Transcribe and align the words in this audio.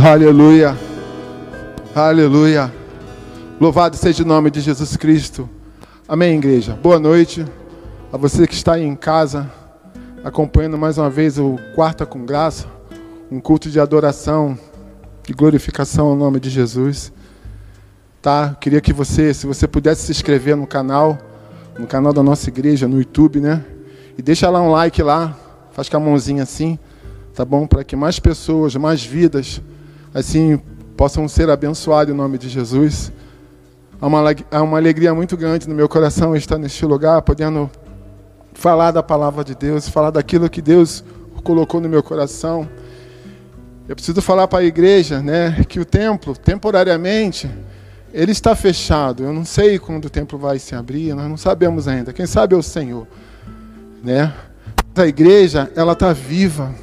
Aleluia. 0.00 0.78
Aleluia. 1.92 2.72
Louvado 3.60 3.96
seja 3.96 4.22
o 4.22 4.26
nome 4.26 4.48
de 4.48 4.60
Jesus 4.60 4.96
Cristo. 4.96 5.50
Amém, 6.06 6.36
igreja. 6.36 6.78
Boa 6.80 7.00
noite 7.00 7.44
a 8.12 8.16
você 8.16 8.46
que 8.46 8.54
está 8.54 8.74
aí 8.74 8.84
em 8.84 8.94
casa, 8.94 9.50
acompanhando 10.22 10.78
mais 10.78 10.98
uma 10.98 11.10
vez 11.10 11.36
o 11.36 11.56
Quarta 11.74 12.06
com 12.06 12.24
Graça, 12.24 12.68
um 13.28 13.40
culto 13.40 13.68
de 13.68 13.80
adoração 13.80 14.56
e 15.28 15.32
glorificação 15.32 16.06
ao 16.06 16.14
nome 16.14 16.38
de 16.38 16.48
Jesus. 16.48 17.12
Tá? 18.22 18.56
Queria 18.60 18.80
que 18.80 18.92
você, 18.92 19.34
se 19.34 19.48
você 19.48 19.66
pudesse 19.66 20.02
se 20.02 20.12
inscrever 20.12 20.54
no 20.54 20.66
canal, 20.66 21.18
no 21.76 21.88
canal 21.88 22.12
da 22.12 22.22
nossa 22.22 22.48
igreja, 22.48 22.86
no 22.86 22.98
YouTube, 22.98 23.40
né? 23.40 23.64
E 24.16 24.22
deixa 24.22 24.48
lá 24.48 24.62
um 24.62 24.70
like 24.70 25.02
lá, 25.02 25.36
faz 25.72 25.88
com 25.88 25.96
a 25.96 26.00
mãozinha 26.00 26.44
assim, 26.44 26.78
tá 27.34 27.44
bom? 27.44 27.66
Para 27.66 27.82
que 27.82 27.96
mais 27.96 28.20
pessoas, 28.20 28.76
mais 28.76 29.02
vidas, 29.02 29.60
assim, 30.12 30.60
possam 30.96 31.28
ser 31.28 31.50
abençoados 31.50 32.12
em 32.12 32.16
nome 32.16 32.38
de 32.38 32.48
Jesus. 32.48 33.12
Há 34.00 34.06
uma, 34.06 34.22
uma 34.62 34.76
alegria 34.76 35.14
muito 35.14 35.36
grande 35.36 35.68
no 35.68 35.74
meu 35.74 35.88
coração 35.88 36.34
estar 36.34 36.58
neste 36.58 36.84
lugar, 36.84 37.22
podendo 37.22 37.70
falar 38.52 38.90
da 38.90 39.02
palavra 39.02 39.44
de 39.44 39.54
Deus, 39.54 39.88
falar 39.88 40.10
daquilo 40.10 40.50
que 40.50 40.60
Deus 40.60 41.04
colocou 41.44 41.80
no 41.80 41.88
meu 41.88 42.02
coração. 42.02 42.68
Eu 43.88 43.94
preciso 43.94 44.20
falar 44.20 44.46
para 44.48 44.58
a 44.58 44.64
igreja, 44.64 45.22
né, 45.22 45.64
que 45.68 45.80
o 45.80 45.84
templo, 45.84 46.36
temporariamente, 46.36 47.48
ele 48.12 48.32
está 48.32 48.54
fechado. 48.54 49.22
Eu 49.22 49.32
não 49.32 49.44
sei 49.44 49.78
quando 49.78 50.06
o 50.06 50.10
templo 50.10 50.38
vai 50.38 50.58
se 50.58 50.74
abrir, 50.74 51.14
nós 51.14 51.28
não 51.28 51.36
sabemos 51.36 51.88
ainda. 51.88 52.12
Quem 52.12 52.26
sabe 52.26 52.54
é 52.54 52.58
o 52.58 52.62
Senhor, 52.62 53.06
né? 54.02 54.32
A 54.96 55.06
igreja, 55.06 55.70
ela 55.76 55.92
está 55.92 56.12
viva. 56.12 56.74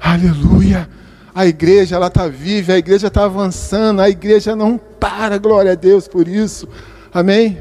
Aleluia. 0.00 0.88
A 1.34 1.46
igreja, 1.46 1.96
ela 1.96 2.06
está 2.06 2.28
viva, 2.28 2.74
a 2.74 2.78
igreja 2.78 3.08
está 3.08 3.24
avançando, 3.24 4.00
a 4.00 4.08
igreja 4.08 4.54
não 4.54 4.78
para, 4.78 5.36
glória 5.36 5.72
a 5.72 5.74
Deus 5.74 6.06
por 6.06 6.28
isso. 6.28 6.68
Amém? 7.12 7.58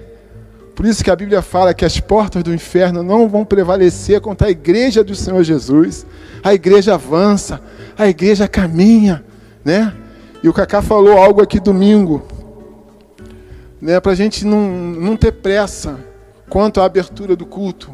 Por 0.76 0.86
isso 0.86 1.04
que 1.04 1.12
a 1.12 1.16
Bíblia 1.16 1.42
fala 1.42 1.74
que 1.74 1.86
as 1.86 2.00
portas 2.00 2.44
do 2.44 2.54
inferno 2.54 3.04
não 3.04 3.30
vão 3.30 3.46
prevalecer 3.46 4.20
contra 4.22 4.48
a 4.48 4.52
igreja 4.52 5.04
do 5.04 5.16
Senhor 5.16 5.44
Jesus. 5.44 6.06
A 6.44 6.54
igreja 6.54 6.96
avança, 6.96 7.62
a 7.98 8.08
igreja 8.08 8.48
caminha, 8.48 9.24
né? 9.64 9.94
E 10.42 10.50
o 10.50 10.54
Cacá 10.54 10.82
falou 10.82 11.18
algo 11.18 11.42
aqui 11.42 11.60
domingo, 11.60 12.28
né? 13.80 14.00
Para 14.00 14.12
a 14.12 14.16
gente 14.16 14.46
não, 14.46 14.70
não 14.70 15.16
ter 15.16 15.32
pressa 15.32 16.00
quanto 16.50 16.82
à 16.82 16.86
abertura 16.86 17.36
do 17.36 17.46
culto. 17.46 17.93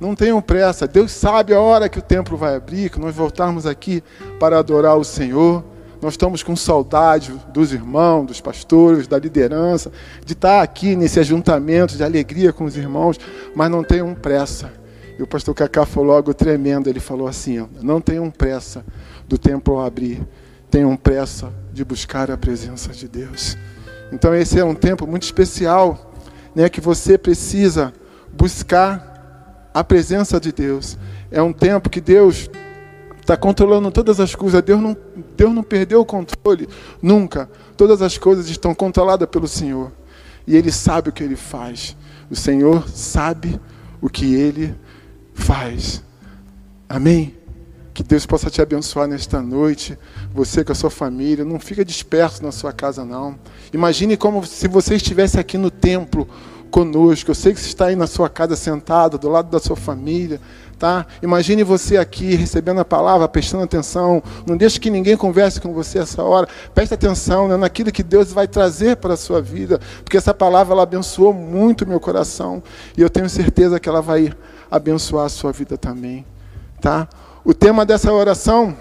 Não 0.00 0.14
tenham 0.14 0.40
pressa. 0.40 0.86
Deus 0.86 1.10
sabe 1.10 1.52
a 1.52 1.60
hora 1.60 1.88
que 1.88 1.98
o 1.98 2.02
templo 2.02 2.36
vai 2.36 2.54
abrir, 2.54 2.90
que 2.90 3.00
nós 3.00 3.14
voltarmos 3.14 3.66
aqui 3.66 4.02
para 4.38 4.58
adorar 4.58 4.96
o 4.96 5.04
Senhor. 5.04 5.64
Nós 6.00 6.12
estamos 6.12 6.44
com 6.44 6.54
saudade 6.54 7.34
dos 7.52 7.72
irmãos, 7.72 8.26
dos 8.26 8.40
pastores, 8.40 9.08
da 9.08 9.18
liderança, 9.18 9.90
de 10.24 10.34
estar 10.34 10.62
aqui 10.62 10.94
nesse 10.94 11.18
ajuntamento 11.18 11.96
de 11.96 12.04
alegria 12.04 12.52
com 12.52 12.64
os 12.64 12.76
irmãos, 12.76 13.18
mas 13.54 13.68
não 13.68 13.82
tenham 13.82 14.14
pressa. 14.14 14.70
E 15.18 15.22
o 15.22 15.26
pastor 15.26 15.54
Cacá 15.56 15.84
falou 15.84 16.14
algo 16.14 16.32
tremendo. 16.32 16.88
Ele 16.88 17.00
falou 17.00 17.26
assim: 17.26 17.66
não 17.82 18.00
tenham 18.00 18.30
pressa 18.30 18.84
do 19.26 19.36
templo 19.36 19.80
abrir, 19.80 20.22
tenham 20.70 20.96
pressa 20.96 21.52
de 21.72 21.84
buscar 21.84 22.30
a 22.30 22.36
presença 22.36 22.90
de 22.92 23.08
Deus. 23.08 23.56
Então, 24.12 24.32
esse 24.34 24.58
é 24.58 24.64
um 24.64 24.74
tempo 24.74 25.06
muito 25.06 25.24
especial, 25.24 26.12
né, 26.54 26.68
que 26.68 26.80
você 26.80 27.18
precisa 27.18 27.92
buscar 28.32 29.07
a 29.72 29.84
presença 29.84 30.40
de 30.40 30.52
Deus. 30.52 30.98
É 31.30 31.42
um 31.42 31.52
tempo 31.52 31.90
que 31.90 32.00
Deus 32.00 32.50
está 33.20 33.36
controlando 33.36 33.90
todas 33.90 34.20
as 34.20 34.34
coisas. 34.34 34.62
Deus 34.62 34.80
não, 34.80 34.96
Deus 35.36 35.54
não 35.54 35.62
perdeu 35.62 36.00
o 36.00 36.04
controle, 36.04 36.68
nunca. 37.02 37.48
Todas 37.76 38.00
as 38.00 38.16
coisas 38.16 38.48
estão 38.48 38.74
controladas 38.74 39.28
pelo 39.28 39.46
Senhor. 39.46 39.92
E 40.46 40.56
Ele 40.56 40.72
sabe 40.72 41.10
o 41.10 41.12
que 41.12 41.22
Ele 41.22 41.36
faz. 41.36 41.96
O 42.30 42.36
Senhor 42.36 42.88
sabe 42.88 43.60
o 44.00 44.08
que 44.08 44.34
Ele 44.34 44.74
faz. 45.34 46.02
Amém? 46.88 47.36
Que 47.92 48.02
Deus 48.02 48.24
possa 48.24 48.48
te 48.48 48.62
abençoar 48.62 49.06
nesta 49.06 49.42
noite. 49.42 49.98
Você 50.32 50.64
com 50.64 50.72
a 50.72 50.74
sua 50.74 50.88
família. 50.88 51.44
Não 51.44 51.60
fica 51.60 51.84
disperso 51.84 52.42
na 52.42 52.50
sua 52.52 52.72
casa, 52.72 53.04
não. 53.04 53.38
Imagine 53.72 54.16
como 54.16 54.46
se 54.46 54.66
você 54.68 54.94
estivesse 54.94 55.38
aqui 55.38 55.58
no 55.58 55.70
templo 55.70 56.26
conosco. 56.70 57.30
Eu 57.30 57.34
sei 57.34 57.52
que 57.52 57.60
você 57.60 57.68
está 57.68 57.86
aí 57.86 57.96
na 57.96 58.06
sua 58.06 58.28
casa 58.28 58.56
sentado, 58.56 59.18
do 59.18 59.28
lado 59.28 59.50
da 59.50 59.58
sua 59.58 59.76
família. 59.76 60.40
Tá? 60.78 61.04
Imagine 61.20 61.64
você 61.64 61.96
aqui 61.96 62.36
recebendo 62.36 62.78
a 62.78 62.84
palavra, 62.84 63.26
prestando 63.26 63.64
atenção. 63.64 64.22
Não 64.46 64.56
deixe 64.56 64.78
que 64.78 64.88
ninguém 64.90 65.16
converse 65.16 65.60
com 65.60 65.72
você 65.72 65.98
essa 65.98 66.22
hora. 66.22 66.48
Preste 66.72 66.94
atenção 66.94 67.48
né, 67.48 67.56
naquilo 67.56 67.90
que 67.90 68.02
Deus 68.02 68.32
vai 68.32 68.46
trazer 68.46 68.96
para 68.96 69.14
a 69.14 69.16
sua 69.16 69.42
vida, 69.42 69.80
porque 70.04 70.16
essa 70.16 70.32
palavra 70.32 70.74
ela 70.74 70.84
abençoou 70.84 71.32
muito 71.32 71.86
meu 71.86 71.98
coração 71.98 72.62
e 72.96 73.02
eu 73.02 73.10
tenho 73.10 73.28
certeza 73.28 73.80
que 73.80 73.88
ela 73.88 74.00
vai 74.00 74.32
abençoar 74.70 75.26
a 75.26 75.28
sua 75.28 75.50
vida 75.50 75.76
também, 75.76 76.24
tá? 76.80 77.08
O 77.44 77.52
tema 77.52 77.84
dessa 77.84 78.12
oração, 78.12 78.76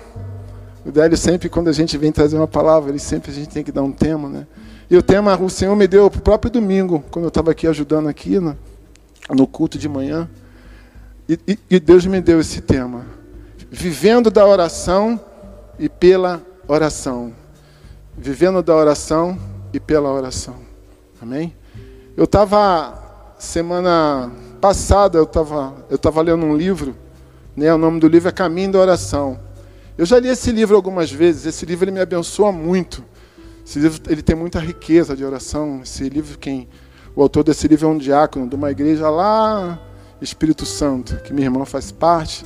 o 0.86 0.92
Délio 0.92 1.18
sempre 1.18 1.50
quando 1.50 1.70
a 1.70 1.74
gente 1.74 1.98
vem 1.98 2.12
trazer 2.12 2.38
uma 2.38 2.48
palavra, 2.48 2.92
ele 2.92 3.00
sempre 3.00 3.32
a 3.32 3.34
gente 3.34 3.50
tem 3.50 3.64
que 3.64 3.72
dar 3.72 3.82
um 3.82 3.92
tema, 3.92 4.30
né? 4.30 4.46
E 4.90 4.96
o 4.96 5.02
tema 5.02 5.38
o 5.38 5.50
Senhor 5.50 5.76
me 5.76 5.88
deu 5.88 6.10
para 6.10 6.20
o 6.20 6.22
próprio 6.22 6.52
domingo, 6.52 7.04
quando 7.12 7.26
eu 7.26 7.30
estava 7.30 7.52
aqui 7.52 7.68
ajudando 7.68 8.08
aqui 8.08 8.40
no, 8.40 8.58
no 9.30 9.46
culto 9.46 9.78
de 9.78 9.90
manhã. 9.90 10.30
E, 11.28 11.40
e, 11.48 11.60
e 11.70 11.80
Deus 11.80 12.06
me 12.06 12.22
deu 12.22 12.40
esse 12.40 12.62
tema. 12.62 13.06
Vivendo 13.70 14.32
da 14.32 14.46
oração 14.46 15.20
e 15.78 15.90
pela 15.90 16.42
oração. 16.68 17.34
Vivendo 18.18 18.64
da 18.64 18.76
oração 18.76 19.38
e 19.74 19.80
pela 19.80 20.10
oração. 20.10 20.56
Amém? 21.22 21.54
Eu 22.16 22.24
estava, 22.24 23.34
semana 23.38 24.32
passada, 24.62 25.18
eu 25.18 25.24
estava 25.24 25.76
eu 25.90 25.98
tava 25.98 26.22
lendo 26.22 26.46
um 26.46 26.56
livro, 26.56 26.96
né, 27.56 27.74
o 27.74 27.78
nome 27.78 28.00
do 28.00 28.08
livro 28.08 28.30
é 28.30 28.32
Caminho 28.32 28.72
da 28.72 28.80
Oração. 28.80 29.40
Eu 29.98 30.06
já 30.06 30.20
li 30.20 30.30
esse 30.30 30.52
livro 30.52 30.76
algumas 30.76 31.12
vezes, 31.12 31.46
esse 31.46 31.66
livro 31.66 31.86
ele 31.86 31.92
me 31.92 32.00
abençoa 32.00 32.52
muito. 32.52 33.04
Esse 33.68 33.80
livro 33.80 34.02
ele 34.08 34.22
tem 34.22 34.34
muita 34.34 34.62
riqueza 34.62 35.14
de 35.14 35.26
oração. 35.26 35.82
Esse 35.84 36.08
livro, 36.08 36.38
quem 36.38 36.70
o 37.14 37.22
autor 37.22 37.44
desse 37.44 37.68
livro 37.68 37.86
é 37.86 37.92
um 37.92 37.98
diácono 37.98 38.48
de 38.48 38.56
uma 38.56 38.72
igreja 38.72 39.10
lá, 39.10 39.78
Espírito 40.22 40.66
Santo, 40.66 41.18
que 41.18 41.34
minha 41.34 41.48
irmã 41.48 41.66
faz 41.66 41.92
parte. 41.92 42.46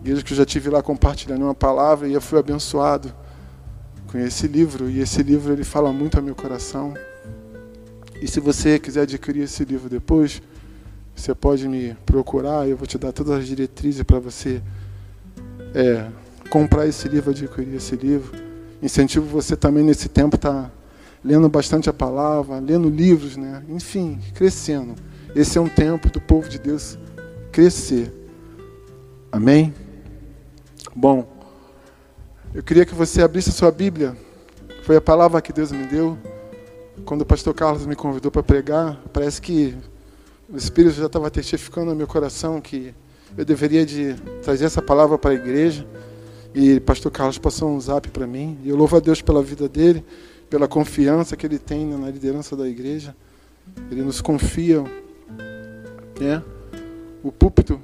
Igreja 0.00 0.22
que 0.22 0.32
eu 0.32 0.36
já 0.38 0.46
tive 0.46 0.70
lá 0.70 0.82
compartilhando 0.82 1.42
uma 1.42 1.54
palavra 1.54 2.08
e 2.08 2.14
eu 2.14 2.22
fui 2.22 2.38
abençoado 2.38 3.12
com 4.10 4.16
esse 4.16 4.48
livro. 4.48 4.88
E 4.88 5.00
esse 5.00 5.22
livro 5.22 5.52
ele 5.52 5.62
fala 5.62 5.92
muito 5.92 6.16
ao 6.16 6.22
meu 6.22 6.34
coração. 6.34 6.94
E 8.18 8.26
se 8.26 8.40
você 8.40 8.78
quiser 8.78 9.02
adquirir 9.02 9.42
esse 9.42 9.62
livro 9.62 9.90
depois, 9.90 10.40
você 11.14 11.34
pode 11.34 11.68
me 11.68 11.94
procurar. 12.06 12.66
Eu 12.66 12.78
vou 12.78 12.86
te 12.86 12.96
dar 12.96 13.12
todas 13.12 13.40
as 13.40 13.46
diretrizes 13.46 14.02
para 14.04 14.18
você 14.18 14.62
é, 15.74 16.06
comprar 16.48 16.86
esse 16.86 17.06
livro, 17.08 17.28
adquirir 17.30 17.74
esse 17.74 17.94
livro. 17.94 18.49
Incentivo 18.82 19.26
você 19.26 19.56
também 19.56 19.84
nesse 19.84 20.08
tempo 20.08 20.36
estar 20.36 20.64
tá 20.64 20.70
lendo 21.24 21.48
bastante 21.48 21.88
a 21.90 21.92
palavra, 21.92 22.58
lendo 22.58 22.88
livros, 22.88 23.36
né? 23.36 23.62
Enfim, 23.68 24.18
crescendo. 24.34 24.94
Esse 25.34 25.58
é 25.58 25.60
um 25.60 25.68
tempo 25.68 26.10
do 26.10 26.20
povo 26.20 26.48
de 26.48 26.58
Deus 26.58 26.98
crescer. 27.52 28.12
Amém? 29.30 29.74
Bom, 30.94 31.28
eu 32.54 32.62
queria 32.62 32.84
que 32.84 32.94
você 32.94 33.22
abrisse 33.22 33.50
a 33.50 33.52
sua 33.52 33.70
Bíblia. 33.70 34.16
Foi 34.82 34.96
a 34.96 35.00
palavra 35.00 35.40
que 35.40 35.52
Deus 35.52 35.70
me 35.70 35.86
deu. 35.86 36.18
Quando 37.04 37.22
o 37.22 37.26
pastor 37.26 37.54
Carlos 37.54 37.86
me 37.86 37.94
convidou 37.94 38.30
para 38.30 38.42
pregar, 38.42 39.00
parece 39.12 39.40
que 39.40 39.76
o 40.48 40.56
Espírito 40.56 40.96
já 40.96 41.06
estava 41.06 41.30
testificando 41.30 41.90
no 41.90 41.96
meu 41.96 42.06
coração 42.06 42.60
que 42.60 42.92
eu 43.36 43.44
deveria 43.44 43.86
de 43.86 44.14
trazer 44.42 44.64
essa 44.64 44.82
palavra 44.82 45.16
para 45.16 45.30
a 45.30 45.34
igreja. 45.34 45.86
E 46.54 46.80
pastor 46.80 47.12
Carlos 47.12 47.38
passou 47.38 47.70
um 47.70 47.80
zap 47.80 48.08
para 48.08 48.26
mim. 48.26 48.58
E 48.64 48.68
eu 48.68 48.76
louvo 48.76 48.96
a 48.96 49.00
Deus 49.00 49.22
pela 49.22 49.42
vida 49.42 49.68
dele, 49.68 50.04
pela 50.48 50.66
confiança 50.66 51.36
que 51.36 51.46
ele 51.46 51.58
tem 51.58 51.86
na 51.86 52.10
liderança 52.10 52.56
da 52.56 52.68
igreja. 52.68 53.14
Ele 53.90 54.02
nos 54.02 54.20
confia 54.20 54.82
né, 56.20 56.42
o 57.22 57.30
púlpito. 57.30 57.80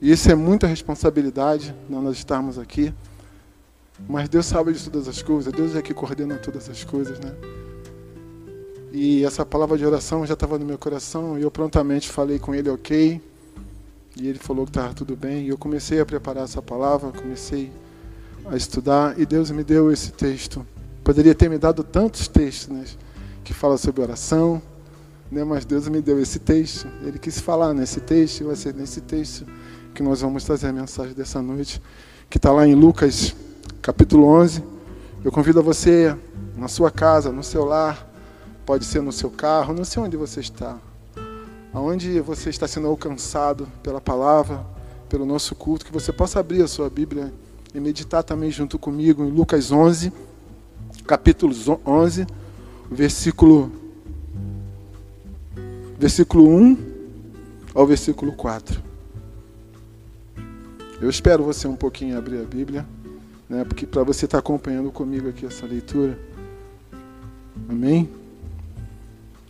E 0.00 0.12
isso 0.12 0.30
é 0.30 0.34
muita 0.34 0.66
responsabilidade 0.66 1.74
nós 1.88 2.16
estarmos 2.16 2.58
aqui. 2.58 2.94
Mas 4.08 4.28
Deus 4.28 4.46
sabe 4.46 4.72
de 4.72 4.84
todas 4.84 5.08
as 5.08 5.20
coisas. 5.22 5.52
Deus 5.52 5.74
é 5.74 5.82
que 5.82 5.92
coordena 5.92 6.36
todas 6.36 6.68
as 6.70 6.84
coisas, 6.84 7.18
né? 7.18 7.34
E 8.92 9.24
essa 9.24 9.44
palavra 9.44 9.76
de 9.76 9.84
oração 9.84 10.24
já 10.24 10.34
estava 10.34 10.58
no 10.58 10.64
meu 10.64 10.78
coração 10.78 11.38
e 11.38 11.42
eu 11.42 11.50
prontamente 11.50 12.08
falei 12.08 12.38
com 12.38 12.54
ele, 12.54 12.70
ok. 12.70 13.20
E 14.16 14.28
ele 14.28 14.38
falou 14.38 14.64
que 14.64 14.70
estava 14.70 14.94
tudo 14.94 15.16
bem. 15.16 15.46
E 15.46 15.48
eu 15.48 15.58
comecei 15.58 16.00
a 16.00 16.06
preparar 16.06 16.44
essa 16.44 16.62
palavra, 16.62 17.10
comecei 17.10 17.70
a 18.50 18.56
estudar 18.56 19.18
e 19.18 19.26
Deus 19.26 19.50
me 19.50 19.62
deu 19.62 19.92
esse 19.92 20.12
texto. 20.12 20.66
Poderia 21.04 21.34
ter 21.34 21.48
me 21.48 21.58
dado 21.58 21.82
tantos 21.82 22.28
textos 22.28 22.68
né, 22.68 22.84
que 23.44 23.54
falam 23.54 23.78
sobre 23.78 24.02
oração, 24.02 24.60
né, 25.30 25.44
mas 25.44 25.64
Deus 25.64 25.88
me 25.88 26.00
deu 26.00 26.20
esse 26.20 26.38
texto. 26.38 26.88
Ele 27.02 27.18
quis 27.18 27.40
falar 27.40 27.72
nesse 27.72 28.00
texto, 28.00 28.40
e 28.40 28.44
vai 28.44 28.56
ser 28.56 28.74
nesse 28.74 29.00
texto 29.00 29.46
que 29.94 30.02
nós 30.02 30.20
vamos 30.20 30.44
trazer 30.44 30.68
a 30.68 30.72
mensagem 30.72 31.14
dessa 31.14 31.40
noite, 31.42 31.80
que 32.28 32.38
está 32.38 32.52
lá 32.52 32.66
em 32.66 32.74
Lucas 32.74 33.34
capítulo 33.80 34.26
11, 34.26 34.62
Eu 35.24 35.32
convido 35.32 35.60
a 35.60 35.62
você, 35.62 36.14
na 36.56 36.68
sua 36.68 36.90
casa, 36.90 37.32
no 37.32 37.42
seu 37.42 37.64
lar, 37.64 38.06
pode 38.66 38.84
ser 38.84 39.00
no 39.00 39.12
seu 39.12 39.30
carro, 39.30 39.72
não 39.72 39.84
sei 39.84 40.02
onde 40.02 40.16
você 40.16 40.40
está, 40.40 40.78
aonde 41.72 42.20
você 42.20 42.50
está 42.50 42.68
sendo 42.68 42.86
alcançado 42.86 43.66
pela 43.82 44.00
palavra, 44.00 44.64
pelo 45.08 45.24
nosso 45.24 45.54
culto, 45.54 45.86
que 45.86 45.92
você 45.92 46.12
possa 46.12 46.38
abrir 46.38 46.62
a 46.62 46.68
sua 46.68 46.90
Bíblia 46.90 47.32
e 47.74 47.80
meditar 47.80 48.22
também 48.22 48.50
junto 48.50 48.78
comigo 48.78 49.24
em 49.24 49.30
Lucas 49.30 49.70
11, 49.70 50.12
capítulo 51.06 51.54
11, 51.84 52.26
versículo, 52.90 53.70
versículo 55.98 56.48
1 56.48 56.78
ao 57.74 57.86
versículo 57.86 58.32
4. 58.32 58.82
Eu 61.00 61.08
espero 61.08 61.44
você 61.44 61.68
um 61.68 61.76
pouquinho 61.76 62.18
abrir 62.18 62.40
a 62.40 62.44
Bíblia, 62.44 62.86
né, 63.48 63.64
porque 63.64 63.86
para 63.86 64.02
você 64.02 64.24
estar 64.24 64.38
tá 64.38 64.40
acompanhando 64.40 64.90
comigo 64.90 65.28
aqui 65.28 65.46
essa 65.46 65.66
leitura. 65.66 66.18
Amém? 67.68 68.08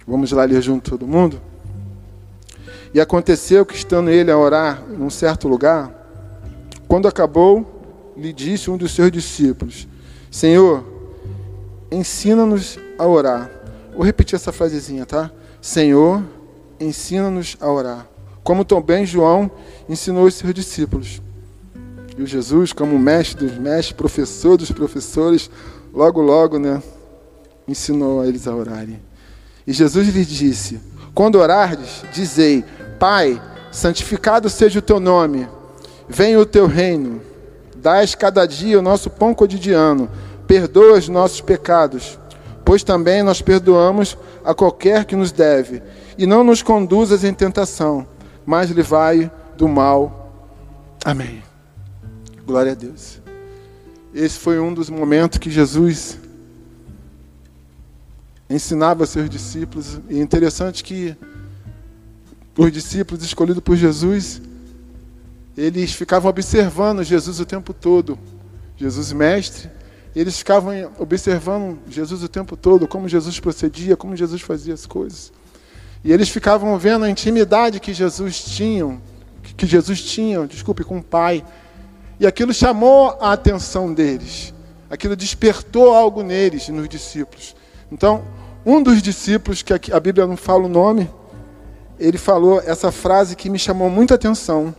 Vamos 0.06 0.32
lá 0.32 0.44
ler 0.44 0.61
junto 0.61 0.91
todo 0.91 1.06
mundo? 1.06 1.41
E 2.93 3.00
aconteceu 3.00 3.65
que, 3.67 3.75
estando 3.75 4.11
ele 4.11 4.31
a 4.31 4.38
orar 4.38 4.82
num 4.82 5.11
certo 5.11 5.47
lugar, 5.47 5.93
quando 6.87 7.06
acabou, 7.06 7.78
lhe 8.19 8.32
disse 8.32 8.70
um 8.70 8.76
dos 8.76 8.93
seus 8.93 9.11
discípulos: 9.11 9.87
Senhor, 10.31 10.85
ensina-nos 11.91 12.79
a 12.99 13.06
orar. 13.06 13.50
Vou 13.94 14.05
repetir 14.05 14.35
essa 14.35 14.53
frasezinha, 14.53 15.06
tá? 15.06 15.31
Senhor, 15.61 16.23
ensina-nos 16.79 17.56
a 17.61 17.70
orar. 17.70 18.06
Como 18.43 18.65
também 18.65 19.06
João 19.06 19.50
ensinou 19.88 20.26
os 20.26 20.35
seus 20.35 20.53
discípulos. 20.53 21.23
E 22.17 22.23
o 22.23 22.26
Jesus, 22.26 22.73
como 22.73 22.99
mestre 22.99 23.47
dos 23.47 23.56
mestres, 23.56 23.93
professor 23.93 24.56
dos 24.56 24.73
professores, 24.73 25.50
logo, 25.93 26.20
logo, 26.20 26.59
né, 26.59 26.82
ensinou 27.67 28.20
a 28.20 28.26
eles 28.26 28.49
a 28.49 28.55
orarem. 28.55 29.00
E 29.67 29.73
Jesus 29.73 30.09
lhes 30.09 30.26
disse: 30.26 30.81
Quando 31.15 31.37
orardes, 31.37 32.03
dizei: 32.12 32.65
Pai, 32.99 33.41
santificado 33.70 34.49
seja 34.49 34.81
o 34.81 34.82
teu 34.82 34.99
nome, 34.99 35.47
venha 36.09 36.41
o 36.41 36.47
teu 36.47 36.67
reino, 36.67 37.20
dás 37.88 38.14
cada 38.14 38.44
dia 38.44 38.79
o 38.79 38.82
nosso 38.82 39.08
pão 39.08 39.32
cotidiano, 39.32 40.11
perdoa 40.46 40.99
os 40.99 41.08
nossos 41.08 41.40
pecados, 41.40 42.19
pois 42.62 42.82
também 42.82 43.23
nós 43.23 43.40
perdoamos 43.40 44.19
a 44.44 44.55
qualquer 44.55 45.06
que 45.06 45.17
nos 45.17 45.32
deve, 45.32 45.82
e 46.19 46.26
não 46.26 46.44
nos 46.44 46.62
conduzas 46.62 47.25
em 47.25 47.32
tentação, 47.32 48.06
mas 48.44 48.69
livrai 48.69 49.31
do 49.56 49.67
mal. 49.67 50.31
Amém. 51.02 51.43
Glória 52.46 52.73
a 52.73 52.75
Deus. 52.75 53.23
Esse 54.14 54.38
foi 54.38 54.61
um 54.61 54.75
dos 54.75 54.91
momentos 54.91 55.38
que 55.38 55.50
Jesus 55.50 56.19
ensinava 58.50 59.06
seus 59.06 59.31
discípulos. 59.31 59.99
E 60.11 60.19
é 60.19 60.23
interessante 60.23 60.84
que 60.84 61.17
os 62.55 62.70
discípulos 62.70 63.25
escolhidos 63.25 63.62
por 63.62 63.76
Jesus, 63.76 64.43
eles 65.58 65.93
ficavam 65.93 66.31
observando 66.31 67.02
Jesus 67.02 67.40
o 67.40 67.44
tempo 67.44 67.75
todo. 67.75 68.16
Jesus 68.76 69.12
mestre, 69.12 69.69
eles 70.14 70.38
ficavam 70.38 70.72
observando 71.00 71.81
Jesus 71.88 72.22
o 72.22 72.28
tempo 72.28 72.56
todo, 72.56 72.87
como 72.87 73.08
Jesus 73.08 73.40
procedia, 73.40 73.96
como 73.96 74.14
Jesus 74.14 74.40
fazia 74.40 74.72
as 74.72 74.87
coisas. 74.87 75.32
E 76.05 76.12
eles 76.12 76.28
ficavam 76.28 76.78
vendo 76.78 77.05
a 77.05 77.10
intimidade 77.10 77.81
que 77.81 77.93
Jesus 77.93 78.40
tinha, 78.40 79.00
que 79.56 79.66
Jesus 79.66 80.00
tinha, 80.00 80.46
desculpe, 80.46 80.84
com 80.84 80.99
o 80.99 81.02
Pai. 81.02 81.44
E 82.20 82.26
aquilo 82.26 82.55
chamou 82.55 83.19
a 83.20 83.32
atenção 83.32 83.93
deles. 83.93 84.55
Aquilo 84.88 85.16
despertou 85.16 85.93
algo 85.93 86.22
neles, 86.22 86.69
nos 86.69 86.88
discípulos. 86.88 87.56
Então, 87.90 88.22
um 88.64 88.81
dos 88.81 89.02
discípulos, 89.02 89.60
que 89.60 89.93
a 89.93 89.99
Bíblia 89.99 90.25
não 90.25 90.37
fala 90.37 90.66
o 90.66 90.69
nome, 90.69 91.10
ele 91.99 92.16
falou 92.16 92.60
essa 92.64 92.93
frase 92.93 93.34
que 93.34 93.50
me 93.50 93.58
chamou 93.58 93.90
muita 93.90 94.14
atenção. 94.14 94.72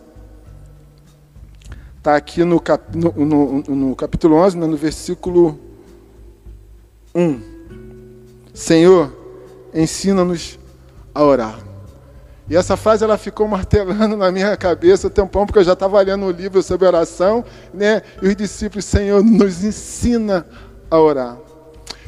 Está 1.99 2.15
aqui 2.15 2.45
no, 2.45 2.61
cap, 2.61 2.97
no, 2.97 3.11
no, 3.11 3.61
no, 3.61 3.95
capítulo 3.95 4.37
11, 4.37 4.57
né, 4.57 4.65
no 4.65 4.77
versículo 4.77 5.59
1. 7.13 7.41
Senhor, 8.53 9.13
ensina-nos 9.73 10.57
a 11.13 11.21
orar. 11.21 11.59
E 12.49 12.55
essa 12.55 12.77
frase 12.77 13.03
ela 13.03 13.17
ficou 13.17 13.49
martelando 13.49 14.15
na 14.15 14.31
minha 14.31 14.55
cabeça 14.55 15.07
um 15.07 15.09
tempão, 15.09 15.45
porque 15.45 15.59
eu 15.59 15.63
já 15.63 15.73
estava 15.73 16.01
lendo 16.01 16.23
um 16.23 16.31
livro 16.31 16.63
sobre 16.63 16.87
oração, 16.87 17.43
né? 17.73 18.01
E 18.21 18.29
os 18.29 18.35
discípulos, 18.35 18.85
Senhor, 18.85 19.21
nos 19.21 19.61
ensina 19.61 20.47
a 20.89 20.97
orar. 20.97 21.37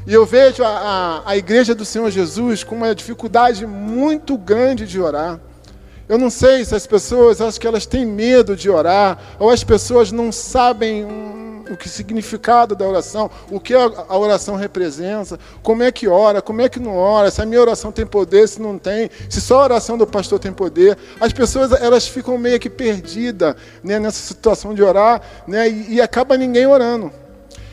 E 0.07 0.13
eu 0.13 0.25
vejo 0.25 0.63
a, 0.63 0.69
a, 0.69 1.31
a 1.31 1.35
igreja 1.35 1.75
do 1.75 1.83
Senhor 1.83 2.09
Jesus 2.09 2.63
com 2.63 2.75
uma 2.75 2.95
dificuldade 2.95 3.65
muito 3.67 4.37
grande 4.37 4.87
de 4.87 5.01
orar. 5.01 5.37
Eu 6.11 6.17
não 6.17 6.29
sei 6.29 6.65
se 6.65 6.75
as 6.75 6.85
pessoas, 6.85 7.39
acho 7.39 7.57
que 7.57 7.65
elas 7.65 7.85
têm 7.85 8.05
medo 8.05 8.53
de 8.53 8.69
orar, 8.69 9.17
ou 9.39 9.49
as 9.49 9.63
pessoas 9.63 10.11
não 10.11 10.29
sabem 10.29 11.07
o 11.71 11.77
que 11.77 11.87
significado 11.87 12.75
da 12.75 12.85
oração, 12.85 13.31
o 13.49 13.61
que 13.61 13.73
a 13.73 14.17
oração 14.17 14.57
representa, 14.57 15.39
como 15.63 15.83
é 15.83 15.89
que 15.89 16.09
ora, 16.09 16.41
como 16.41 16.59
é 16.59 16.67
que 16.67 16.81
não 16.81 16.97
ora, 16.97 17.31
se 17.31 17.41
a 17.41 17.45
minha 17.45 17.61
oração 17.61 17.93
tem 17.93 18.05
poder, 18.05 18.45
se 18.49 18.61
não 18.61 18.77
tem, 18.77 19.09
se 19.29 19.39
só 19.39 19.61
a 19.61 19.63
oração 19.63 19.97
do 19.97 20.05
pastor 20.05 20.37
tem 20.37 20.51
poder. 20.51 20.97
As 21.17 21.31
pessoas 21.31 21.71
elas 21.71 22.05
ficam 22.05 22.37
meio 22.37 22.59
que 22.59 22.69
perdidas 22.69 23.55
né, 23.81 23.97
nessa 23.97 24.19
situação 24.19 24.73
de 24.73 24.83
orar, 24.83 25.21
né, 25.47 25.69
e, 25.69 25.93
e 25.93 26.01
acaba 26.01 26.35
ninguém 26.35 26.67
orando. 26.67 27.09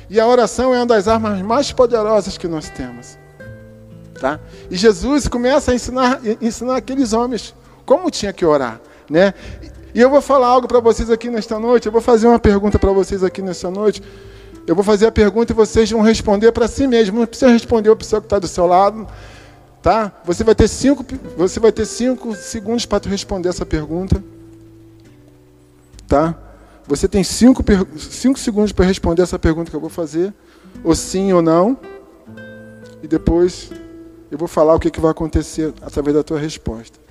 E 0.09 0.21
a 0.21 0.27
oração 0.29 0.73
é 0.73 0.77
uma 0.77 0.87
das 0.87 1.09
armas 1.09 1.43
mais 1.43 1.73
poderosas 1.73 2.39
que 2.39 2.47
nós 2.47 2.69
temos. 2.69 3.19
Tá? 4.21 4.39
E 4.71 4.77
Jesus 4.77 5.27
começa 5.27 5.73
a 5.73 5.75
ensinar, 5.75 6.21
ensinar 6.41 6.77
aqueles 6.77 7.13
homens 7.13 7.53
como 7.89 8.11
tinha 8.11 8.35
que 8.35 8.45
orar, 8.45 8.79
né? 9.09 9.33
E 9.95 10.01
eu 10.01 10.11
vou 10.11 10.21
falar 10.21 10.49
algo 10.49 10.69
para 10.69 10.79
vocês 10.79 11.11
aqui 11.11 11.31
nesta 11.31 11.59
noite. 11.59 11.87
Eu 11.87 11.93
vou 11.93 12.03
fazer 12.03 12.27
uma 12.27 12.39
pergunta 12.39 12.79
para 12.79 12.93
vocês 12.93 13.25
aqui 13.25 13.41
nesta 13.41 13.71
noite. 13.71 14.03
Eu 14.67 14.75
vou 14.75 14.85
fazer 14.85 15.07
a 15.07 15.11
pergunta 15.11 15.55
e 15.55 15.57
vocês 15.57 15.91
vão 15.91 16.03
responder 16.03 16.53
para 16.53 16.69
si 16.69 16.87
mesmo. 16.87 17.21
Não 17.21 17.27
precisa 17.27 17.51
responder 17.51 17.91
a 17.91 17.97
pessoa 17.97 18.21
que 18.21 18.27
está 18.27 18.39
do 18.39 18.47
seu 18.47 18.67
lado, 18.67 19.09
tá? 19.81 20.13
Você 20.23 20.45
vai 20.45 20.55
ter 20.55 20.69
cinco, 20.69 21.03
você 21.35 21.59
vai 21.59 21.73
ter 21.73 21.87
cinco 21.87 22.35
segundos 22.35 22.85
para 22.85 23.09
responder 23.09 23.49
essa 23.49 23.65
pergunta, 23.65 24.23
tá? 26.07 26.39
Você 26.87 27.09
tem 27.09 27.25
cinco, 27.25 27.65
cinco 27.97 28.39
segundos 28.39 28.71
para 28.71 28.85
responder 28.85 29.23
essa 29.23 29.39
pergunta 29.39 29.71
que 29.71 29.77
eu 29.77 29.81
vou 29.81 29.89
fazer, 29.89 30.35
ou 30.85 30.95
sim 30.95 31.33
ou 31.33 31.41
não. 31.41 31.75
E 33.03 33.09
depois 33.09 33.71
eu 34.31 34.37
vou 34.37 34.47
falar 34.47 34.75
o 34.75 34.79
que, 34.79 34.91
que 34.91 35.01
vai 35.01 35.11
acontecer 35.11 35.73
através 35.81 36.15
da 36.15 36.23
tua 36.23 36.39
resposta. 36.39 37.08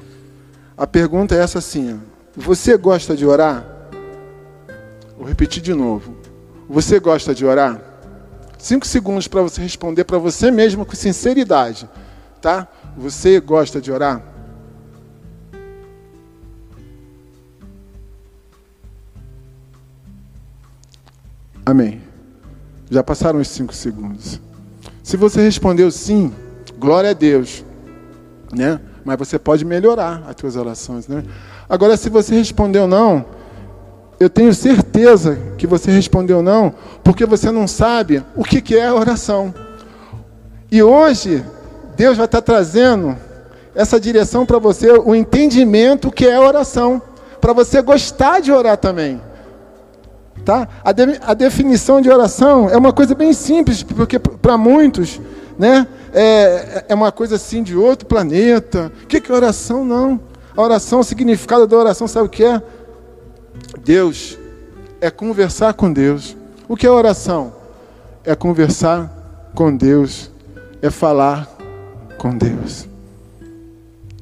A 0.78 0.86
pergunta 0.86 1.34
é 1.34 1.40
essa 1.40 1.58
assim. 1.58 2.00
Você 2.36 2.78
gosta 2.78 3.16
de 3.16 3.26
orar? 3.26 3.66
Vou 5.18 5.28
repetir 5.28 5.62
de 5.62 5.74
novo. 5.74 6.16
Você 6.70 7.00
gosta 7.00 7.34
de 7.34 7.44
orar? 7.44 7.82
Cinco 8.60 8.86
segundos 8.86 9.28
para 9.28 9.42
você 9.42 9.60
responder 9.60 10.04
para 10.04 10.20
você 10.20 10.52
mesmo 10.52 10.86
com 10.86 10.96
sinceridade, 10.96 11.90
tá? 12.40 12.68
Você 12.96 13.40
gosta 13.40 13.82
de 13.82 13.92
orar? 13.92 14.22
Amém. 21.66 22.02
Já 22.90 23.04
passaram 23.04 23.40
os 23.40 23.48
cinco 23.48 23.74
segundos. 23.74 24.40
Se 25.04 25.18
você 25.18 25.42
respondeu 25.42 25.90
sim, 25.92 26.34
glória 26.78 27.10
a 27.10 27.14
Deus, 27.14 27.66
né? 28.54 28.80
Mas 29.04 29.18
você 29.18 29.40
pode 29.40 29.64
melhorar 29.64 30.24
as 30.28 30.36
suas 30.40 30.56
orações, 30.56 31.08
né? 31.08 31.24
Agora, 31.70 31.96
se 31.98 32.10
você 32.10 32.36
respondeu 32.36 32.88
não, 32.88 33.26
eu 34.20 34.30
tenho 34.30 34.54
certeza 34.54 35.38
que 35.58 35.68
você 35.68 35.92
respondeu 35.92 36.42
não, 36.42 36.74
porque 37.04 37.26
você 37.26 37.52
não 37.52 37.68
sabe 37.68 38.24
o 38.36 38.44
que 38.44 38.76
é 38.76 38.88
a 38.88 38.94
oração. 38.94 39.54
E 40.72 40.82
hoje, 40.82 41.44
Deus 41.96 42.18
vai 42.18 42.26
estar 42.26 42.42
trazendo 42.42 43.16
essa 43.76 44.00
direção 44.00 44.46
para 44.46 44.58
você, 44.58 44.92
o 44.92 45.14
entendimento 45.14 46.12
que 46.12 46.26
é 46.26 46.36
a 46.36 46.42
oração, 46.42 47.02
para 47.40 47.54
você 47.54 47.82
gostar 47.82 48.42
de 48.42 48.52
orar 48.52 48.78
também. 48.78 49.22
Tá? 50.44 50.68
A, 50.84 50.92
de, 50.92 51.04
a 51.22 51.34
definição 51.34 52.02
de 52.02 52.10
oração 52.10 52.70
é 52.70 52.78
uma 52.78 52.92
coisa 52.92 53.14
bem 53.14 53.34
simples, 53.34 53.84
porque 53.84 54.18
para 54.18 54.58
muitos, 54.58 55.22
né, 55.60 55.88
é, 56.20 56.86
é 56.90 56.96
uma 56.96 57.12
coisa 57.12 57.36
assim 57.36 57.62
de 57.62 57.76
outro 57.76 58.08
planeta. 58.08 58.92
O 59.04 59.08
que 59.08 59.32
é 59.32 59.34
oração? 59.34 59.86
Não. 59.86 60.20
A 60.56 60.62
oração, 60.62 61.00
o 61.00 61.04
significado 61.04 61.68
da 61.68 61.78
oração, 61.78 62.08
sabe 62.08 62.26
o 62.26 62.30
que 62.30 62.44
é? 62.44 62.62
Deus. 63.84 64.38
É 65.00 65.12
conversar 65.12 65.76
com 65.76 65.94
Deus. 65.94 66.36
O 66.68 66.76
que 66.76 66.88
é 66.88 66.90
oração? 66.90 67.54
É 68.24 68.34
conversar 68.36 69.52
com 69.54 69.76
Deus. 69.76 70.32
É 70.82 70.90
falar 70.90 71.48
com 72.18 72.36
Deus. 72.36 72.88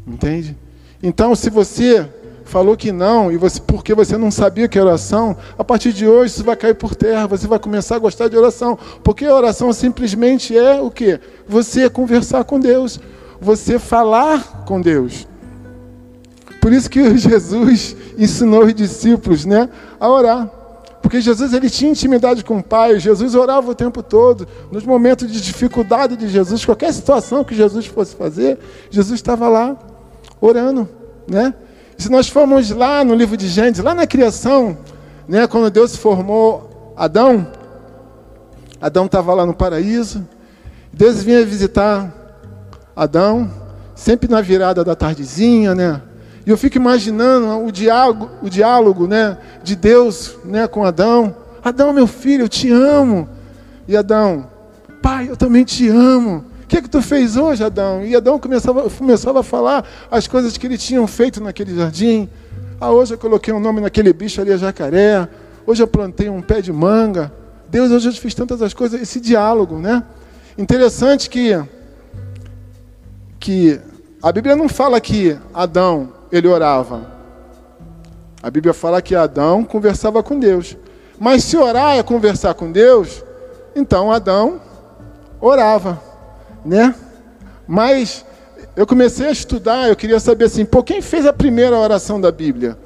Entende? 0.05 0.57
Então, 1.01 1.33
se 1.33 1.49
você 1.49 2.09
falou 2.45 2.77
que 2.77 2.91
não, 2.91 3.31
e 3.31 3.37
você, 3.37 3.59
porque 3.59 3.93
você 3.93 4.17
não 4.17 4.31
sabia 4.31 4.67
que 4.67 4.77
era 4.77 4.87
oração, 4.87 5.35
a 5.57 5.63
partir 5.63 5.91
de 5.91 6.07
hoje 6.07 6.33
isso 6.33 6.43
vai 6.43 6.55
cair 6.55 6.75
por 6.75 6.95
terra, 6.95 7.27
você 7.27 7.47
vai 7.47 7.59
começar 7.59 7.95
a 7.95 7.99
gostar 7.99 8.27
de 8.27 8.37
oração. 8.37 8.77
Porque 9.03 9.27
oração 9.27 9.73
simplesmente 9.73 10.57
é 10.57 10.79
o 10.79 10.89
que? 10.89 11.19
Você 11.47 11.89
conversar 11.89 12.43
com 12.43 12.59
Deus, 12.59 12.99
você 13.41 13.77
falar 13.79 14.63
com 14.65 14.79
Deus. 14.79 15.27
Por 16.61 16.71
isso 16.71 16.89
que 16.89 17.01
Jesus 17.17 17.95
ensinou 18.17 18.63
os 18.63 18.73
discípulos 18.73 19.43
né, 19.43 19.67
a 19.99 20.09
orar. 20.09 20.49
Porque 21.01 21.21
Jesus 21.21 21.53
ele 21.53 21.69
tinha 21.69 21.91
intimidade 21.91 22.43
com 22.43 22.57
o 22.57 22.63
Pai, 22.63 22.99
Jesus 22.99 23.35
orava 23.35 23.69
o 23.69 23.75
tempo 23.75 24.01
todo. 24.01 24.47
Nos 24.71 24.83
momentos 24.83 25.31
de 25.31 25.39
dificuldade 25.39 26.15
de 26.15 26.27
Jesus, 26.27 26.65
qualquer 26.65 26.91
situação 26.93 27.43
que 27.43 27.53
Jesus 27.53 27.85
fosse 27.85 28.15
fazer, 28.15 28.57
Jesus 28.89 29.19
estava 29.19 29.47
lá 29.47 29.77
orando, 30.41 30.89
né? 31.27 31.53
Se 31.97 32.09
nós 32.09 32.27
formos 32.27 32.69
lá 32.71 33.03
no 33.03 33.15
livro 33.15 33.37
de 33.37 33.47
Gênesis, 33.47 33.83
lá 33.83 33.93
na 33.93 34.05
criação, 34.05 34.77
né, 35.27 35.47
quando 35.47 35.69
Deus 35.69 35.95
formou 35.95 36.93
Adão, 36.95 37.47
Adão 38.81 39.05
estava 39.05 39.33
lá 39.33 39.45
no 39.45 39.53
paraíso, 39.53 40.27
Deus 40.91 41.23
vinha 41.23 41.45
visitar 41.45 42.13
Adão, 42.95 43.49
sempre 43.95 44.29
na 44.29 44.41
virada 44.41 44.83
da 44.83 44.95
tardezinha, 44.95 45.73
né? 45.73 46.01
E 46.45 46.49
eu 46.49 46.57
fico 46.57 46.77
imaginando 46.77 47.65
o 47.65 47.71
diálogo, 47.71 48.29
o 48.41 48.49
diálogo 48.49 49.07
né, 49.07 49.37
de 49.63 49.75
Deus 49.75 50.37
né, 50.45 50.67
com 50.67 50.85
Adão. 50.85 51.35
Adão, 51.63 51.91
meu 51.91 52.05
filho, 52.05 52.43
eu 52.43 52.49
te 52.49 52.69
amo. 52.71 53.27
E 53.87 53.97
Adão, 53.97 54.47
pai, 55.01 55.27
eu 55.27 55.35
também 55.35 55.63
te 55.63 55.89
amo. 55.89 56.45
O 56.65 56.67
que, 56.67 56.77
é 56.77 56.81
que 56.81 56.89
tu 56.89 56.99
fez 56.99 57.37
hoje, 57.37 57.63
Adão? 57.63 58.03
E 58.03 58.15
Adão 58.15 58.39
começava, 58.39 58.89
começava 58.89 59.41
a 59.41 59.43
falar 59.43 59.85
as 60.09 60.27
coisas 60.27 60.57
que 60.57 60.65
ele 60.65 60.79
tinha 60.79 61.05
feito 61.07 61.39
naquele 61.41 61.75
jardim. 61.75 62.27
Ah, 62.81 62.91
hoje 62.91 63.13
eu 63.13 63.19
coloquei 63.19 63.53
um 63.53 63.59
nome 63.59 63.81
naquele 63.81 64.11
bicho 64.11 64.41
ali, 64.41 64.51
a 64.51 64.57
jacaré. 64.57 65.29
Hoje 65.67 65.83
eu 65.83 65.87
plantei 65.87 66.27
um 66.27 66.41
pé 66.41 66.61
de 66.61 66.73
manga. 66.73 67.31
Deus, 67.69 67.91
hoje 67.91 68.09
eu 68.09 68.13
fiz 68.13 68.33
tantas 68.33 68.63
as 68.63 68.73
coisas. 68.73 68.99
Esse 68.99 69.19
diálogo, 69.19 69.77
né? 69.77 70.03
Interessante 70.57 71.29
que, 71.29 71.63
que 73.39 73.79
a 74.23 74.31
Bíblia 74.31 74.55
não 74.55 74.67
fala 74.67 74.99
que 74.99 75.37
Adão, 75.53 76.13
ele 76.31 76.47
orava. 76.47 77.11
A 78.41 78.49
Bíblia 78.49 78.73
fala 78.73 79.03
que 79.03 79.13
Adão 79.13 79.63
conversava 79.63 80.23
com 80.23 80.39
Deus. 80.39 80.75
Mas 81.19 81.43
se 81.43 81.55
orar 81.57 81.95
é 81.95 82.01
conversar 82.01 82.55
com 82.55 82.71
Deus, 82.71 83.23
então 83.75 84.11
Adão 84.11 84.59
orava 85.39 86.01
né? 86.65 86.95
Mas 87.67 88.25
eu 88.75 88.85
comecei 88.85 89.27
a 89.27 89.31
estudar, 89.31 89.87
eu 89.87 89.95
queria 89.95 90.19
saber 90.19 90.45
assim, 90.45 90.65
pô, 90.65 90.83
quem 90.83 91.01
fez 91.01 91.25
a 91.25 91.31
primeira 91.31 91.77
oração 91.77 92.19
da 92.19 92.31
Bíblia? 92.31 92.77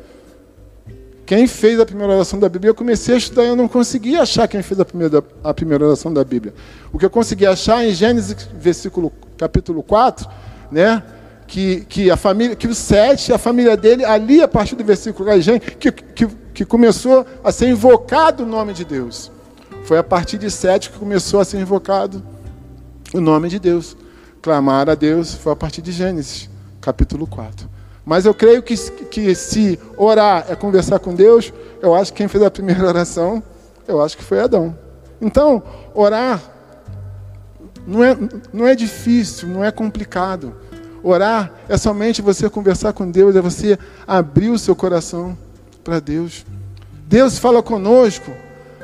Quem 1.26 1.46
fez 1.48 1.80
a 1.80 1.86
primeira 1.86 2.14
oração 2.14 2.40
da 2.40 2.50
Bíblia? 2.50 2.72
Eu 2.72 2.76
comecei 2.76 3.14
a 3.16 3.18
estudar 3.18 3.44
e 3.44 3.48
eu 3.48 3.56
não 3.56 3.68
consegui 3.68 4.16
achar 4.16 4.48
quem 4.48 4.64
fez 4.64 4.80
a 4.80 4.86
primeira, 4.86 5.24
a 5.44 5.54
primeira 5.54 5.86
oração 5.86 6.12
da 6.12 6.24
Bíblia. 6.24 6.54
O 6.92 6.98
que 6.98 7.06
eu 7.06 7.10
consegui 7.10 7.46
achar 7.46 7.86
em 7.86 7.94
Gênesis, 7.94 8.50
versículo, 8.60 9.14
capítulo 9.38 9.84
4, 9.84 10.28
né? 10.72 11.04
Que, 11.46 11.82
que 11.82 12.12
a 12.12 12.18
família, 12.18 12.56
que 12.56 12.68
o 12.68 12.76
Sete, 12.76 13.32
a 13.32 13.38
família 13.38 13.78
dele, 13.78 14.06
ali 14.06 14.42
a 14.42 14.48
partir 14.48 14.76
do 14.76 14.84
versículo 14.84 15.30
que, 15.80 15.92
que, 15.92 16.28
que 16.54 16.66
começou 16.66 17.26
a 17.44 17.52
ser 17.52 17.68
invocado 17.68 18.44
o 18.44 18.46
nome 18.46 18.74
de 18.74 18.84
Deus. 18.84 19.32
Foi 19.84 19.98
a 19.98 20.04
partir 20.04 20.38
de 20.38 20.50
Sete 20.50 20.90
que 20.90 20.98
começou 20.98 21.40
a 21.40 21.46
ser 21.46 21.60
invocado 21.60 22.24
o 23.14 23.22
nome 23.22 23.50
de 23.50 23.60
Deus. 23.60 23.96
Clamar 24.42 24.90
a 24.90 24.96
Deus 24.96 25.34
foi 25.34 25.52
a 25.52 25.56
partir 25.56 25.82
de 25.82 25.92
Gênesis, 25.92 26.50
capítulo 26.80 27.28
4. 27.28 27.70
Mas 28.06 28.26
eu 28.26 28.34
creio 28.34 28.64
que, 28.64 28.76
que 29.06 29.36
se 29.36 29.80
orar 29.98 30.46
é 30.50 30.56
conversar 30.56 31.00
com 31.00 31.14
Deus, 31.14 31.54
eu 31.82 31.94
acho 31.94 32.12
que 32.14 32.18
quem 32.18 32.28
fez 32.28 32.44
a 32.44 32.50
primeira 32.50 32.86
oração, 32.88 33.44
eu 33.88 34.02
acho 34.02 34.18
que 34.18 34.24
foi 34.24 34.40
Adão. 34.40 34.76
Então, 35.22 35.62
orar 35.94 36.42
não 37.86 38.04
é, 38.04 38.18
não 38.54 38.68
é 38.68 38.76
difícil, 38.76 39.50
não 39.50 39.64
é 39.64 39.72
complicado. 39.72 40.56
Orar 41.04 41.52
é 41.68 41.78
somente 41.78 42.22
você 42.22 42.50
conversar 42.50 42.94
com 42.94 43.10
Deus, 43.10 43.36
é 43.36 43.42
você 43.42 43.78
abrir 44.08 44.50
o 44.50 44.60
seu 44.60 44.76
coração 44.76 45.38
para 45.84 46.00
Deus. 46.00 46.46
Deus 47.08 47.40
fala 47.40 47.64
conosco 47.64 48.32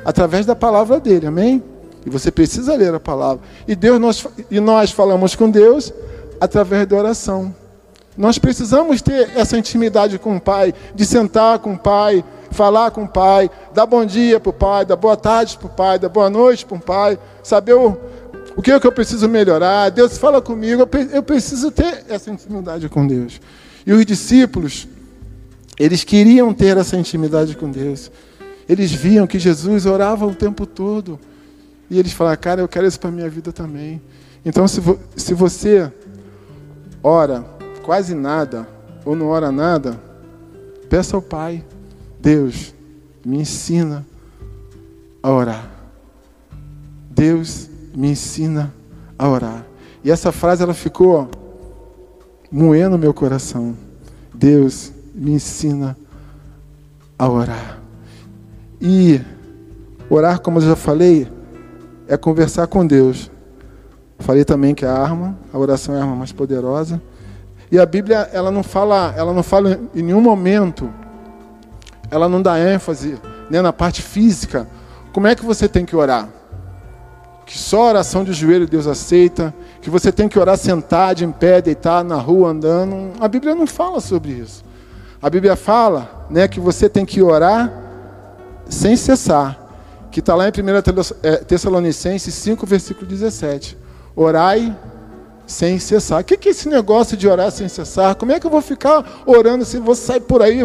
através 0.04 0.46
da 0.46 0.56
palavra 0.56 1.00
dele, 1.00 1.28
amém? 1.28 1.64
E 2.06 2.10
você 2.10 2.30
precisa 2.32 2.76
ler 2.76 2.94
a 2.94 3.00
palavra. 3.00 3.44
E, 3.68 3.76
Deus, 3.76 4.00
nós, 4.00 4.28
e 4.52 4.60
nós 4.60 4.92
falamos 4.92 5.36
com 5.36 5.50
Deus 5.50 5.92
através 6.40 6.86
da 6.88 6.96
oração. 6.96 7.54
Nós 8.18 8.38
precisamos 8.38 9.02
ter 9.02 9.32
essa 9.36 9.58
intimidade 9.58 10.18
com 10.18 10.38
o 10.38 10.40
Pai, 10.40 10.74
de 10.94 11.06
sentar 11.06 11.60
com 11.60 11.74
o 11.74 11.78
Pai, 11.78 12.24
falar 12.52 12.92
com 12.92 13.04
o 13.04 13.08
Pai, 13.08 13.50
dar 13.74 13.86
bom 13.86 14.06
dia 14.06 14.40
para 14.40 14.50
o 14.50 14.54
Pai, 14.54 14.86
dar 14.86 14.96
boa 14.96 15.18
tarde 15.18 15.58
para 15.58 15.68
o 15.68 15.70
Pai, 15.70 16.00
dar 16.00 16.10
boa 16.10 16.30
noite 16.30 16.66
para 16.66 16.78
o 16.78 16.80
Pai, 16.80 17.20
saber 17.44 17.74
o, 17.74 17.98
o 18.56 18.62
que 18.62 18.72
é 18.72 18.80
que 18.80 18.88
eu 18.88 18.92
preciso 18.92 19.28
melhorar. 19.28 19.90
Deus 19.90 20.18
fala 20.18 20.42
comigo, 20.42 20.88
eu 21.12 21.24
preciso 21.24 21.72
ter 21.72 22.06
essa 22.08 22.32
intimidade 22.32 22.88
com 22.88 23.06
Deus. 23.06 23.42
E 23.86 23.92
os 23.92 24.06
discípulos, 24.06 24.88
eles 25.78 26.04
queriam 26.04 26.54
ter 26.54 26.78
essa 26.78 26.96
intimidade 26.96 27.58
com 27.58 27.70
Deus. 27.70 28.10
Eles 28.68 28.92
viam 28.92 29.28
que 29.28 29.38
Jesus 29.38 29.86
orava 29.86 30.26
o 30.26 30.34
tempo 30.34 30.66
todo. 30.66 31.20
E 31.90 32.00
eles 32.00 32.14
falaram, 32.14 32.40
cara, 32.42 32.62
eu 32.62 32.68
quero 32.68 32.88
isso 32.88 33.00
para 33.00 33.12
minha 33.12 33.30
vida 33.30 33.52
também. 33.52 34.02
Então, 34.44 34.68
se, 34.68 34.80
vo 34.80 35.00
se 35.16 35.34
você 35.34 35.92
ora 37.02 37.46
quase 37.84 38.16
nada, 38.16 38.68
ou 39.04 39.16
não 39.16 39.28
ora 39.28 39.52
nada, 39.52 40.00
peça 40.90 41.16
ao 41.16 41.22
Pai, 41.22 41.64
Deus, 42.20 42.74
me 43.24 43.38
ensina 43.40 44.06
a 45.22 45.32
orar. 45.32 45.72
Deus 47.10 47.70
me 47.96 48.10
ensina 48.10 48.74
a 49.18 49.28
orar. 49.28 49.66
E 50.04 50.12
essa 50.12 50.32
frase 50.32 50.62
ela 50.62 50.74
ficou 50.74 51.30
moendo 52.52 52.98
meu 52.98 53.14
coração. 53.14 53.76
Deus 54.34 54.92
me 55.14 55.32
ensina 55.32 55.98
a 57.18 57.30
orar. 57.30 57.80
E 58.82 59.22
orar, 60.10 60.40
como 60.40 60.58
eu 60.58 60.62
já 60.64 60.76
falei, 60.76 61.28
é 62.08 62.18
conversar 62.18 62.68
com 62.68 62.86
Deus. 62.86 63.32
Falei 64.20 64.46
também 64.46 64.74
que 64.74 64.86
a 64.86 64.94
arma, 64.94 65.38
a 65.54 65.58
oração 65.58 65.96
é 65.96 66.00
a 66.00 66.02
arma 66.02 66.16
mais 66.16 66.32
poderosa. 66.32 67.02
E 67.72 67.80
a 67.80 67.86
Bíblia, 67.86 68.30
ela 68.32 68.52
não 68.52 68.64
fala, 68.64 69.14
ela 69.18 69.34
não 69.34 69.44
fala 69.44 69.80
em 69.94 70.02
nenhum 70.02 70.22
momento, 70.22 70.90
ela 72.10 72.30
não 72.30 72.42
dá 72.42 72.60
ênfase 72.60 73.20
né, 73.50 73.62
na 73.62 73.74
parte 73.74 74.02
física. 74.02 74.68
Como 75.12 75.28
é 75.28 75.36
que 75.36 75.44
você 75.44 75.68
tem 75.68 75.86
que 75.86 75.96
orar? 75.96 76.30
Que 77.46 77.58
só 77.58 77.90
oração 77.90 78.24
de 78.24 78.34
joelho 78.34 78.68
Deus 78.68 78.88
aceita, 78.88 79.54
que 79.82 79.90
você 79.90 80.12
tem 80.12 80.28
que 80.28 80.40
orar 80.40 80.58
sentado, 80.58 81.24
em 81.24 81.32
pé, 81.32 81.62
deitado, 81.62 82.08
na 82.08 82.16
rua, 82.16 82.50
andando. 82.50 83.14
A 83.20 83.28
Bíblia 83.28 83.54
não 83.54 83.68
fala 83.68 84.00
sobre 84.00 84.32
isso. 84.32 84.64
A 85.22 85.30
Bíblia 85.30 85.56
fala 85.56 86.28
né, 86.30 86.48
que 86.48 86.60
você 86.60 86.88
tem 86.88 87.06
que 87.06 87.22
orar 87.22 87.72
sem 88.68 88.96
cessar 88.96 89.65
que 90.16 90.22
está 90.22 90.34
lá 90.34 90.48
em 90.48 90.50
1 90.50 90.54
é, 91.24 91.36
Tessalonicenses 91.40 92.34
5, 92.34 92.66
versículo 92.66 93.06
17. 93.06 93.78
Orai 94.16 94.74
sem 95.46 95.78
cessar. 95.78 96.22
O 96.22 96.24
que 96.24 96.48
é 96.48 96.52
esse 96.52 96.70
negócio 96.70 97.18
de 97.18 97.28
orar 97.28 97.52
sem 97.52 97.68
cessar? 97.68 98.16
Como 98.16 98.32
é 98.32 98.40
que 98.40 98.48
eu 98.48 98.50
vou 98.50 98.62
ficar 98.62 99.24
orando 99.26 99.66
se 99.66 99.78
você 99.78 100.02
sai 100.04 100.20
por 100.22 100.42
aí 100.42 100.62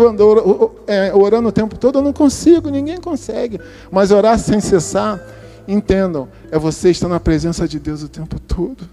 é, 0.87 1.13
orando 1.13 1.49
o 1.49 1.53
tempo 1.53 1.77
todo? 1.77 1.99
Eu 1.99 2.03
não 2.03 2.13
consigo, 2.13 2.71
ninguém 2.71 2.99
consegue. 2.99 3.61
Mas 3.91 4.13
orar 4.13 4.39
sem 4.39 4.61
cessar, 4.61 5.21
entendam, 5.67 6.29
é 6.53 6.57
você 6.57 6.93
estar 6.93 7.09
na 7.09 7.19
presença 7.19 7.67
de 7.67 7.81
Deus 7.81 8.05
o 8.05 8.09
tempo 8.09 8.39
todo. 8.39 8.89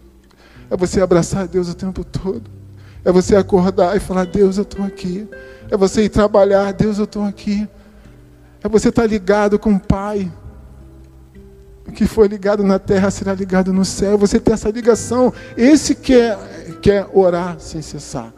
É 0.72 0.76
você 0.76 1.00
abraçar 1.02 1.48
Deus 1.48 1.70
o 1.70 1.76
tempo 1.76 2.04
todo. 2.04 2.50
É 3.06 3.12
você 3.12 3.36
acordar 3.36 3.96
e 3.96 4.00
falar: 4.00 4.26
Deus, 4.26 4.58
eu 4.58 4.64
estou 4.64 4.84
aqui. 4.84 5.30
É 5.70 5.78
você 5.78 6.02
ir 6.06 6.10
trabalhar: 6.10 6.74
Deus, 6.74 6.98
eu 6.98 7.04
estou 7.04 7.24
aqui. 7.26 7.70
É 8.64 8.68
você 8.68 8.90
estar 8.90 9.06
ligado 9.06 9.60
com 9.60 9.76
o 9.76 9.80
Pai. 9.80 10.32
Que 11.94 12.06
foi 12.06 12.27
ligado 12.27 12.63
na 12.63 12.79
terra 12.79 13.10
será 13.10 13.34
ligado 13.34 13.74
no 13.74 13.86
céu. 13.86 14.17
Você 14.17 14.39
tem 14.39 14.53
essa 14.53 14.70
ligação. 14.70 15.34
Esse 15.56 15.96
quer, 15.96 16.34
é, 16.34 16.72
quer 16.82 17.03
é 17.03 17.08
orar 17.13 17.60
sem 17.60 17.82
cessar. 17.82 18.34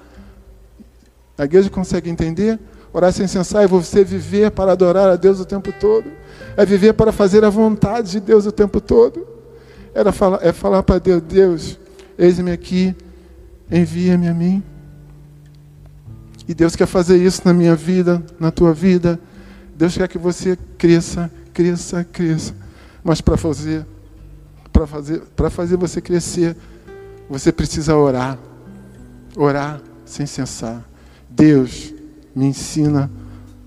A 1.38 1.46
igreja 1.46 1.70
consegue 1.70 2.10
entender? 2.10 2.60
Orar 2.92 3.14
sem 3.14 3.28
cessar 3.28 3.64
é 3.64 3.68
você 3.68 4.04
viver 4.04 4.52
para 4.52 4.72
adorar 4.72 5.10
a 5.10 5.16
Deus 5.16 5.40
o 5.40 5.46
tempo 5.46 5.72
todo. 5.80 6.12
É 6.58 6.66
viver 6.66 6.94
para 6.94 7.12
fazer 7.12 7.44
a 7.46 7.50
vontade 7.50 8.12
de 8.12 8.20
Deus 8.20 8.46
o 8.46 8.52
tempo 8.52 8.82
todo. 8.82 9.28
Falar, 10.14 10.40
é 10.42 10.54
falar 10.54 10.84
para 10.84 11.00
Deus, 11.00 11.22
Deus, 11.22 11.80
eis-me 12.18 12.52
aqui, 12.52 12.96
envia-me 13.70 14.28
a 14.28 14.34
mim. 14.34 14.64
E 16.48 16.54
Deus 16.54 16.76
quer 16.76 16.86
fazer 16.88 17.18
isso 17.18 17.42
na 17.46 17.54
minha 17.54 17.76
vida, 17.76 18.24
na 18.40 18.50
tua 18.50 18.74
vida. 18.74 19.20
Deus 19.76 19.96
quer 19.96 20.08
que 20.08 20.18
você 20.18 20.58
cresça, 20.78 21.30
cresça, 21.54 22.04
cresça. 22.04 22.56
Mas 23.04 23.22
para 23.22 23.38
fazer, 23.38 23.86
para 24.72 24.88
fazer, 24.88 25.22
para 25.36 25.50
fazer 25.50 25.78
você 25.78 26.02
crescer, 26.02 26.56
você 27.30 27.52
precisa 27.52 27.96
orar. 27.96 28.38
Orar 29.36 29.82
sem 30.06 30.26
cessar. 30.26 30.84
Deus, 31.30 31.94
me 32.36 32.46
ensina 32.46 33.10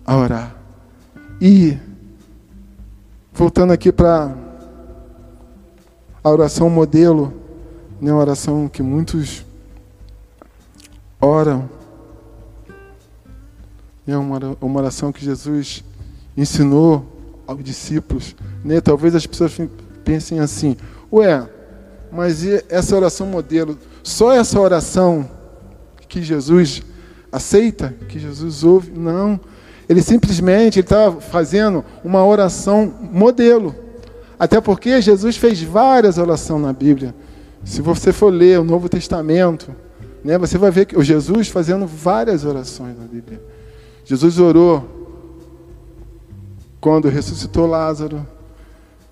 a 0.04 0.16
orar. 0.16 0.56
E, 1.40 1.78
voltando 3.32 3.72
aqui 3.72 3.90
para 3.90 4.34
a 6.22 6.30
oração 6.30 6.68
modelo, 6.68 7.32
né, 8.00 8.10
a 8.10 8.16
oração 8.16 8.68
que 8.68 8.82
muitos 8.82 9.44
oram, 11.20 11.68
é 14.06 14.16
uma, 14.16 14.38
uma 14.60 14.80
oração 14.80 15.12
que 15.12 15.24
Jesus 15.24 15.84
ensinou 16.36 17.11
aos 17.46 17.62
discípulos. 17.62 18.34
Né? 18.64 18.80
Talvez 18.80 19.14
as 19.14 19.26
pessoas 19.26 19.52
pensem 20.04 20.40
assim: 20.40 20.76
ué, 21.12 21.48
mas 22.10 22.44
essa 22.68 22.94
oração 22.94 23.26
modelo, 23.26 23.78
só 24.02 24.32
essa 24.32 24.60
oração 24.60 25.28
que 26.08 26.22
Jesus 26.22 26.82
aceita, 27.30 27.94
que 28.08 28.18
Jesus 28.18 28.62
ouve? 28.62 28.90
Não. 28.90 29.40
Ele 29.88 30.02
simplesmente 30.02 30.80
estava 30.80 31.20
fazendo 31.20 31.84
uma 32.04 32.24
oração 32.24 32.92
modelo. 33.12 33.74
Até 34.38 34.60
porque 34.60 35.00
Jesus 35.00 35.36
fez 35.36 35.62
várias 35.62 36.18
orações 36.18 36.62
na 36.62 36.72
Bíblia. 36.72 37.14
Se 37.64 37.80
você 37.80 38.12
for 38.12 38.32
ler 38.32 38.60
o 38.60 38.64
Novo 38.64 38.88
Testamento, 38.88 39.74
né, 40.24 40.36
você 40.36 40.58
vai 40.58 40.70
ver 40.70 40.86
que 40.86 40.98
o 40.98 41.02
Jesus 41.02 41.48
fazendo 41.48 41.86
várias 41.86 42.44
orações 42.44 42.98
na 42.98 43.04
Bíblia. 43.04 43.40
Jesus 44.04 44.38
orou 44.38 45.01
quando 46.82 47.08
ressuscitou 47.08 47.64
Lázaro. 47.64 48.26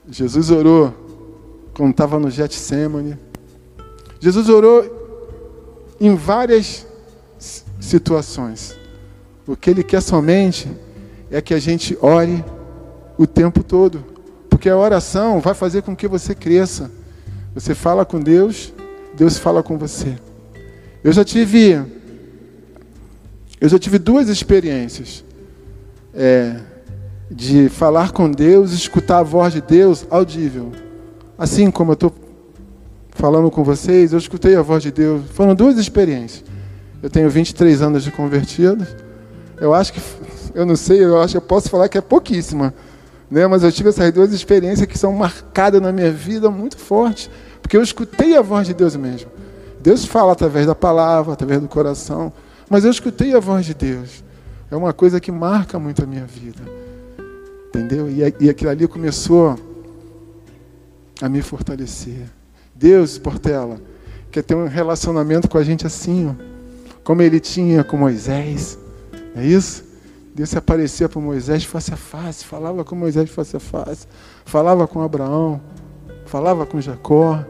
Jesus 0.08 0.50
orou 0.50 0.92
quando 1.72 1.92
estava 1.92 2.18
no 2.18 2.28
Getsemane. 2.28 3.16
Jesus 4.18 4.48
orou 4.48 5.94
em 6.00 6.16
várias 6.16 6.84
situações. 7.80 8.76
O 9.46 9.54
que 9.54 9.70
ele 9.70 9.84
quer 9.84 10.02
somente 10.02 10.68
é 11.30 11.40
que 11.40 11.54
a 11.54 11.60
gente 11.60 11.96
ore 12.02 12.44
o 13.16 13.24
tempo 13.24 13.62
todo. 13.62 14.04
Porque 14.48 14.68
a 14.68 14.76
oração 14.76 15.38
vai 15.38 15.54
fazer 15.54 15.82
com 15.82 15.94
que 15.94 16.08
você 16.08 16.34
cresça. 16.34 16.90
Você 17.54 17.72
fala 17.72 18.04
com 18.04 18.18
Deus, 18.18 18.74
Deus 19.14 19.38
fala 19.38 19.62
com 19.62 19.78
você. 19.78 20.18
Eu 21.04 21.12
já 21.12 21.24
tive, 21.24 21.80
eu 23.60 23.68
já 23.68 23.78
tive 23.78 23.96
duas 23.96 24.28
experiências 24.28 25.24
é, 26.12 26.60
de 27.30 27.68
falar 27.68 28.10
com 28.10 28.28
Deus, 28.28 28.72
escutar 28.72 29.18
a 29.18 29.22
voz 29.22 29.52
de 29.52 29.60
Deus 29.60 30.04
audível. 30.10 30.72
Assim 31.38 31.70
como 31.70 31.92
eu 31.92 31.94
estou 31.94 32.12
falando 33.10 33.50
com 33.50 33.62
vocês, 33.62 34.12
eu 34.12 34.18
escutei 34.18 34.56
a 34.56 34.62
voz 34.62 34.82
de 34.82 34.90
Deus. 34.90 35.22
Foram 35.32 35.54
duas 35.54 35.78
experiências. 35.78 36.44
Eu 37.02 37.08
tenho 37.08 37.30
23 37.30 37.82
anos 37.82 38.02
de 38.02 38.10
convertido. 38.10 38.87
Eu 39.60 39.72
acho 39.72 39.92
que, 39.92 40.00
eu 40.54 40.66
não 40.66 40.75
sei, 40.75 41.04
eu 41.04 41.20
acho 41.20 41.32
que 41.32 41.37
eu 41.38 41.42
posso 41.42 41.70
falar 41.70 41.88
que 41.88 41.96
é 41.96 42.00
pouquíssima. 42.00 42.75
Né? 43.30 43.46
Mas 43.46 43.62
eu 43.62 43.70
tive 43.70 43.90
essas 43.90 44.12
duas 44.12 44.32
experiências 44.32 44.87
que 44.87 44.99
são 44.99 45.12
marcadas 45.12 45.80
na 45.80 45.92
minha 45.92 46.10
vida 46.10 46.50
muito 46.50 46.76
forte. 46.76 47.30
Porque 47.62 47.76
eu 47.76 47.82
escutei 47.82 48.37
a 48.37 48.42
voz 48.42 48.66
de 48.66 48.75
Deus 48.75 48.96
mesmo. 48.96 49.30
Deus 49.80 50.04
fala 50.04 50.32
através 50.32 50.66
da 50.66 50.75
palavra, 50.75 51.32
através 51.32 51.60
do 51.60 51.68
coração. 51.68 52.32
Mas 52.68 52.84
eu 52.84 52.90
escutei 52.90 53.34
a 53.34 53.40
voz 53.40 53.64
de 53.64 53.75
Deus. 53.75 54.25
É 54.70 54.76
uma 54.76 54.92
coisa 54.92 55.20
que 55.20 55.30
marca 55.30 55.78
muito 55.78 56.02
a 56.02 56.06
minha 56.06 56.25
vida. 56.25 56.89
Entendeu? 57.70 58.10
E, 58.10 58.20
e 58.40 58.50
aquilo 58.50 58.70
ali 58.70 58.86
começou 58.86 59.56
a 61.22 61.28
me 61.28 61.40
fortalecer. 61.40 62.28
Deus, 62.74 63.16
Portela, 63.16 63.80
quer 64.30 64.42
ter 64.42 64.54
um 64.54 64.66
relacionamento 64.66 65.48
com 65.48 65.56
a 65.56 65.62
gente 65.62 65.86
assim, 65.86 66.28
ó, 66.28 66.34
como 67.04 67.22
ele 67.22 67.38
tinha 67.38 67.84
com 67.84 67.96
Moisés. 67.96 68.78
É 69.34 69.45
isso? 69.45 69.84
Deus 70.34 70.50
se 70.50 70.58
aparecia 70.58 71.08
para 71.08 71.21
Moisés 71.21 71.64
face 71.64 71.92
a 71.92 71.97
face, 71.97 72.45
falava 72.45 72.84
com 72.84 72.95
Moisés 72.95 73.30
face 73.30 73.56
a 73.56 73.60
face, 73.60 74.06
falava 74.45 74.86
com 74.86 75.02
Abraão, 75.02 75.60
falava 76.26 76.64
com 76.64 76.80
Jacó, 76.80 77.45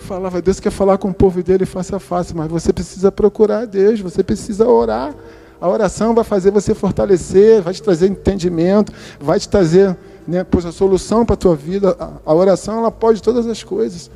falava, 0.00 0.42
Deus 0.42 0.60
quer 0.60 0.70
falar 0.70 0.98
com 0.98 1.10
o 1.10 1.14
povo 1.14 1.42
dele 1.42 1.64
face 1.64 1.94
a 1.94 1.98
face, 1.98 2.34
mas 2.34 2.50
você 2.50 2.72
precisa 2.72 3.12
procurar 3.12 3.66
Deus, 3.66 4.00
você 4.00 4.22
precisa 4.22 4.66
orar. 4.66 5.14
A 5.60 5.68
oração 5.68 6.14
vai 6.14 6.24
fazer 6.24 6.50
você 6.50 6.74
fortalecer, 6.74 7.62
vai 7.62 7.72
te 7.72 7.82
trazer 7.82 8.08
entendimento, 8.08 8.92
vai 9.20 9.38
te 9.38 9.48
trazer 9.48 9.96
né, 10.26 10.44
pois 10.44 10.66
a 10.66 10.72
solução 10.72 11.24
para 11.24 11.34
a 11.34 11.36
tua 11.36 11.56
vida. 11.56 11.96
A 12.24 12.34
oração 12.34 12.78
ela 12.78 12.90
pode 12.90 13.22
todas 13.22 13.46
as 13.46 13.62
coisas. 13.62 14.10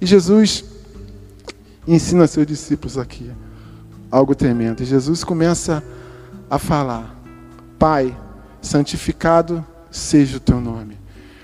E 0.00 0.06
Jesus 0.06 0.64
ensina 1.86 2.26
seus 2.26 2.46
discípulos 2.46 2.98
aqui 2.98 3.30
algo 4.10 4.34
tremendo. 4.34 4.82
E 4.82 4.86
Jesus 4.86 5.24
começa 5.24 5.82
a 6.48 6.58
falar: 6.58 7.14
Pai, 7.78 8.16
santificado 8.60 9.64
seja 9.90 10.36
o 10.36 10.40
teu 10.40 10.60
nome. 10.60 10.98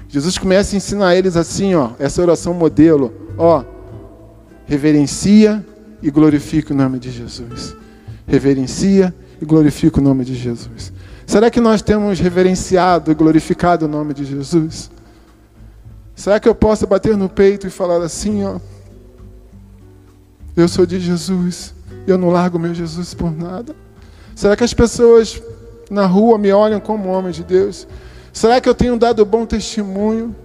Jesus 0.09 0.37
começa 0.37 0.75
a 0.75 0.77
ensinar 0.77 1.17
eles 1.17 1.37
assim, 1.37 1.75
ó, 1.75 1.93
essa 1.99 2.21
oração 2.21 2.53
modelo, 2.53 3.15
ó, 3.39 3.65
reverencia 4.67 5.65
e 6.03 6.11
glorifica 6.11 6.75
o 6.75 6.77
nome 6.77 6.99
de 6.99 7.11
Jesus. 7.11 7.75
Reverencia 8.27 9.15
e 9.43 9.45
glorifica 9.45 9.99
o 9.99 10.03
nome 10.03 10.25
de 10.25 10.37
Jesus. 10.37 10.93
Será 11.27 11.51
que 11.51 11.61
nós 11.61 11.83
temos 11.83 12.21
reverenciado 12.21 13.11
e 13.11 13.15
glorificado 13.15 13.87
o 13.87 13.89
nome 13.89 14.15
de 14.15 14.25
Jesus? 14.25 14.89
Será 16.15 16.39
que 16.39 16.49
eu 16.49 16.55
posso 16.55 16.87
bater 16.87 17.17
no 17.17 17.29
peito 17.29 17.67
e 17.67 17.71
falar 17.71 18.01
assim, 18.03 18.45
ó, 18.45 18.61
eu 20.57 20.69
sou 20.69 20.87
de 20.87 21.01
Jesus, 21.01 21.75
eu 22.07 22.17
não 22.17 22.31
largo 22.31 22.57
meu 22.57 22.73
Jesus 22.73 23.15
por 23.15 23.37
nada? 23.37 23.75
Será 24.37 24.57
que 24.57 24.63
as 24.63 24.73
pessoas 24.73 25.43
na 25.91 26.07
rua 26.07 26.39
me 26.39 26.53
olham 26.53 26.79
como 26.79 27.09
homem 27.09 27.33
de 27.33 27.43
Deus? 27.43 27.89
Será 28.33 28.61
que 28.61 28.69
eu 28.69 28.75
tenho 28.75 28.97
dado 28.97 29.27
bom 29.27 29.45
testemunho? 29.45 30.37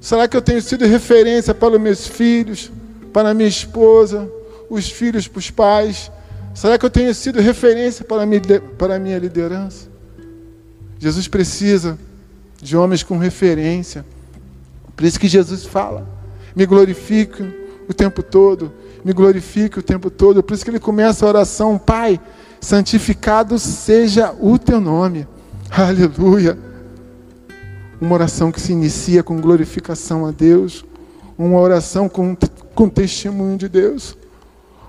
Será 0.00 0.26
que 0.26 0.36
eu 0.36 0.42
tenho 0.42 0.62
sido 0.62 0.86
referência 0.86 1.54
para 1.54 1.74
os 1.74 1.80
meus 1.80 2.06
filhos, 2.06 2.72
para 3.12 3.30
a 3.30 3.34
minha 3.34 3.48
esposa, 3.48 4.26
os 4.70 4.88
filhos 4.88 5.28
para 5.28 5.38
os 5.40 5.50
pais? 5.50 6.10
Será 6.54 6.78
que 6.78 6.86
eu 6.86 6.90
tenho 6.90 7.12
sido 7.12 7.40
referência 7.40 8.04
para 8.04 8.22
a 8.22 8.98
minha, 8.98 9.18
liderança? 9.18 9.88
Jesus 11.00 11.26
precisa 11.26 11.98
de 12.62 12.76
homens 12.76 13.02
com 13.02 13.18
referência. 13.18 14.06
Por 14.94 15.04
isso 15.04 15.18
que 15.18 15.26
Jesus 15.26 15.64
fala: 15.64 16.06
me 16.54 16.64
glorifique 16.64 17.42
o 17.88 17.92
tempo 17.92 18.22
todo, 18.22 18.72
me 19.04 19.12
glorifique 19.12 19.80
o 19.80 19.82
tempo 19.82 20.08
todo. 20.08 20.44
Por 20.44 20.54
isso 20.54 20.64
que 20.64 20.70
ele 20.70 20.78
começa 20.78 21.26
a 21.26 21.28
oração: 21.28 21.76
Pai, 21.76 22.20
santificado 22.60 23.58
seja 23.58 24.32
o 24.40 24.56
teu 24.56 24.80
nome. 24.80 25.26
Aleluia. 25.68 26.56
Uma 28.00 28.14
oração 28.14 28.52
que 28.52 28.60
se 28.60 28.72
inicia 28.72 29.24
com 29.24 29.40
glorificação 29.40 30.24
a 30.24 30.30
Deus, 30.30 30.84
uma 31.36 31.58
oração 31.58 32.08
com, 32.08 32.36
com 32.74 32.88
testemunho 32.88 33.58
de 33.58 33.68
Deus. 33.68 34.16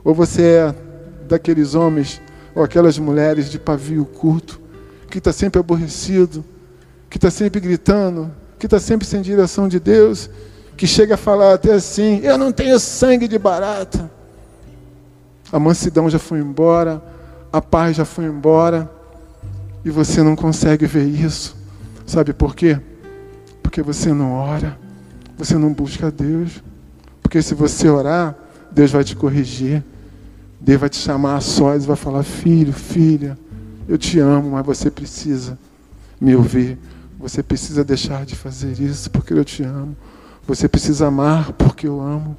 Ou 0.04 0.14
você 0.14 0.44
é 0.44 0.85
daqueles 1.26 1.76
homens 1.76 2.22
ou 2.54 2.64
aquelas 2.64 2.98
mulheres 2.98 3.50
de 3.50 3.60
pavio 3.60 4.06
curto, 4.06 4.62
que 5.10 5.18
está 5.18 5.34
sempre 5.34 5.60
aborrecido, 5.60 6.44
que 7.10 7.18
está 7.18 7.30
sempre 7.30 7.60
gritando, 7.60 8.32
que 8.58 8.66
está 8.66 8.80
sempre 8.80 9.08
sem 9.08 9.22
direção 9.22 9.68
de 9.68 9.80
Deus, 9.80 10.30
que 10.78 10.88
chega 10.88 11.16
a 11.16 11.18
falar 11.18 11.54
até 11.54 11.74
assim: 11.74 12.20
Eu 12.24 12.38
não 12.38 12.52
tenho 12.52 12.80
sangue 12.80 13.28
de 13.28 13.38
barata. 13.38 14.10
A 15.52 15.60
mansidão 15.60 16.10
já 16.10 16.20
foi 16.20 16.40
embora, 16.40 17.02
a 17.52 17.62
paz 17.62 17.96
já 17.98 18.06
foi 18.06 18.26
embora, 18.26 18.90
e 19.84 19.90
você 19.90 20.24
não 20.24 20.36
consegue 20.36 20.86
ver 20.86 21.06
isso. 21.06 21.56
Sabe 22.06 22.34
por 22.34 22.56
quê? 22.56 22.80
Porque 23.62 23.82
você 23.82 24.14
não 24.14 24.34
ora, 24.34 24.78
você 25.38 25.58
não 25.58 25.72
busca 25.74 26.12
Deus. 26.12 26.64
Porque 27.22 27.42
se 27.42 27.54
você 27.54 27.90
orar, 27.90 28.36
Deus 28.72 28.92
vai 28.92 29.04
te 29.04 29.16
corrigir. 29.16 29.84
Deus 30.66 30.82
vai 30.82 30.90
te 30.90 30.98
chamar 30.98 31.36
a 31.36 31.42
sós 31.42 31.84
e 31.84 31.88
vai 31.88 31.96
falar: 31.96 32.24
Filho, 32.24 32.74
filha, 32.74 33.38
eu 33.88 34.00
te 34.00 34.18
amo, 34.20 34.50
mas 34.50 34.66
você 34.66 34.90
precisa 34.90 35.60
me 36.20 36.36
ouvir. 36.36 36.80
Você 37.20 37.44
precisa 37.44 37.84
deixar 37.84 38.26
de 38.26 38.36
fazer 38.36 38.80
isso 38.82 39.12
porque 39.12 39.32
eu 39.32 39.46
te 39.46 39.62
amo. 39.62 39.96
Você 40.48 40.68
precisa 40.68 41.06
amar 41.06 41.54
porque 41.54 41.88
eu 41.88 42.02
amo. 42.02 42.36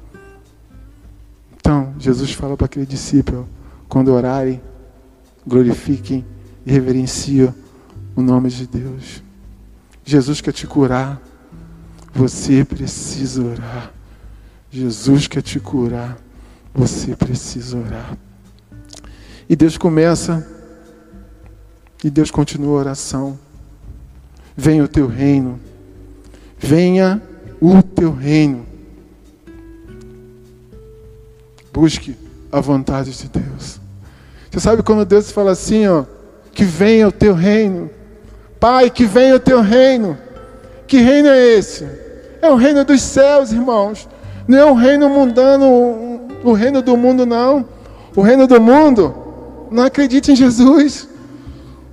Então, 1.55 1.93
Jesus 1.97 2.33
fala 2.33 2.57
para 2.57 2.65
aquele 2.65 2.85
discípulo: 2.85 3.47
quando 3.87 4.09
orarem, 4.09 4.61
glorifiquem 5.45 6.25
e 6.65 6.71
reverenciem 6.71 7.53
o 8.13 8.21
nome 8.21 8.49
de 8.49 8.67
Deus. 8.67 9.23
Jesus 10.03 10.41
quer 10.41 10.51
te 10.51 10.67
curar. 10.67 11.21
Você 12.13 12.65
precisa 12.65 13.41
orar. 13.41 13.93
Jesus 14.69 15.27
quer 15.27 15.41
te 15.41 15.61
curar. 15.61 16.26
Você 16.77 17.15
precisa 17.15 17.75
orar. 17.75 18.15
E 19.49 19.55
Deus 19.55 19.79
começa 19.79 20.47
e 22.03 22.09
Deus 22.11 22.29
continua 22.29 22.77
a 22.77 22.79
oração. 22.81 23.39
Venha 24.55 24.83
o 24.83 24.87
teu 24.87 25.07
reino. 25.07 25.59
Venha 26.59 27.19
o 27.59 27.81
teu 27.81 28.13
reino. 28.13 28.63
Busque 31.73 32.15
a 32.51 32.61
vontade 32.61 33.09
de 33.11 33.27
Deus. 33.27 33.79
Você 34.51 34.59
sabe 34.59 34.83
quando 34.83 35.03
Deus 35.03 35.31
fala 35.31 35.53
assim, 35.53 35.87
ó, 35.87 36.05
que 36.53 36.63
venha 36.63 37.07
o 37.07 37.11
teu 37.11 37.33
reino. 37.33 37.89
Pai, 38.59 38.91
que 38.91 39.07
venha 39.07 39.35
o 39.35 39.39
teu 39.39 39.61
reino. 39.61 40.15
Que 40.85 40.97
reino 40.97 41.29
é 41.29 41.53
esse? 41.57 41.87
É 42.39 42.47
o 42.51 42.55
reino 42.55 42.85
dos 42.85 43.01
céus, 43.01 43.51
irmãos. 43.51 44.07
Não 44.47 44.57
é 44.59 44.65
o 44.65 44.75
reino 44.75 45.09
mundano, 45.09 45.65
o 46.43 46.53
reino 46.53 46.81
do 46.81 46.95
mundo, 46.95 47.25
não. 47.25 47.65
O 48.15 48.21
reino 48.21 48.47
do 48.47 48.59
mundo 48.59 49.13
não 49.71 49.83
acredita 49.83 50.31
em 50.31 50.35
Jesus. 50.35 51.07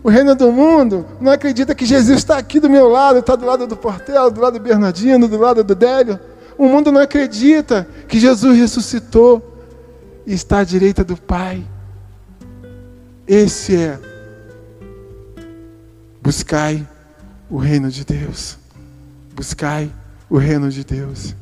O 0.02 0.11
reino 0.11 0.35
do 0.35 0.52
mundo 0.52 1.07
não 1.20 1.33
acredita 1.33 1.74
que 1.74 1.87
Jesus 1.87 2.18
está 2.18 2.37
aqui 2.37 2.61
do 2.61 2.68
meu 2.68 2.88
lado, 2.88 3.20
está 3.20 3.35
do 3.35 3.46
lado 3.46 3.66
do 3.66 3.76
Portela, 3.76 4.30
do 4.30 4.40
lado 4.40 4.59
do 4.59 4.62
Bernardino, 4.62 5.26
do 5.26 5.38
lado 5.38 5.64
do 5.64 5.74
Délio. 5.74 6.20
O 6.59 6.68
mundo 6.68 6.92
não 6.92 7.00
acredita 7.00 7.88
que 8.07 8.18
Jesus 8.18 8.59
ressuscitou 8.59 9.59
e 10.26 10.35
está 10.35 10.59
à 10.59 10.64
direita 10.64 11.02
do 11.02 11.16
Pai. 11.16 11.64
Esse 13.26 13.76
é 13.76 13.98
buscai 16.20 16.87
o 17.50 17.59
reino 17.59 17.90
de 17.90 18.04
Deus. 18.04 18.59
Buscai 19.35 19.90
o 20.28 20.38
reino 20.38 20.70
de 20.70 20.85
Deus. 20.85 21.35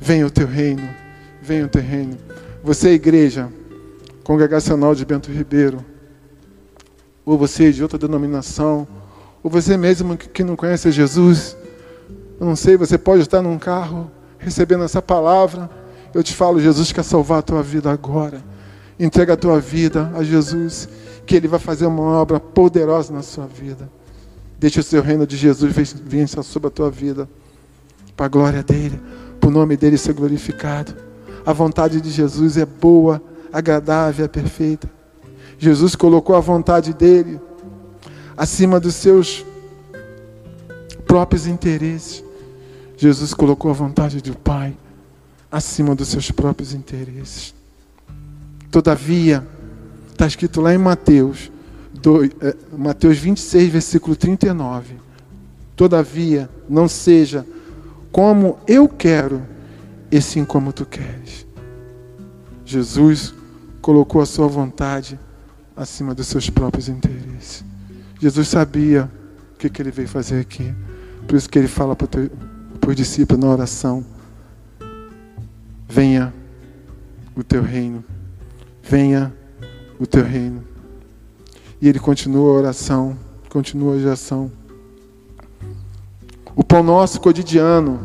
Venha 0.00 0.26
o 0.26 0.30
teu 0.30 0.46
reino, 0.46 0.88
venha 1.42 1.66
o 1.66 1.68
teu 1.68 1.82
reino. 1.82 2.16
Você, 2.62 2.90
é 2.90 2.92
igreja 2.92 3.48
congregacional 4.22 4.94
de 4.94 5.04
Bento 5.04 5.30
Ribeiro, 5.32 5.84
ou 7.24 7.36
você 7.36 7.68
é 7.68 7.70
de 7.70 7.82
outra 7.82 7.98
denominação, 7.98 8.86
ou 9.42 9.50
você 9.50 9.76
mesmo 9.76 10.16
que 10.16 10.44
não 10.44 10.54
conhece 10.54 10.92
Jesus, 10.92 11.56
eu 12.38 12.46
não 12.46 12.56
sei, 12.56 12.76
você 12.76 12.96
pode 12.96 13.22
estar 13.22 13.42
num 13.42 13.58
carro 13.58 14.10
recebendo 14.38 14.84
essa 14.84 15.02
palavra. 15.02 15.70
Eu 16.14 16.22
te 16.22 16.34
falo, 16.34 16.60
Jesus 16.60 16.92
quer 16.92 17.04
salvar 17.04 17.38
a 17.38 17.42
tua 17.42 17.62
vida 17.62 17.90
agora. 17.90 18.42
Entrega 18.98 19.34
a 19.34 19.36
tua 19.36 19.60
vida 19.60 20.10
a 20.14 20.22
Jesus, 20.22 20.88
que 21.26 21.36
Ele 21.36 21.48
vai 21.48 21.58
fazer 21.58 21.86
uma 21.86 22.02
obra 22.02 22.38
poderosa 22.38 23.12
na 23.12 23.22
sua 23.22 23.46
vida. 23.46 23.90
Deixa 24.58 24.80
o 24.80 24.82
seu 24.82 25.02
reino 25.02 25.26
de 25.26 25.36
Jesus 25.36 25.72
vir 26.04 26.28
sobre 26.28 26.68
a 26.68 26.70
tua 26.70 26.90
vida, 26.90 27.28
para 28.16 28.26
a 28.26 28.28
glória 28.28 28.62
dEle, 28.62 29.00
para 29.40 29.48
o 29.48 29.52
nome 29.52 29.76
dEle 29.76 29.98
ser 29.98 30.12
glorificado. 30.12 31.11
A 31.44 31.52
vontade 31.52 32.00
de 32.00 32.10
Jesus 32.10 32.56
é 32.56 32.64
boa, 32.64 33.22
agradável, 33.52 34.24
é 34.24 34.28
perfeita. 34.28 34.90
Jesus 35.58 35.94
colocou 35.94 36.34
a 36.34 36.40
vontade 36.40 36.92
dEle 36.92 37.40
acima 38.36 38.80
dos 38.80 38.94
seus 38.94 39.44
próprios 41.06 41.46
interesses. 41.46 42.24
Jesus 42.96 43.34
colocou 43.34 43.70
a 43.70 43.74
vontade 43.74 44.20
do 44.20 44.36
Pai 44.36 44.76
acima 45.50 45.94
dos 45.94 46.08
seus 46.08 46.30
próprios 46.30 46.72
interesses. 46.72 47.54
Todavia, 48.70 49.46
está 50.10 50.26
escrito 50.26 50.60
lá 50.60 50.72
em 50.74 50.78
Mateus, 50.78 51.52
2, 51.92 52.30
é, 52.40 52.56
Mateus 52.76 53.18
26, 53.18 53.68
versículo 53.68 54.16
39. 54.16 54.94
Todavia, 55.76 56.48
não 56.68 56.88
seja 56.88 57.46
como 58.10 58.58
eu 58.66 58.88
quero, 58.88 59.42
e 60.12 60.20
sim 60.20 60.44
como 60.44 60.74
tu 60.74 60.84
queres. 60.84 61.46
Jesus 62.66 63.34
colocou 63.80 64.20
a 64.20 64.26
sua 64.26 64.46
vontade 64.46 65.18
acima 65.74 66.14
dos 66.14 66.26
seus 66.26 66.50
próprios 66.50 66.86
interesses. 66.86 67.64
Jesus 68.20 68.46
sabia 68.48 69.10
o 69.54 69.58
que, 69.58 69.70
que 69.70 69.80
ele 69.80 69.90
veio 69.90 70.06
fazer 70.06 70.38
aqui. 70.38 70.72
Por 71.26 71.34
isso 71.34 71.48
que 71.48 71.58
ele 71.58 71.66
fala 71.66 71.96
para 71.96 72.08
os 72.86 72.94
discípulos 72.94 73.42
na 73.42 73.50
oração: 73.50 74.04
Venha 75.88 76.32
o 77.34 77.42
teu 77.42 77.62
reino, 77.62 78.04
venha 78.82 79.32
o 79.98 80.06
teu 80.06 80.22
reino. 80.22 80.62
E 81.80 81.88
ele 81.88 81.98
continua 81.98 82.50
a 82.50 82.58
oração, 82.58 83.16
continua 83.48 83.94
a 83.94 83.96
oração. 83.96 84.52
O 86.54 86.62
pão 86.62 86.82
nosso 86.82 87.18
cotidiano, 87.18 87.98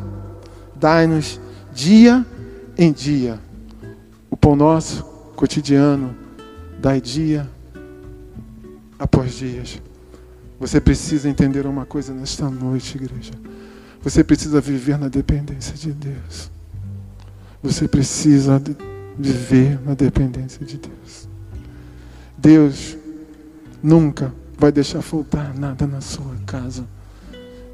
dai-nos 0.73 1.39
dia 1.77 2.25
em 2.75 2.91
dia. 2.91 3.39
O 4.31 4.35
pão 4.35 4.55
nosso 4.55 5.03
cotidiano, 5.35 6.15
dai 6.79 6.99
dia 6.99 7.47
após 8.97 9.35
dias. 9.35 9.79
Você 10.59 10.81
precisa 10.81 11.29
entender 11.29 11.67
uma 11.67 11.85
coisa 11.85 12.11
nesta 12.15 12.49
noite, 12.49 12.97
igreja. 12.97 13.33
Você 14.01 14.23
precisa 14.23 14.59
viver 14.59 14.97
na 14.97 15.07
dependência 15.07 15.75
de 15.75 15.91
Deus. 15.91 16.49
Você 17.61 17.87
precisa 17.87 18.59
viver 19.15 19.79
na 19.85 19.93
dependência 19.93 20.65
de 20.65 20.79
Deus. 20.79 21.29
Deus 22.35 22.97
nunca 23.83 24.33
vai 24.57 24.71
deixar 24.71 25.03
faltar 25.03 25.53
nada 25.55 25.85
na 25.85 26.01
sua 26.01 26.35
casa. 26.47 26.85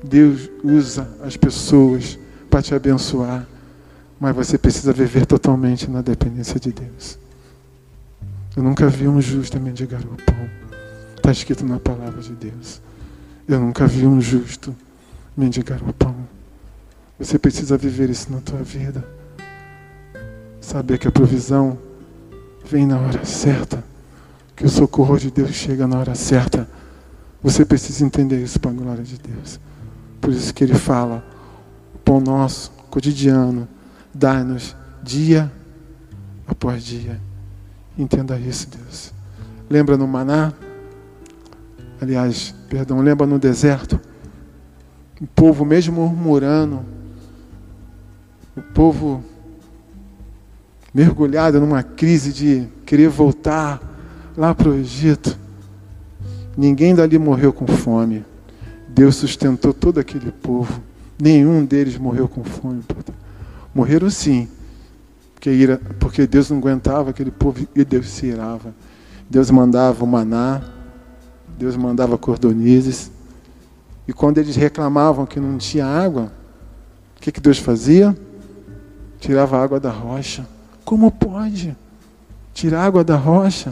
Deus 0.04 0.50
usa 0.62 1.10
as 1.24 1.38
pessoas 1.38 2.20
para 2.50 2.62
te 2.62 2.76
abençoar, 2.76 3.48
mas 4.24 4.34
você 4.34 4.58
precisa 4.58 4.94
viver 4.94 5.26
totalmente 5.26 5.92
na 5.92 6.02
dependência 6.02 6.58
de 6.58 6.72
Deus. 6.72 7.20
Eu 8.56 8.64
nunca 8.64 8.88
vi 8.88 9.06
um 9.06 9.20
justo 9.20 9.60
mendigar 9.60 10.00
o 10.00 10.16
pão. 10.16 10.50
Está 11.18 11.30
escrito 11.30 11.66
na 11.66 11.78
palavra 11.78 12.22
de 12.22 12.32
Deus. 12.32 12.82
Eu 13.46 13.60
nunca 13.60 13.86
vi 13.86 14.08
um 14.08 14.22
justo 14.22 14.74
mendigar 15.36 15.84
o 15.84 15.92
pão. 15.92 16.16
Você 17.20 17.38
precisa 17.38 17.78
viver 17.78 18.10
isso 18.10 18.32
na 18.32 18.40
tua 18.40 18.64
vida. 18.64 19.06
Saber 20.62 21.00
que 21.00 21.08
a 21.10 21.12
provisão 21.12 21.78
vem 22.64 22.88
na 22.88 22.98
hora 23.00 23.26
certa. 23.26 23.84
Que 24.56 24.66
o 24.66 24.70
socorro 24.70 25.18
de 25.18 25.32
Deus 25.32 25.52
chega 25.52 25.86
na 25.86 26.00
hora 26.00 26.16
certa. 26.16 26.66
Você 27.42 27.66
precisa 27.66 28.06
entender 28.06 28.42
isso 28.42 28.58
para 28.58 28.72
a 28.72 28.74
glória 28.74 29.04
de 29.04 29.18
Deus. 29.18 29.60
Por 30.22 30.32
isso 30.32 30.54
que 30.54 30.64
ele 30.64 30.76
fala: 30.76 31.22
o 31.94 31.98
pão 31.98 32.22
nosso, 32.22 32.72
cotidiano, 32.90 33.68
dá-nos 34.14 34.76
dia 35.02 35.52
após 36.48 36.84
dia. 36.84 37.20
Entenda 37.98 38.40
isso, 38.40 38.70
Deus. 38.70 39.14
Lembra 39.70 39.98
no 39.98 40.08
maná? 40.08 40.54
Aliás, 42.02 42.54
perdão, 42.70 43.02
lembra 43.02 43.26
no 43.26 43.40
deserto? 43.40 44.00
O 45.22 45.28
povo 45.28 45.64
mesmo 45.64 45.96
murmurando, 45.96 46.84
o 48.58 48.62
povo 48.62 49.24
mergulhado 50.94 51.60
numa 51.60 51.82
crise 51.82 52.34
de 52.34 52.68
querer 52.86 53.10
voltar 53.10 53.82
lá 54.36 54.54
para 54.54 54.70
o 54.70 54.74
Egito. 54.74 55.38
Ninguém 56.56 56.94
dali 56.94 57.18
morreu 57.18 57.52
com 57.52 57.66
fome. 57.66 58.26
Deus 58.90 59.16
sustentou 59.16 59.74
todo 59.74 60.00
aquele 60.00 60.32
povo. 60.32 60.82
Nenhum 61.20 61.66
deles 61.66 61.98
morreu 61.98 62.28
com 62.28 62.44
fome. 62.44 62.84
Morreram 63.74 64.10
sim, 64.10 64.48
porque, 65.34 65.50
ira, 65.50 65.82
porque 66.00 66.26
Deus 66.28 66.50
não 66.50 66.58
aguentava 66.58 67.10
aquele 67.10 67.32
povo 67.32 67.68
e 67.76 67.84
Deus 67.84 68.08
se 68.10 68.28
irava. 68.28 68.74
Deus 69.30 69.52
mandava 69.52 70.04
o 70.04 70.08
maná, 70.08 70.62
Deus 71.58 71.76
mandava 71.76 72.18
cordonizes. 72.18 73.12
E 74.08 74.14
quando 74.14 74.38
eles 74.38 74.56
reclamavam 74.56 75.26
que 75.26 75.40
não 75.40 75.58
tinha 75.58 75.86
água, 75.86 76.32
o 77.18 77.22
que, 77.22 77.32
que 77.32 77.42
Deus 77.42 77.58
fazia? 77.58 78.16
Tirava 79.20 79.58
a 79.58 79.64
água 79.64 79.80
da 79.80 79.90
rocha. 79.90 80.48
Como 80.86 81.12
pode? 81.12 81.76
Tirar 82.54 82.86
água 82.86 83.04
da 83.04 83.16
rocha? 83.16 83.72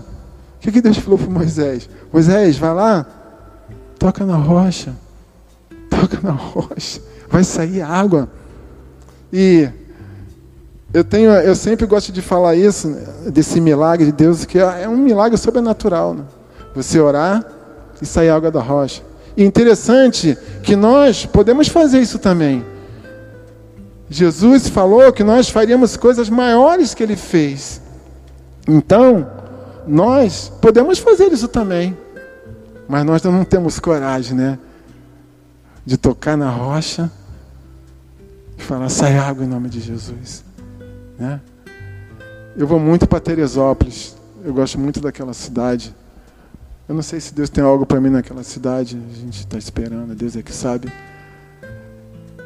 O 0.58 0.60
que, 0.60 0.72
que 0.72 0.82
Deus 0.82 0.98
falou 0.98 1.20
para 1.20 1.30
Moisés? 1.30 1.90
Moisés, 2.12 2.58
vai 2.58 2.74
lá, 2.74 3.06
toca 4.00 4.26
na 4.26 4.36
rocha. 4.36 4.96
Toca 5.90 6.20
na 6.22 6.32
rocha. 6.36 7.02
Vai 7.30 7.44
sair 7.44 7.82
água. 7.82 8.30
E 9.32 9.70
eu 10.94 11.04
tenho, 11.04 11.32
eu 11.32 11.56
sempre 11.56 11.86
gosto 11.86 12.12
de 12.12 12.22
falar 12.22 12.56
isso, 12.56 12.96
desse 13.28 13.62
milagre 13.62 14.08
de 14.08 14.12
Deus, 14.12 14.44
que 14.44 14.60
é 14.60 14.88
um 14.90 14.98
milagre 14.98 15.38
sobrenatural. 15.38 16.14
Né? 16.14 16.24
Você 16.76 17.00
orar 17.00 17.46
e 18.02 18.06
sair 18.06 18.30
água 18.30 18.52
da 18.52 18.62
rocha. 18.62 19.02
E 19.38 19.44
interessante 19.44 20.38
que 20.64 20.76
nós 20.76 21.26
podemos 21.26 21.70
fazer 21.70 22.00
isso 22.02 22.20
também. 22.20 22.66
Jesus 24.10 24.68
falou 24.68 25.14
que 25.14 25.24
nós 25.24 25.50
faríamos 25.50 25.96
coisas 25.96 26.30
maiores 26.30 26.94
que 26.94 27.02
ele 27.02 27.16
fez. 27.16 27.82
Então, 28.68 29.26
nós 29.88 30.52
podemos 30.62 31.00
fazer 31.00 31.32
isso 31.32 31.48
também. 31.48 31.98
Mas 32.88 33.06
nós 33.06 33.24
não 33.24 33.46
temos 33.46 33.80
coragem, 33.80 34.36
né? 34.36 34.60
De 35.86 35.96
tocar 35.96 36.36
na 36.36 36.50
rocha 36.50 37.10
e 38.58 38.62
falar: 38.62 38.90
sai 38.90 39.18
água 39.18 39.46
em 39.46 39.48
nome 39.48 39.70
de 39.70 39.80
Jesus. 39.80 40.44
Né? 41.22 41.40
Eu 42.58 42.66
vou 42.66 42.80
muito 42.80 43.06
para 43.06 43.20
Teresópolis. 43.20 44.18
Eu 44.44 44.52
gosto 44.56 44.80
muito 44.80 45.00
daquela 45.00 45.34
cidade. 45.34 45.96
Eu 46.90 46.96
não 46.96 47.04
sei 47.04 47.20
se 47.20 47.32
Deus 47.32 47.48
tem 47.48 47.64
algo 47.64 47.86
para 47.86 48.02
mim 48.02 48.10
naquela 48.10 48.42
cidade. 48.42 49.00
A 49.12 49.16
gente 49.16 49.42
está 49.42 49.56
esperando, 49.56 50.16
Deus 50.16 50.36
é 50.36 50.42
que 50.42 50.52
sabe. 50.52 50.92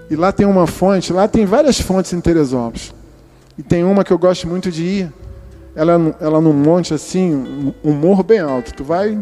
E 0.09 0.15
lá 0.17 0.33
tem 0.33 0.45
uma 0.45 0.67
fonte, 0.67 1.13
lá 1.13 1.25
tem 1.25 1.45
várias 1.45 1.79
fontes 1.79 2.11
em 2.11 2.19
Teresópolis. 2.19 2.93
E 3.57 3.63
tem 3.63 3.85
uma 3.85 4.03
que 4.03 4.11
eu 4.11 4.17
gosto 4.17 4.45
muito 4.45 4.69
de 4.69 4.83
ir. 4.83 5.13
Ela, 5.73 5.93
ela 6.19 6.41
num 6.41 6.51
monte 6.51 6.93
assim, 6.93 7.73
um 7.81 7.93
morro 7.93 8.23
bem 8.23 8.39
alto. 8.39 8.73
Tu 8.73 8.83
vai 8.83 9.17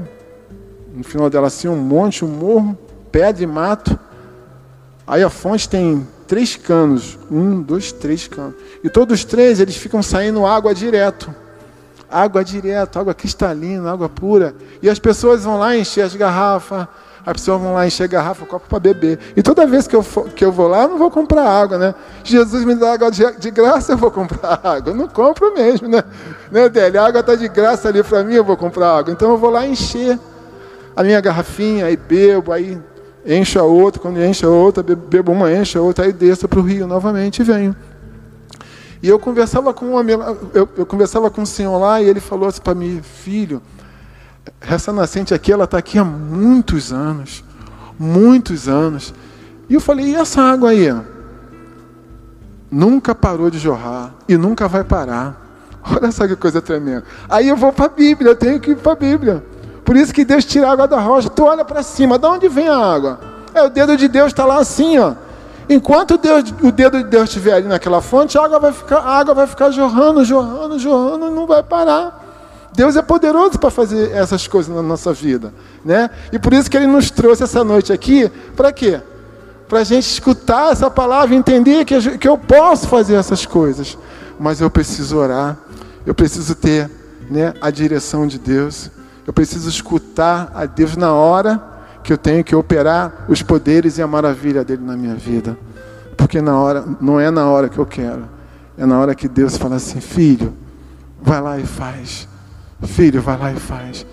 no 0.95 1.03
final 1.03 1.29
dela 1.29 1.45
assim 1.45 1.67
um 1.67 1.77
monte, 1.77 2.25
um 2.25 2.27
morro, 2.27 2.75
pedra 3.11 3.43
e 3.43 3.47
mato. 3.47 3.99
Aí 5.05 5.21
a 5.21 5.29
fonte 5.29 5.69
tem 5.69 6.07
três 6.27 6.55
canos, 6.55 7.17
um, 7.29 7.61
dois, 7.61 7.91
três 7.91 8.27
canos. 8.27 8.55
E 8.83 8.89
todos 8.89 9.19
os 9.19 9.25
três 9.25 9.59
eles 9.59 9.75
ficam 9.75 10.01
saindo 10.01 10.45
água 10.45 10.73
direto. 10.73 11.33
Água 12.09 12.43
direto, 12.43 12.99
água 12.99 13.13
cristalina, 13.13 13.91
água 13.91 14.09
pura. 14.09 14.55
E 14.81 14.89
as 14.89 14.99
pessoas 14.99 15.43
vão 15.43 15.57
lá 15.57 15.75
encher 15.75 16.01
as 16.01 16.15
garrafas, 16.15 16.87
as 17.25 17.33
pessoas 17.33 17.61
vão 17.61 17.73
lá 17.73 17.87
encher 17.87 18.07
garrafa, 18.07 18.45
copo 18.45 18.67
para 18.67 18.79
beber. 18.79 19.17
E 19.35 19.41
toda 19.41 19.65
vez 19.65 19.87
que 19.87 19.95
eu, 19.95 20.03
for, 20.03 20.29
que 20.29 20.43
eu 20.43 20.51
vou 20.51 20.67
lá, 20.67 20.83
eu 20.83 20.89
não 20.89 20.97
vou 20.97 21.09
comprar 21.09 21.47
água, 21.47 21.77
né? 21.77 21.95
Jesus 22.23 22.65
me 22.65 22.75
dá 22.75 22.93
água 22.93 23.09
de, 23.09 23.23
de 23.37 23.49
graça, 23.49 23.93
eu 23.93 23.97
vou 23.97 24.11
comprar 24.11 24.59
água. 24.63 24.91
Eu 24.91 24.95
não 24.95 25.07
compro 25.07 25.53
mesmo, 25.53 25.87
né? 25.87 26.03
né, 26.51 26.67
Délio? 26.67 26.99
A 27.01 27.07
água 27.07 27.21
está 27.21 27.35
de 27.35 27.47
graça 27.47 27.87
ali 27.87 28.03
para 28.03 28.23
mim, 28.23 28.33
eu 28.33 28.43
vou 28.43 28.57
comprar 28.57 28.97
água. 28.97 29.13
Então 29.13 29.31
eu 29.31 29.37
vou 29.37 29.49
lá 29.49 29.65
encher 29.65 30.19
a 30.95 31.03
minha 31.03 31.21
garrafinha, 31.21 31.85
aí 31.85 31.95
bebo, 31.95 32.51
aí 32.51 32.77
encho 33.25 33.59
a 33.59 33.63
outra, 33.63 34.01
quando 34.01 34.21
enche 34.21 34.45
a 34.45 34.49
outra, 34.49 34.83
bebo 34.83 35.31
uma, 35.31 35.51
encho 35.51 35.79
a 35.79 35.81
outra, 35.81 36.05
aí 36.05 36.13
desço 36.13 36.47
para 36.47 36.59
o 36.59 36.63
rio 36.63 36.87
novamente 36.87 37.41
e 37.41 37.43
venho. 37.43 37.75
E 39.01 39.09
eu 39.09 39.19
conversava 39.19 39.73
com 39.73 39.85
um 39.87 39.97
amigo, 39.97 40.23
eu, 40.53 40.67
eu 40.77 40.85
conversava 40.85 41.29
com 41.29 41.41
um 41.41 41.45
senhor 41.45 41.77
lá 41.77 42.01
e 42.01 42.07
ele 42.07 42.19
falou 42.19 42.47
assim 42.47 42.61
para 42.61 42.73
mim, 42.73 43.01
filho, 43.03 43.61
essa 44.61 44.93
nascente 44.93 45.33
aqui, 45.33 45.51
ela 45.51 45.65
está 45.65 45.77
aqui 45.77 45.97
há 45.97 46.03
muitos 46.05 46.93
anos. 46.93 47.43
Muitos 47.99 48.67
anos. 48.67 49.13
E 49.69 49.73
eu 49.73 49.81
falei, 49.81 50.07
e 50.07 50.15
essa 50.15 50.41
água 50.41 50.69
aí? 50.69 50.87
Nunca 52.71 53.13
parou 53.13 53.49
de 53.49 53.59
jorrar 53.59 54.13
e 54.27 54.37
nunca 54.37 54.67
vai 54.67 54.83
parar. 54.83 55.41
Olha 55.83 56.11
só 56.11 56.27
que 56.27 56.35
coisa 56.35 56.61
tremenda. 56.61 57.03
Aí 57.29 57.49
eu 57.49 57.55
vou 57.55 57.71
para 57.71 57.85
a 57.85 57.89
Bíblia, 57.89 58.31
eu 58.31 58.35
tenho 58.35 58.59
que 58.59 58.71
ir 58.71 58.77
para 58.77 58.93
a 58.93 58.95
Bíblia. 58.95 59.43
Por 59.83 59.95
isso 59.95 60.13
que 60.13 60.23
Deus 60.23 60.45
tira 60.45 60.67
a 60.67 60.71
água 60.71 60.87
da 60.87 60.99
rocha. 60.99 61.29
Tu 61.29 61.43
olha 61.43 61.65
para 61.65 61.83
cima, 61.83 62.17
de 62.17 62.25
onde 62.25 62.47
vem 62.47 62.67
a 62.67 62.77
água? 62.77 63.19
É 63.53 63.63
o 63.63 63.69
dedo 63.69 63.95
de 63.95 64.07
Deus 64.07 64.27
está 64.27 64.45
lá 64.45 64.57
assim, 64.57 64.97
ó. 64.97 65.13
Enquanto 65.69 66.17
Deus, 66.17 66.53
o 66.61 66.71
dedo 66.71 66.97
de 66.97 67.05
Deus 67.05 67.29
estiver 67.29 67.53
ali 67.53 67.67
naquela 67.67 68.01
fonte, 68.01 68.37
a 68.37 68.43
água 68.43 68.59
vai 68.59 68.73
ficar, 68.73 68.97
a 68.97 69.17
água 69.19 69.33
vai 69.33 69.47
ficar 69.47 69.71
jorrando, 69.71 70.25
jorrando, 70.25 70.77
jorrando, 70.77 71.31
não 71.31 71.47
vai 71.47 71.63
parar. 71.63 72.21
Deus 72.75 72.95
é 72.95 73.01
poderoso 73.01 73.59
para 73.59 73.69
fazer 73.69 74.11
essas 74.11 74.47
coisas 74.47 74.73
na 74.75 74.81
nossa 74.81 75.13
vida, 75.13 75.53
né? 75.85 76.09
E 76.31 76.39
por 76.39 76.53
isso 76.53 76.69
que 76.69 76.75
Ele 76.75 76.87
nos 76.87 77.11
trouxe 77.11 77.43
essa 77.43 77.63
noite 77.63 77.93
aqui, 77.93 78.29
para 78.55 78.71
quê? 78.73 78.99
Para 79.69 79.79
a 79.79 79.83
gente 79.83 80.05
escutar 80.05 80.71
essa 80.71 80.89
palavra 80.89 81.35
e 81.35 81.37
entender 81.37 81.85
que, 81.85 82.17
que 82.17 82.27
eu 82.27 82.37
posso 82.37 82.87
fazer 82.87 83.13
essas 83.13 83.45
coisas, 83.45 83.97
mas 84.39 84.59
eu 84.59 84.69
preciso 84.69 85.17
orar, 85.17 85.57
eu 86.05 86.15
preciso 86.15 86.55
ter 86.55 86.89
né, 87.29 87.53
a 87.61 87.69
direção 87.69 88.27
de 88.27 88.39
Deus, 88.39 88.89
eu 89.25 89.33
preciso 89.33 89.69
escutar 89.69 90.51
a 90.53 90.65
Deus 90.65 90.95
na 90.95 91.13
hora 91.13 91.61
que 92.03 92.11
eu 92.11 92.17
tenho 92.17 92.43
que 92.43 92.55
operar 92.55 93.25
os 93.29 93.41
poderes 93.41 93.97
e 93.97 94.01
a 94.01 94.07
maravilha 94.07 94.63
dele 94.63 94.83
na 94.83 94.97
minha 94.97 95.15
vida, 95.15 95.57
porque 96.17 96.41
na 96.41 96.57
hora 96.57 96.83
não 96.99 97.19
é 97.19 97.31
na 97.31 97.47
hora 97.47 97.69
que 97.69 97.77
eu 97.77 97.85
quero, 97.85 98.27
é 98.77 98.85
na 98.85 98.99
hora 98.99 99.15
que 99.15 99.27
Deus 99.27 99.57
fala 99.57 99.75
assim, 99.75 100.01
filho, 100.01 100.53
vai 101.21 101.41
lá 101.41 101.57
e 101.57 101.65
faz. 101.65 102.27
Filho, 102.83 103.21
vai 103.21 103.37
lá 103.37 103.51
e 103.51 103.55
faz. 103.55 104.05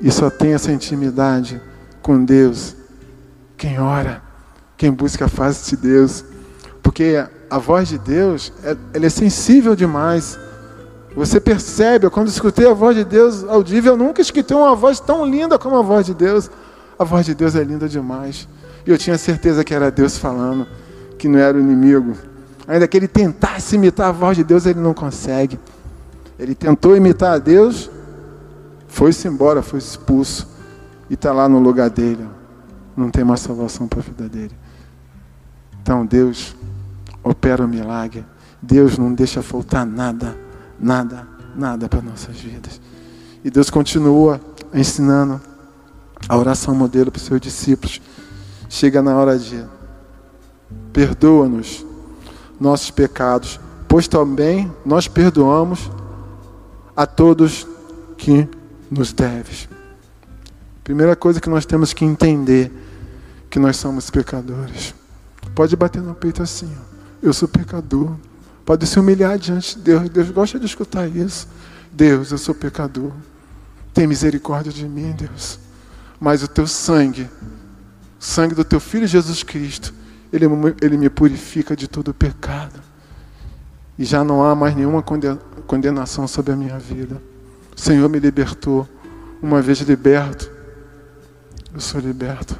E 0.00 0.10
só 0.10 0.30
tem 0.30 0.54
essa 0.54 0.72
intimidade 0.72 1.60
com 2.02 2.24
Deus. 2.24 2.74
Quem 3.56 3.78
ora, 3.78 4.22
quem 4.76 4.90
busca 4.90 5.26
a 5.26 5.28
face 5.28 5.76
de 5.76 5.82
Deus. 5.82 6.24
Porque 6.82 7.24
a 7.50 7.58
voz 7.58 7.88
de 7.88 7.98
Deus, 7.98 8.52
é, 8.62 8.76
ela 8.94 9.06
é 9.06 9.10
sensível 9.10 9.76
demais. 9.76 10.38
Você 11.16 11.38
percebe, 11.38 12.10
quando 12.10 12.28
escutei 12.28 12.68
a 12.68 12.74
voz 12.74 12.96
de 12.96 13.04
Deus 13.04 13.44
audível, 13.44 13.92
eu 13.92 13.96
nunca 13.96 14.20
escutei 14.20 14.56
uma 14.56 14.74
voz 14.74 14.98
tão 14.98 15.24
linda 15.24 15.58
como 15.58 15.76
a 15.76 15.82
voz 15.82 16.06
de 16.06 16.14
Deus. 16.14 16.50
A 16.98 17.04
voz 17.04 17.24
de 17.24 17.34
Deus 17.34 17.54
é 17.54 17.62
linda 17.62 17.88
demais. 17.88 18.48
E 18.84 18.90
eu 18.90 18.98
tinha 18.98 19.16
certeza 19.16 19.64
que 19.64 19.72
era 19.72 19.90
Deus 19.90 20.18
falando, 20.18 20.66
que 21.16 21.28
não 21.28 21.38
era 21.38 21.56
o 21.56 21.60
inimigo. 21.60 22.16
Ainda 22.66 22.88
que 22.88 22.96
ele 22.96 23.06
tentasse 23.06 23.76
imitar 23.76 24.08
a 24.08 24.12
voz 24.12 24.36
de 24.36 24.42
Deus, 24.42 24.66
ele 24.66 24.80
não 24.80 24.92
consegue. 24.92 25.58
Ele 26.38 26.54
tentou 26.54 26.96
imitar 26.96 27.34
a 27.34 27.38
Deus, 27.38 27.90
foi-se 28.88 29.28
embora, 29.28 29.62
foi 29.62 29.78
expulso 29.78 30.48
e 31.08 31.14
está 31.14 31.32
lá 31.32 31.48
no 31.48 31.60
lugar 31.60 31.90
dele. 31.90 32.26
Não 32.96 33.10
tem 33.10 33.22
mais 33.22 33.40
salvação 33.40 33.86
para 33.86 34.00
a 34.00 34.02
vida 34.02 34.28
dele. 34.28 34.54
Então 35.80 36.04
Deus 36.04 36.56
opera 37.22 37.64
o 37.64 37.68
milagre. 37.68 38.24
Deus 38.60 38.98
não 38.98 39.12
deixa 39.12 39.42
faltar 39.42 39.84
nada, 39.84 40.36
nada, 40.84 41.26
nada 41.56 41.88
para 41.88 42.02
nossas 42.02 42.36
vidas. 42.36 42.78
E 43.42 43.50
Deus 43.50 43.70
continua 43.70 44.38
ensinando 44.72 45.40
a 46.28 46.36
oração 46.36 46.74
modelo 46.74 47.10
para 47.10 47.18
os 47.18 47.24
seus 47.24 47.40
discípulos. 47.40 48.02
Chega 48.68 49.00
na 49.00 49.16
hora 49.16 49.38
de 49.38 49.64
perdoa-nos 50.92 51.84
nossos 52.60 52.90
pecados, 52.90 53.58
pois 53.88 54.06
também 54.06 54.70
nós 54.84 55.08
perdoamos 55.08 55.90
a 56.94 57.06
todos 57.06 57.66
que 58.18 58.46
nos 58.90 59.12
deves. 59.12 59.68
Primeira 60.82 61.16
coisa 61.16 61.40
que 61.40 61.48
nós 61.48 61.64
temos 61.64 61.94
que 61.94 62.04
entender 62.04 62.70
que 63.48 63.58
nós 63.58 63.76
somos 63.76 64.10
pecadores. 64.10 64.94
Pode 65.54 65.74
bater 65.76 66.02
no 66.02 66.14
peito 66.14 66.42
assim, 66.42 66.70
ó. 66.76 66.82
eu 67.22 67.32
sou 67.32 67.48
pecador. 67.48 68.14
Pode 68.64 68.86
se 68.86 68.98
humilhar 68.98 69.38
diante 69.38 69.76
de 69.76 69.82
Deus. 69.82 70.08
Deus 70.08 70.30
gosta 70.30 70.58
de 70.58 70.66
escutar 70.66 71.06
isso. 71.08 71.48
Deus, 71.92 72.30
eu 72.30 72.38
sou 72.38 72.54
pecador. 72.54 73.12
Tem 73.92 74.06
misericórdia 74.06 74.72
de 74.72 74.88
mim, 74.88 75.12
Deus. 75.12 75.58
Mas 76.18 76.42
o 76.42 76.48
teu 76.48 76.66
sangue, 76.66 77.28
o 78.20 78.24
sangue 78.24 78.54
do 78.54 78.64
teu 78.64 78.80
filho 78.80 79.06
Jesus 79.06 79.42
Cristo, 79.42 79.92
ele, 80.32 80.46
ele 80.80 80.96
me 80.96 81.10
purifica 81.10 81.76
de 81.76 81.86
todo 81.86 82.14
pecado. 82.14 82.80
E 83.98 84.04
já 84.04 84.24
não 84.24 84.42
há 84.42 84.54
mais 84.54 84.74
nenhuma 84.74 85.04
condenação 85.66 86.26
sobre 86.26 86.52
a 86.52 86.56
minha 86.56 86.78
vida. 86.78 87.22
O 87.76 87.80
Senhor 87.80 88.08
me 88.08 88.18
libertou. 88.18 88.88
Uma 89.42 89.60
vez 89.60 89.80
liberto, 89.80 90.50
eu 91.72 91.78
sou 91.78 92.00
liberto. 92.00 92.58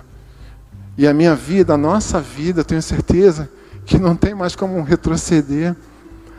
E 0.99 1.07
a 1.07 1.15
minha 1.15 1.35
vida, 1.35 1.75
a 1.75 1.79
nossa 1.79 2.21
vida, 2.21 2.63
tenho 2.63 2.83
certeza 2.83 3.49
que 3.87 3.99
não 3.99 4.15
tem 4.15 4.35
mais 4.35 4.55
como 4.55 4.83
retroceder. 4.83 5.75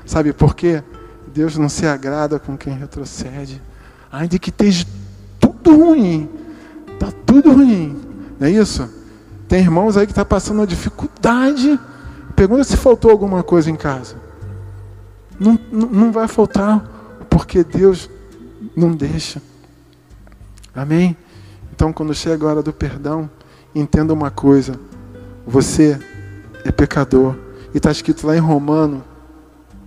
Sabe 0.06 0.34
por 0.34 0.56
quê? 0.56 0.84
Deus 1.28 1.58
não 1.58 1.68
se 1.68 1.86
agrada 1.86 2.40
com 2.40 2.58
quem 2.58 2.74
retrocede. 2.74 3.62
Ainda 4.12 4.40
que 4.40 4.50
esteja 4.50 4.86
tudo 5.40 5.76
ruim, 5.76 6.30
está 6.94 7.12
tudo 7.26 7.52
ruim, 7.52 8.00
não 8.40 8.48
é 8.48 8.52
isso? 8.52 8.90
Tem 9.48 9.60
irmãos 9.60 9.98
aí 9.98 10.06
que 10.06 10.12
estão 10.12 10.24
tá 10.24 10.30
passando 10.30 10.60
uma 10.60 10.68
dificuldade. 10.68 11.80
Pergunta 12.36 12.64
se 12.64 12.78
faltou 12.78 13.12
alguma 13.12 13.44
coisa 13.44 13.70
em 13.70 13.76
casa. 13.76 14.16
Não, 15.40 15.60
não, 15.72 15.88
não 15.88 16.12
vai 16.12 16.28
faltar, 16.28 16.80
porque 17.30 17.64
Deus 17.64 18.10
não 18.76 18.92
deixa. 18.92 19.42
Amém? 20.74 21.16
Então, 21.74 21.92
quando 21.92 22.14
chega 22.14 22.46
a 22.46 22.50
hora 22.50 22.64
do 22.64 22.74
perdão, 22.74 23.30
entenda 23.74 24.14
uma 24.14 24.32
coisa: 24.32 24.80
você 25.46 26.00
é 26.64 26.72
pecador. 26.72 27.36
E 27.74 27.78
está 27.78 27.92
escrito 27.92 28.26
lá 28.26 28.36
em 28.36 28.40
Romano, 28.40 29.04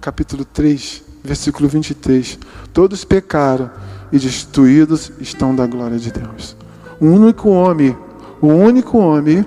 capítulo 0.01 0.45
3, 0.45 1.03
versículo 1.23 1.69
23. 1.69 2.39
Todos 2.73 3.05
pecaram 3.05 3.71
e 4.13 4.19
destruídos 4.19 5.13
estão 5.21 5.55
da 5.55 5.67
glória 5.67 5.99
de 5.99 6.11
Deus. 6.11 6.57
O 7.01 7.07
único 7.07 7.51
homem, 7.51 7.97
o 8.41 8.49
único 8.49 8.99
homem 8.99 9.45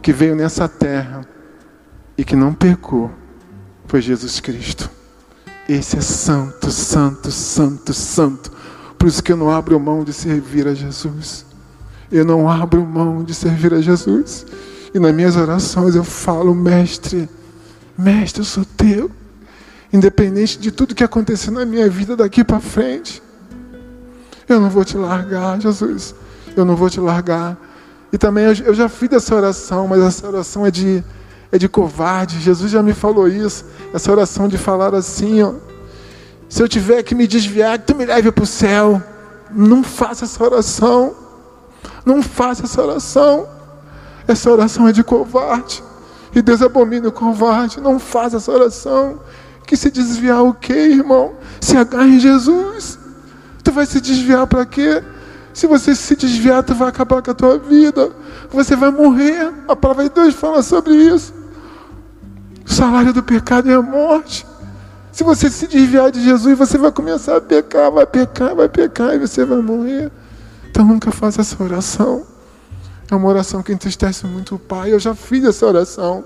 que 0.00 0.12
veio 0.12 0.36
nessa 0.36 0.68
terra 0.68 1.26
e 2.16 2.24
que 2.24 2.36
não 2.36 2.54
pecou 2.54 3.10
foi 3.86 4.00
Jesus 4.00 4.40
Cristo. 4.40 4.90
Esse 5.68 5.96
é 5.96 6.00
santo, 6.00 6.70
santo, 6.70 7.30
santo, 7.30 7.94
santo. 7.94 8.52
Por 8.98 9.08
isso 9.08 9.22
que 9.22 9.32
eu 9.32 9.36
não 9.36 9.50
abro 9.50 9.78
mão 9.80 10.04
de 10.04 10.12
servir 10.12 10.66
a 10.68 10.74
Jesus. 10.74 11.46
Eu 12.12 12.24
não 12.24 12.48
abro 12.48 12.84
mão 12.84 13.24
de 13.24 13.34
servir 13.34 13.72
a 13.72 13.80
Jesus. 13.80 14.46
E 14.94 14.98
nas 14.98 15.14
minhas 15.14 15.36
orações 15.36 15.94
eu 15.94 16.04
falo, 16.04 16.54
mestre, 16.54 17.28
mestre, 17.98 18.42
eu 18.42 18.44
sou 18.44 18.64
teu. 18.64 19.10
Independente 19.94 20.58
de 20.58 20.72
tudo 20.72 20.92
que 20.92 21.04
acontecer 21.04 21.52
na 21.52 21.64
minha 21.64 21.88
vida 21.88 22.16
daqui 22.16 22.42
para 22.42 22.58
frente. 22.58 23.22
Eu 24.48 24.58
não 24.58 24.68
vou 24.68 24.84
te 24.84 24.96
largar, 24.96 25.60
Jesus. 25.60 26.16
Eu 26.56 26.64
não 26.64 26.74
vou 26.74 26.90
te 26.90 26.98
largar. 26.98 27.56
E 28.12 28.18
também 28.18 28.44
eu 28.44 28.74
já 28.74 28.88
fiz 28.88 29.12
essa 29.12 29.32
oração, 29.36 29.86
mas 29.86 30.02
essa 30.02 30.26
oração 30.26 30.66
é 30.66 30.70
de, 30.72 31.00
é 31.52 31.58
de 31.58 31.68
covarde. 31.68 32.40
Jesus 32.40 32.72
já 32.72 32.82
me 32.82 32.92
falou 32.92 33.28
isso. 33.28 33.64
Essa 33.92 34.10
oração 34.10 34.48
de 34.48 34.58
falar 34.58 34.92
assim, 34.96 35.44
ó. 35.44 35.54
Se 36.48 36.60
eu 36.60 36.68
tiver 36.68 37.00
que 37.04 37.14
me 37.14 37.28
desviar, 37.28 37.78
que 37.78 37.86
tu 37.86 37.94
me 37.94 38.04
leve 38.04 38.32
para 38.32 38.42
o 38.42 38.46
céu. 38.48 39.00
Não 39.48 39.84
faça 39.84 40.24
essa 40.24 40.42
oração. 40.42 41.14
Não 42.04 42.20
faça 42.20 42.64
essa 42.64 42.82
oração. 42.82 43.46
Essa 44.26 44.50
oração 44.50 44.88
é 44.88 44.92
de 44.92 45.04
covarde. 45.04 45.84
E 46.34 46.42
Deus 46.42 46.62
abomina 46.62 47.10
o 47.10 47.12
covarde. 47.12 47.80
Não 47.80 48.00
faça 48.00 48.38
essa 48.38 48.50
oração. 48.50 49.20
Que 49.66 49.76
se 49.76 49.90
desviar 49.90 50.42
o 50.42 50.54
quê, 50.54 50.74
irmão? 50.74 51.34
Se 51.60 51.76
agarre 51.76 52.16
em 52.16 52.20
Jesus. 52.20 52.98
Tu 53.62 53.72
vai 53.72 53.86
se 53.86 54.00
desviar 54.00 54.46
para 54.46 54.66
quê? 54.66 55.02
Se 55.54 55.66
você 55.66 55.94
se 55.94 56.16
desviar, 56.16 56.62
tu 56.62 56.74
vai 56.74 56.88
acabar 56.88 57.22
com 57.22 57.30
a 57.30 57.34
tua 57.34 57.58
vida. 57.58 58.10
Você 58.50 58.74
vai 58.74 58.90
morrer. 58.90 59.52
A 59.68 59.76
palavra 59.76 60.08
de 60.08 60.14
Deus 60.14 60.34
fala 60.34 60.62
sobre 60.62 60.94
isso. 60.94 61.32
O 62.66 62.72
salário 62.72 63.12
do 63.12 63.22
pecado 63.22 63.70
é 63.70 63.74
a 63.74 63.82
morte. 63.82 64.46
Se 65.12 65.22
você 65.22 65.48
se 65.48 65.68
desviar 65.68 66.10
de 66.10 66.22
Jesus, 66.22 66.58
você 66.58 66.76
vai 66.76 66.90
começar 66.90 67.36
a 67.36 67.40
pecar, 67.40 67.90
vai 67.90 68.04
pecar, 68.04 68.52
vai 68.54 68.68
pecar 68.68 69.14
e 69.14 69.18
você 69.18 69.44
vai 69.44 69.62
morrer. 69.62 70.10
Então 70.68 70.84
nunca 70.84 71.12
faça 71.12 71.40
essa 71.40 71.62
oração. 71.62 72.26
É 73.08 73.14
uma 73.14 73.28
oração 73.28 73.62
que 73.62 73.72
entristece 73.72 74.26
muito 74.26 74.56
o 74.56 74.58
Pai. 74.58 74.92
Eu 74.92 74.98
já 74.98 75.14
fiz 75.14 75.44
essa 75.44 75.64
oração, 75.64 76.24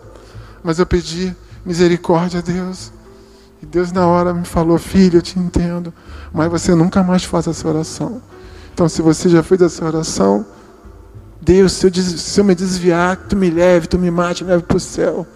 mas 0.62 0.78
eu 0.78 0.86
pedi 0.86 1.36
misericórdia 1.66 2.38
a 2.38 2.42
Deus. 2.42 2.90
E 3.62 3.66
Deus 3.66 3.92
na 3.92 4.06
hora 4.06 4.32
me 4.32 4.44
falou, 4.44 4.78
filho, 4.78 5.18
eu 5.18 5.22
te 5.22 5.38
entendo, 5.38 5.92
mas 6.32 6.50
você 6.50 6.74
nunca 6.74 7.02
mais 7.02 7.24
faça 7.24 7.50
essa 7.50 7.68
oração. 7.68 8.22
Então, 8.72 8.88
se 8.88 9.02
você 9.02 9.28
já 9.28 9.42
fez 9.42 9.60
essa 9.60 9.84
oração, 9.84 10.46
Deus, 11.40 11.72
se 11.72 11.86
eu, 11.86 11.94
se 11.94 12.40
eu 12.40 12.44
me 12.44 12.54
desviar, 12.54 13.16
tu 13.16 13.36
me 13.36 13.50
leve, 13.50 13.86
tu 13.86 13.98
me 13.98 14.10
mate, 14.10 14.44
me 14.44 14.50
leve 14.50 14.62
para 14.62 14.76
o 14.76 14.80
céu. 14.80 15.26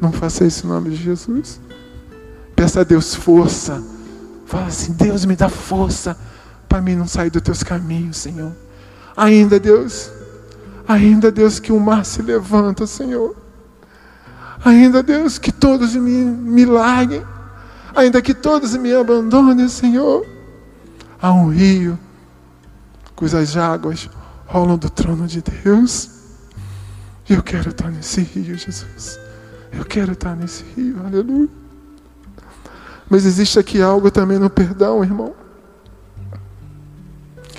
Não 0.00 0.10
faça 0.10 0.44
isso 0.44 0.66
em 0.66 0.68
nome 0.70 0.90
de 0.90 0.96
Jesus. 0.96 1.60
Peça 2.56 2.80
a 2.80 2.84
Deus 2.84 3.14
força. 3.14 3.82
Fala 4.46 4.66
assim, 4.66 4.92
Deus 4.92 5.24
me 5.24 5.36
dá 5.36 5.48
força 5.48 6.16
para 6.68 6.80
mim 6.80 6.94
não 6.94 7.06
sair 7.06 7.30
dos 7.30 7.42
teus 7.42 7.62
caminhos, 7.62 8.16
Senhor. 8.16 8.52
Ainda, 9.16 9.58
Deus, 9.58 10.10
ainda, 10.86 11.30
Deus, 11.30 11.58
que 11.58 11.72
o 11.72 11.80
mar 11.80 12.04
se 12.04 12.22
levanta, 12.22 12.86
Senhor. 12.86 13.36
Ainda, 14.64 15.02
Deus, 15.02 15.38
que 15.38 15.50
todos 15.50 15.94
me, 15.94 16.24
me 16.24 16.64
larguem. 16.64 17.22
Ainda 17.98 18.22
que 18.22 18.32
todos 18.32 18.76
me 18.76 18.94
abandonem, 18.94 19.68
Senhor. 19.68 20.24
Há 21.20 21.32
um 21.32 21.48
rio 21.48 21.98
cujas 23.16 23.56
águas 23.56 24.08
rolam 24.46 24.78
do 24.78 24.88
trono 24.88 25.26
de 25.26 25.42
Deus. 25.42 26.08
E 27.28 27.34
eu 27.34 27.42
quero 27.42 27.70
estar 27.70 27.90
nesse 27.90 28.20
rio, 28.20 28.56
Jesus. 28.56 29.18
Eu 29.72 29.84
quero 29.84 30.12
estar 30.12 30.36
nesse 30.36 30.62
rio, 30.76 31.04
aleluia. 31.04 31.48
Mas 33.10 33.26
existe 33.26 33.58
aqui 33.58 33.82
algo 33.82 34.12
também 34.12 34.38
no 34.38 34.48
perdão, 34.48 35.02
irmão. 35.02 35.34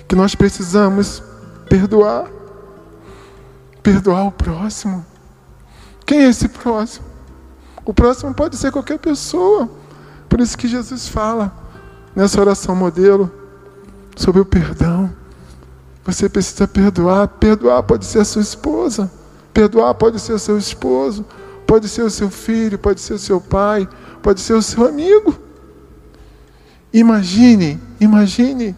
Que 0.08 0.16
nós 0.16 0.36
precisamos 0.36 1.22
perdoar. 1.68 2.32
Perdoar 3.84 4.28
o 4.28 4.32
próximo. 4.32 5.06
Quem 6.06 6.20
é 6.20 6.30
esse 6.30 6.48
próximo? 6.48 7.06
O 7.84 7.94
próximo 7.94 8.34
pode 8.34 8.56
ser 8.56 8.72
qualquer 8.72 9.00
pessoa. 9.00 9.70
Por 10.30 10.40
isso 10.40 10.58
que 10.58 10.68
Jesus 10.68 11.08
fala 11.08 11.52
nessa 12.16 12.40
oração 12.40 12.76
modelo 12.76 13.32
sobre 14.16 14.40
o 14.40 14.46
perdão. 14.46 15.12
Você 16.06 16.30
precisa 16.30 16.68
perdoar. 16.68 17.28
Perdoar 17.28 17.84
pode 17.84 18.06
ser 18.06 18.20
a 18.20 18.26
sua 18.26 18.42
esposa. 18.42 19.12
Perdoar 19.54 19.94
pode 19.96 20.20
ser 20.20 20.34
o 20.34 20.40
seu 20.40 20.58
esposo. 20.58 21.26
Pode 21.66 21.90
ser 21.90 22.04
o 22.04 22.10
seu 22.10 22.30
filho. 22.30 22.78
Pode 22.78 23.02
ser 23.02 23.14
o 23.14 23.20
seu 23.20 23.42
pai. 23.42 23.90
Pode 24.22 24.40
ser 24.40 24.54
o 24.54 24.62
seu 24.62 24.88
amigo. 24.88 25.36
Imagine, 26.94 27.80
imagine 28.00 28.76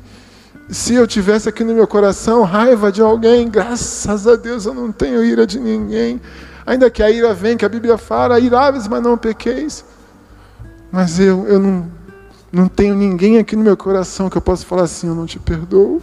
se 0.71 0.93
eu 0.93 1.05
tivesse 1.05 1.49
aqui 1.49 1.65
no 1.65 1.73
meu 1.73 1.85
coração 1.85 2.43
raiva 2.43 2.91
de 2.91 3.01
alguém, 3.01 3.49
graças 3.49 4.25
a 4.25 4.37
Deus 4.37 4.65
eu 4.65 4.73
não 4.73 4.89
tenho 4.89 5.23
ira 5.23 5.45
de 5.45 5.59
ninguém. 5.59 6.19
Ainda 6.65 6.89
que 6.89 7.03
a 7.03 7.11
ira 7.11 7.33
vem, 7.33 7.57
que 7.57 7.65
a 7.65 7.69
Bíblia 7.69 7.97
fala, 7.97 8.39
iráveis, 8.39 8.87
mas 8.87 9.03
não 9.03 9.17
pequeis. 9.17 9.83
Mas 10.91 11.19
eu, 11.19 11.47
eu 11.47 11.59
não, 11.59 11.89
não 12.51 12.67
tenho 12.67 12.93
ninguém 12.95 13.37
aqui 13.37 13.55
no 13.55 13.63
meu 13.63 13.77
coração 13.77 14.29
que 14.29 14.37
eu 14.37 14.41
possa 14.41 14.65
falar 14.65 14.83
assim, 14.83 15.07
eu 15.07 15.15
não 15.15 15.25
te 15.25 15.39
perdoo. 15.39 16.01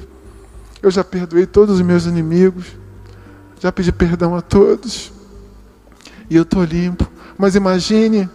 Eu 0.82 0.90
já 0.90 1.04
perdoei 1.04 1.44
todos 1.44 1.76
os 1.76 1.82
meus 1.82 2.06
inimigos. 2.06 2.66
Já 3.60 3.70
pedi 3.70 3.92
perdão 3.92 4.34
a 4.34 4.40
todos. 4.40 5.12
E 6.30 6.36
eu 6.36 6.42
estou 6.42 6.64
limpo. 6.64 7.06
Mas 7.36 7.54
imagine 7.54 8.28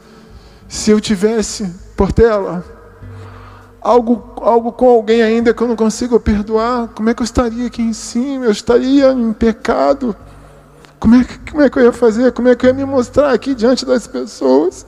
se 0.67 0.91
eu 0.91 0.99
tivesse, 1.01 1.73
Portela, 1.95 2.63
algo, 3.81 4.33
algo 4.41 4.71
com 4.71 4.89
alguém 4.89 5.21
ainda 5.21 5.53
que 5.53 5.61
eu 5.63 5.67
não 5.67 5.75
consigo 5.75 6.19
perdoar. 6.19 6.89
Como 6.89 7.09
é 7.09 7.13
que 7.13 7.21
eu 7.21 7.25
estaria 7.25 7.67
aqui 7.67 7.81
em 7.81 7.93
cima? 7.93 8.45
Eu 8.45 8.51
estaria 8.51 9.11
em 9.11 9.33
pecado. 9.33 10.15
Como 10.99 11.15
é, 11.15 11.23
que, 11.23 11.51
como 11.51 11.63
é 11.63 11.69
que 11.69 11.79
eu 11.79 11.83
ia 11.83 11.91
fazer? 11.91 12.31
Como 12.31 12.47
é 12.47 12.55
que 12.55 12.65
eu 12.65 12.69
ia 12.69 12.73
me 12.73 12.85
mostrar 12.85 13.33
aqui 13.33 13.55
diante 13.55 13.85
das 13.85 14.07
pessoas? 14.07 14.85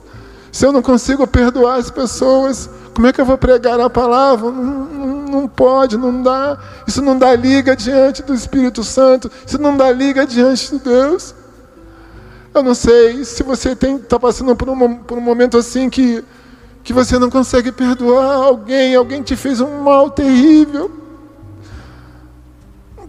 Se 0.56 0.64
eu 0.64 0.72
não 0.72 0.80
consigo 0.80 1.26
perdoar 1.26 1.78
as 1.78 1.90
pessoas, 1.90 2.70
como 2.94 3.06
é 3.06 3.12
que 3.12 3.20
eu 3.20 3.26
vou 3.26 3.36
pregar 3.36 3.78
a 3.78 3.90
palavra? 3.90 4.50
Não, 4.50 4.86
não, 5.28 5.46
pode, 5.46 5.98
não 5.98 6.22
dá. 6.22 6.58
Isso 6.86 7.02
não 7.02 7.18
dá 7.18 7.36
liga 7.36 7.76
diante 7.76 8.22
do 8.22 8.32
Espírito 8.32 8.82
Santo. 8.82 9.30
Isso 9.46 9.60
não 9.60 9.76
dá 9.76 9.92
liga 9.92 10.24
diante 10.24 10.70
de 10.70 10.78
Deus. 10.78 11.34
Eu 12.54 12.62
não 12.62 12.74
sei 12.74 13.22
se 13.22 13.42
você 13.42 13.72
está 13.72 14.18
passando 14.18 14.56
por 14.56 14.70
um, 14.70 14.94
por 14.94 15.18
um 15.18 15.20
momento 15.20 15.58
assim 15.58 15.90
que, 15.90 16.24
que 16.82 16.90
você 16.90 17.18
não 17.18 17.28
consegue 17.28 17.70
perdoar 17.70 18.36
alguém, 18.36 18.94
alguém 18.94 19.22
te 19.22 19.36
fez 19.36 19.60
um 19.60 19.82
mal 19.82 20.08
terrível. 20.08 20.90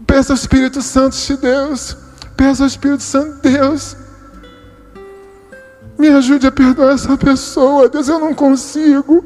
Peça 0.06 0.34
ao 0.34 0.36
Espírito 0.36 0.82
Santo 0.82 1.16
de 1.16 1.38
Deus. 1.38 1.96
Peça 2.36 2.64
ao 2.64 2.68
Espírito 2.68 3.04
Santo 3.04 3.36
de 3.36 3.52
Deus 3.52 3.96
me 5.98 6.08
ajude 6.10 6.48
a 6.48 6.52
perdoar 6.52 6.94
essa 6.94 7.18
pessoa. 7.18 7.90
Deus, 7.90 8.08
eu 8.08 8.20
não 8.20 8.34
consigo. 8.34 9.26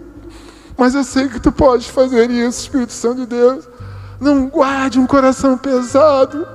Mas 0.78 0.96
eu 0.96 1.04
sei 1.04 1.28
que 1.28 1.40
tu 1.40 1.52
pode 1.52 1.92
fazer 1.92 2.30
isso, 2.32 2.62
Espírito 2.62 2.94
Santo 2.94 3.22
de 3.22 3.26
Deus. 3.28 3.68
Não 4.20 4.48
guarde 4.48 5.00
um 5.00 5.06
coração 5.06 5.58
pesado. 5.58 6.48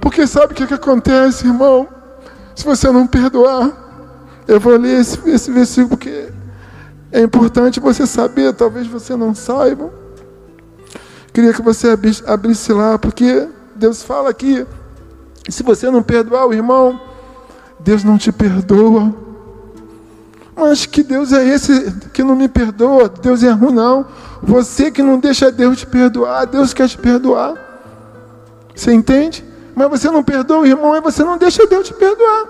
Porque 0.00 0.26
sabe 0.26 0.52
o 0.52 0.56
que, 0.56 0.66
que 0.66 0.74
acontece, 0.74 1.46
irmão? 1.46 1.86
Se 2.54 2.64
você 2.64 2.90
não 2.90 3.06
perdoar, 3.06 3.70
eu 4.48 4.58
vou 4.58 4.76
ler 4.76 5.00
esse, 5.00 5.18
esse 5.28 5.50
versículo 5.50 5.90
porque 5.90 6.28
é 7.12 7.20
importante 7.20 7.80
você 7.80 8.06
saber, 8.06 8.52
talvez 8.54 8.86
você 8.86 9.14
não 9.14 9.34
saiba. 9.34 9.90
Queria 11.32 11.52
que 11.52 11.62
você 11.62 11.96
abrisse 12.26 12.72
lá, 12.72 12.98
porque 12.98 13.48
Deus 13.76 14.02
fala 14.02 14.30
aqui: 14.30 14.66
se 15.48 15.62
você 15.62 15.90
não 15.90 16.02
perdoar 16.02 16.46
o 16.46 16.52
irmão, 16.52 17.00
Deus 17.78 18.02
não 18.02 18.18
te 18.18 18.32
perdoa. 18.32 19.14
Mas 20.60 20.84
que 20.84 21.02
Deus 21.02 21.32
é 21.32 21.42
esse 21.42 21.90
que 22.12 22.22
não 22.22 22.36
me 22.36 22.46
perdoa? 22.46 23.08
Deus 23.08 23.42
é 23.42 23.50
ruim, 23.50 23.72
não. 23.72 24.04
Você 24.42 24.90
que 24.90 25.02
não 25.02 25.18
deixa 25.18 25.50
Deus 25.50 25.78
te 25.78 25.86
perdoar, 25.86 26.44
Deus 26.44 26.74
quer 26.74 26.86
te 26.86 26.98
perdoar. 26.98 27.54
Você 28.76 28.92
entende? 28.92 29.42
Mas 29.74 29.88
você 29.88 30.10
não 30.10 30.22
perdoa 30.22 30.58
o 30.58 30.66
irmão 30.66 30.94
e 30.94 31.00
você 31.00 31.24
não 31.24 31.38
deixa 31.38 31.66
Deus 31.66 31.88
te 31.88 31.94
perdoar. 31.94 32.44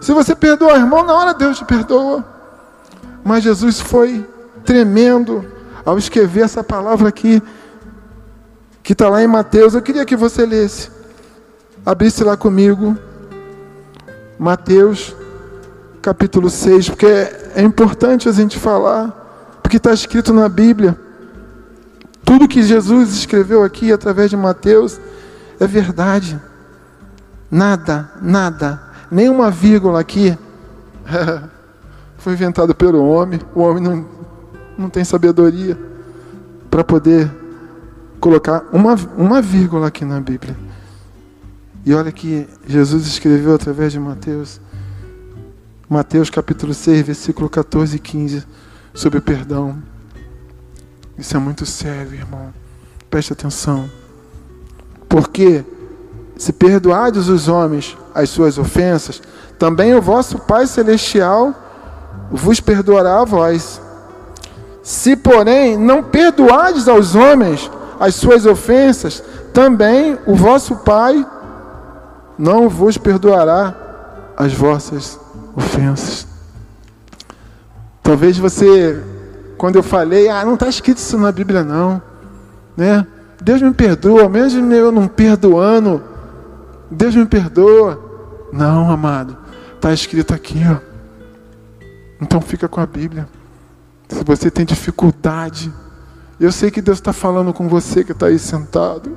Se 0.00 0.12
você 0.12 0.36
perdoa 0.36 0.74
o 0.74 0.76
irmão, 0.76 1.04
na 1.04 1.12
hora 1.12 1.34
Deus 1.34 1.58
te 1.58 1.64
perdoa. 1.64 2.24
Mas 3.24 3.42
Jesus 3.42 3.80
foi 3.80 4.24
tremendo 4.64 5.44
ao 5.84 5.98
escrever 5.98 6.44
essa 6.44 6.62
palavra 6.62 7.08
aqui, 7.08 7.42
que 8.80 8.92
está 8.92 9.08
lá 9.08 9.20
em 9.24 9.26
Mateus. 9.26 9.74
Eu 9.74 9.82
queria 9.82 10.04
que 10.04 10.14
você 10.14 10.46
lesse. 10.46 10.88
Abrisse 11.84 12.22
lá 12.22 12.36
comigo. 12.36 12.96
Mateus 14.38 15.16
capítulo 16.06 16.48
6, 16.48 16.90
porque 16.90 17.04
é 17.04 17.62
importante 17.62 18.28
a 18.28 18.32
gente 18.32 18.60
falar, 18.60 19.58
porque 19.60 19.76
está 19.76 19.92
escrito 19.92 20.32
na 20.32 20.48
Bíblia. 20.48 20.96
Tudo 22.24 22.46
que 22.46 22.62
Jesus 22.62 23.12
escreveu 23.12 23.64
aqui 23.64 23.92
através 23.92 24.30
de 24.30 24.36
Mateus 24.36 25.00
é 25.58 25.66
verdade. 25.66 26.40
Nada, 27.50 28.08
nada, 28.22 28.80
nenhuma 29.10 29.50
vírgula 29.50 29.98
aqui 29.98 30.38
foi 32.18 32.34
inventado 32.34 32.72
pelo 32.72 33.04
homem. 33.04 33.40
O 33.52 33.62
homem 33.62 33.82
não, 33.82 34.06
não 34.78 34.88
tem 34.88 35.02
sabedoria 35.02 35.76
para 36.70 36.84
poder 36.84 37.28
colocar 38.20 38.64
uma, 38.72 38.94
uma 39.18 39.42
vírgula 39.42 39.88
aqui 39.88 40.04
na 40.04 40.20
Bíblia. 40.20 40.56
E 41.84 41.92
olha 41.92 42.12
que 42.12 42.46
Jesus 42.64 43.08
escreveu 43.08 43.56
através 43.56 43.90
de 43.90 43.98
Mateus 43.98 44.60
Mateus 45.88 46.28
capítulo 46.28 46.74
6, 46.74 47.02
versículo 47.06 47.48
14 47.48 47.94
e 47.94 47.98
15, 48.00 48.44
sobre 48.92 49.20
o 49.20 49.22
perdão. 49.22 49.80
Isso 51.16 51.36
é 51.36 51.38
muito 51.38 51.64
sério, 51.64 52.12
irmão. 52.12 52.52
Preste 53.08 53.32
atenção. 53.32 53.88
Porque 55.08 55.64
se 56.36 56.52
perdoardes 56.52 57.28
os 57.28 57.46
homens 57.46 57.96
as 58.12 58.30
suas 58.30 58.58
ofensas, 58.58 59.22
também 59.60 59.94
o 59.94 60.02
vosso 60.02 60.40
Pai 60.40 60.66
celestial 60.66 61.54
vos 62.32 62.58
perdoará 62.58 63.20
a 63.20 63.24
vós. 63.24 63.80
Se, 64.82 65.14
porém, 65.14 65.76
não 65.78 66.02
perdoardes 66.02 66.88
aos 66.88 67.14
homens 67.14 67.70
as 68.00 68.16
suas 68.16 68.44
ofensas, 68.44 69.22
também 69.54 70.18
o 70.26 70.34
vosso 70.34 70.74
Pai 70.78 71.24
não 72.36 72.68
vos 72.68 72.98
perdoará 72.98 74.34
as 74.36 74.52
vossas 74.52 75.24
ofensas. 75.56 76.26
Talvez 78.02 78.38
você, 78.38 79.02
quando 79.56 79.76
eu 79.76 79.82
falei, 79.82 80.28
ah, 80.28 80.44
não 80.44 80.54
está 80.54 80.68
escrito 80.68 80.98
isso 80.98 81.18
na 81.18 81.32
Bíblia 81.32 81.64
não, 81.64 82.00
né? 82.76 83.06
Deus 83.42 83.60
me 83.60 83.72
perdoa, 83.72 84.28
mesmo 84.28 84.72
eu 84.72 84.92
não 84.92 85.08
perdoando, 85.08 86.02
Deus 86.90 87.16
me 87.16 87.26
perdoa. 87.26 88.04
Não, 88.52 88.90
amado, 88.90 89.36
está 89.74 89.92
escrito 89.92 90.32
aqui, 90.32 90.60
ó. 90.70 90.78
Então 92.20 92.40
fica 92.40 92.68
com 92.68 92.80
a 92.80 92.86
Bíblia. 92.86 93.28
Se 94.08 94.22
você 94.24 94.50
tem 94.50 94.64
dificuldade, 94.64 95.72
eu 96.38 96.52
sei 96.52 96.70
que 96.70 96.80
Deus 96.80 96.98
está 96.98 97.12
falando 97.12 97.52
com 97.52 97.68
você 97.68 98.04
que 98.04 98.12
está 98.12 98.26
aí 98.26 98.38
sentado. 98.38 99.16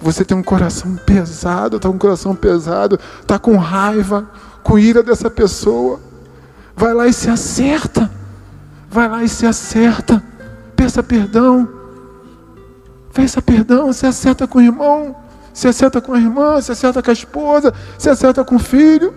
Você 0.00 0.24
tem 0.24 0.36
um 0.36 0.42
coração 0.42 0.96
pesado, 0.96 1.76
está 1.76 1.88
com 1.88 1.94
um 1.94 1.98
coração 1.98 2.34
pesado, 2.34 2.98
está 3.20 3.38
com 3.38 3.56
raiva, 3.56 4.28
com 4.62 4.78
ira 4.78 5.02
dessa 5.02 5.28
pessoa. 5.28 6.00
Vai 6.76 6.94
lá 6.94 7.06
e 7.08 7.12
se 7.12 7.28
acerta. 7.28 8.10
Vai 8.88 9.08
lá 9.08 9.24
e 9.24 9.28
se 9.28 9.44
acerta. 9.44 10.22
Peça 10.76 11.02
perdão. 11.02 11.68
Peça 13.12 13.42
perdão, 13.42 13.92
se 13.92 14.06
acerta 14.06 14.46
com 14.46 14.58
o 14.58 14.62
irmão, 14.62 15.16
se 15.52 15.66
acerta 15.66 16.00
com 16.00 16.12
a 16.12 16.18
irmã, 16.18 16.60
se 16.60 16.70
acerta 16.70 17.02
com 17.02 17.10
a 17.10 17.12
esposa, 17.12 17.74
se 17.98 18.08
acerta 18.08 18.44
com 18.44 18.54
o 18.54 18.60
filho. 18.60 19.12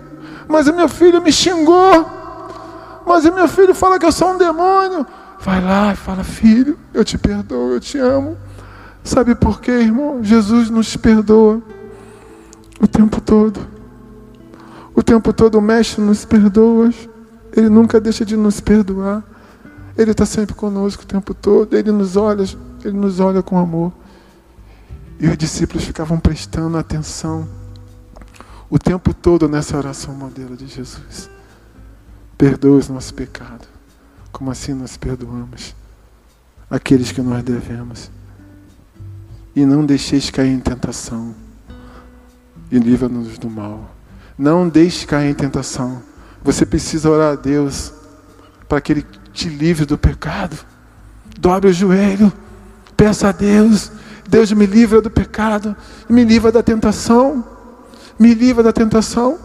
Mas 0.48 0.68
o 0.68 0.74
meu 0.74 0.90
filho 0.90 1.22
me 1.22 1.32
xingou. 1.32 2.10
Mas 3.06 3.26
o 3.26 3.32
meu 3.32 3.48
filho 3.48 3.76
fala 3.76 4.00
que 4.00 4.06
eu 4.06 4.12
sou 4.12 4.32
um 4.32 4.38
demônio. 4.38 5.06
Vai 5.40 5.62
lá 5.62 5.94
e 5.94 5.96
fala, 5.96 6.24
filho, 6.24 6.80
eu 6.94 7.04
te 7.04 7.18
perdoo, 7.18 7.74
eu 7.74 7.80
te 7.80 7.98
amo. 8.00 8.38
Sabe 9.04 9.36
por 9.36 9.60
quê, 9.62 9.72
irmão? 9.72 10.24
Jesus 10.24 10.70
nos 10.70 10.95
perdoa 10.95 11.62
o 12.80 12.88
tempo 12.88 13.20
todo. 13.20 13.60
O 14.95 15.02
tempo 15.02 15.34
todo 15.34 15.56
o 15.56 15.62
Mestre 15.62 16.02
nos 16.02 16.26
perdoa. 16.26 16.91
Ele 17.56 17.70
nunca 17.70 17.99
deixa 17.99 18.24
de 18.24 18.38
nos 18.38 18.60
perdoar. 18.60 19.24
Ele 19.97 20.12
está 20.12 20.26
sempre 20.26 20.54
conosco 20.54 21.04
o 21.04 21.06
tempo 21.06 21.34
todo. 21.34 21.76
Ele 21.76 21.91
nos 21.91 22.16
olha, 22.16 22.45
ele 22.84 22.97
nos 22.97 23.20
olha 23.20 23.41
com 23.41 23.58
amor. 23.58 23.91
E 25.20 25.28
os 25.28 25.38
discípulos 25.38 25.84
ficavam 25.84 26.20
prestando 26.20 26.78
atenção 26.78 27.47
o 28.70 28.80
tempo 28.80 29.14
todo 29.14 29.49
nessa 29.49 29.78
oração 29.78 30.14
modelo 30.14 30.56
de 30.56 30.66
Jesus. 30.66 31.30
Perdoa 32.38 32.78
os 32.78 32.89
nossos 32.89 33.12
pecados, 33.12 33.68
como 34.32 34.49
assim 34.49 34.74
nós 34.74 34.97
perdoamos 34.97 35.76
aqueles 36.70 37.12
que 37.12 37.22
nós 37.22 37.43
devemos 37.43 38.10
e 39.56 39.66
não 39.66 39.86
deixeis 39.86 40.30
cair 40.30 40.52
em 40.52 40.60
tentação, 40.60 41.36
e 42.72 42.78
livra-nos 42.78 43.38
do 43.38 43.49
mal. 43.49 43.93
Não 44.38 44.68
deixe 44.68 45.06
cair 45.06 45.30
em 45.30 45.34
tentação. 45.34 46.02
Você 46.43 46.66
precisa 46.66 47.10
orar 47.10 47.34
a 47.34 47.36
Deus 47.36 47.93
para 48.68 48.80
que 48.82 48.93
Ele 48.93 49.06
te 49.34 49.49
livre 49.49 49.86
do 49.86 49.97
pecado. 49.97 50.58
Dobre 51.39 51.70
o 51.70 51.74
joelho, 51.74 52.32
peça 52.95 53.30
a 53.30 53.32
Deus, 53.32 53.91
Deus 54.28 54.52
me 54.54 54.66
livra 54.66 55.02
do 55.02 55.10
pecado, 55.10 55.76
me 56.08 56.24
livra 56.24 56.52
da 56.52 56.64
tentação, 56.64 57.45
me 58.18 58.34
livra 58.34 58.64
da 58.64 58.72
tentação. 58.72 59.38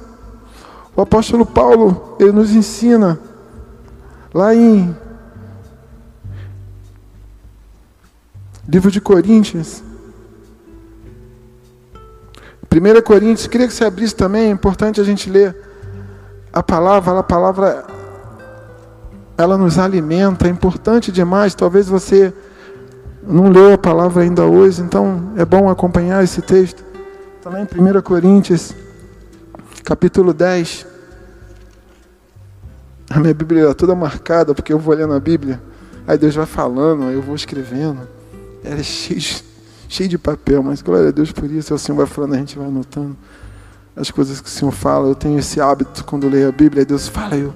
O 0.94 1.02
apóstolo 1.02 1.44
Paulo, 1.44 2.16
ele 2.20 2.32
nos 2.32 2.52
ensina 2.52 3.18
lá 4.32 4.54
em 4.54 4.96
livro 8.68 8.90
de 8.90 9.00
Coríntios, 9.00 9.82
1 12.78 13.02
Coríntios, 13.02 13.46
queria 13.46 13.66
que 13.66 13.72
você 13.72 13.84
abrisse 13.84 14.14
também, 14.14 14.48
é 14.48 14.50
importante 14.50 15.00
a 15.00 15.04
gente 15.04 15.30
ler 15.30 15.56
a 16.52 16.62
palavra, 16.62 17.18
a 17.18 17.22
palavra 17.22 17.84
ela 19.36 19.58
nos 19.58 19.78
alimenta, 19.78 20.46
é 20.46 20.50
importante 20.50 21.12
demais. 21.12 21.54
Talvez 21.54 21.88
você 21.88 22.32
não 23.22 23.48
leu 23.50 23.74
a 23.74 23.78
palavra 23.78 24.22
ainda 24.22 24.44
hoje, 24.44 24.80
então 24.80 25.32
é 25.36 25.44
bom 25.44 25.68
acompanhar 25.68 26.24
esse 26.24 26.40
texto. 26.40 26.84
Está 27.36 27.50
lá 27.50 27.60
em 27.60 27.64
1 27.64 28.02
Coríntios, 28.02 28.74
capítulo 29.84 30.32
10. 30.32 30.86
A 33.10 33.20
minha 33.20 33.34
Bíblia 33.34 33.62
está 33.62 33.74
toda 33.74 33.94
marcada, 33.94 34.54
porque 34.54 34.72
eu 34.72 34.78
vou 34.78 34.94
lendo 34.94 35.12
a 35.12 35.20
Bíblia, 35.20 35.60
aí 36.06 36.18
Deus 36.18 36.34
vai 36.34 36.46
falando, 36.46 37.04
aí 37.04 37.14
eu 37.14 37.22
vou 37.22 37.36
escrevendo. 37.36 38.08
Ela 38.64 38.80
é 38.80 38.82
cheia 38.82 39.20
de 39.20 39.44
cheio 39.88 40.08
de 40.08 40.18
papel, 40.18 40.62
mas 40.62 40.82
glória 40.82 41.08
a 41.08 41.12
Deus 41.12 41.32
por 41.32 41.50
isso. 41.50 41.74
O 41.74 41.78
Senhor 41.78 41.96
vai 41.96 42.06
falando, 42.06 42.34
a 42.34 42.38
gente 42.38 42.58
vai 42.58 42.66
anotando 42.66 43.16
as 43.94 44.10
coisas 44.10 44.40
que 44.40 44.48
o 44.48 44.50
Senhor 44.50 44.70
fala. 44.70 45.08
Eu 45.08 45.14
tenho 45.14 45.38
esse 45.38 45.60
hábito 45.60 46.04
quando 46.04 46.28
leio 46.28 46.48
a 46.48 46.52
Bíblia, 46.52 46.84
Deus 46.84 47.08
fala, 47.08 47.36
eu, 47.36 47.54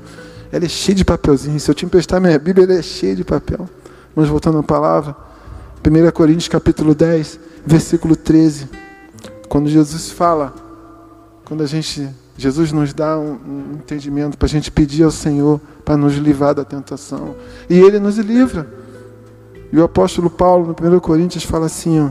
ela 0.50 0.64
é 0.64 0.68
cheia 0.68 0.96
de 0.96 1.04
papelzinho. 1.04 1.58
Se 1.60 1.70
eu 1.70 1.74
te 1.74 1.84
emprestar 1.84 2.20
minha 2.20 2.38
Bíblia, 2.38 2.64
ela 2.64 2.74
é 2.74 2.82
cheia 2.82 3.14
de 3.14 3.24
papel. 3.24 3.68
Mas 4.14 4.28
voltando 4.28 4.58
à 4.58 4.62
palavra, 4.62 5.16
1 5.86 6.10
Coríntios 6.12 6.48
capítulo 6.48 6.94
10, 6.94 7.38
versículo 7.64 8.16
13. 8.16 8.68
Quando 9.48 9.68
Jesus 9.68 10.10
fala, 10.10 10.54
quando 11.44 11.62
a 11.62 11.66
gente, 11.66 12.08
Jesus 12.36 12.72
nos 12.72 12.92
dá 12.92 13.18
um, 13.18 13.32
um 13.32 13.72
entendimento 13.74 14.36
para 14.36 14.46
a 14.46 14.48
gente 14.48 14.70
pedir 14.70 15.04
ao 15.04 15.10
Senhor 15.10 15.60
para 15.84 15.96
nos 15.96 16.14
livrar 16.14 16.54
da 16.54 16.64
tentação. 16.64 17.34
E 17.68 17.78
Ele 17.78 17.98
nos 17.98 18.16
livra. 18.18 18.66
E 19.72 19.78
o 19.78 19.84
apóstolo 19.84 20.28
Paulo, 20.28 20.76
no 20.80 20.96
1 20.96 21.00
Coríntios, 21.00 21.44
fala 21.44 21.66
assim: 21.66 22.00
ó, 22.00 22.10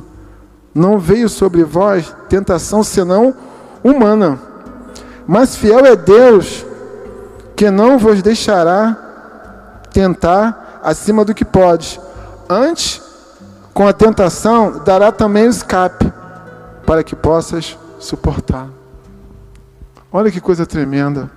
Não 0.80 0.97
veio 0.97 1.27
sobre 1.27 1.61
vós 1.61 2.15
tentação 2.30 2.86
senão 2.86 3.36
humana, 3.84 4.39
mas 5.27 5.53
fiel 5.53 5.86
é 5.86 5.93
Deus, 5.93 6.65
que 7.53 7.69
não 7.69 7.99
vos 7.99 8.21
deixará 8.21 8.95
tentar 9.91 10.80
acima 10.82 11.25
do 11.25 11.34
que 11.34 11.43
pode. 11.43 11.99
Antes, 12.49 13.01
com 13.73 13.86
a 13.86 13.91
tentação, 13.91 14.82
dará 14.86 15.11
também 15.11 15.47
o 15.47 15.49
escape, 15.49 16.13
para 16.86 17.03
que 17.03 17.13
possas 17.13 17.77
suportar. 17.99 18.69
Olha 20.09 20.32
que 20.32 20.39
coisa 20.39 20.65
tremenda. 20.65 21.30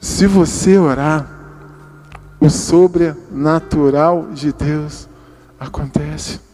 Se 0.00 0.26
você 0.26 0.78
orar, 0.78 1.26
o 2.40 2.48
sobrenatural 2.48 4.28
de 4.32 4.54
Deus 4.54 5.06
acontece. 5.60 6.53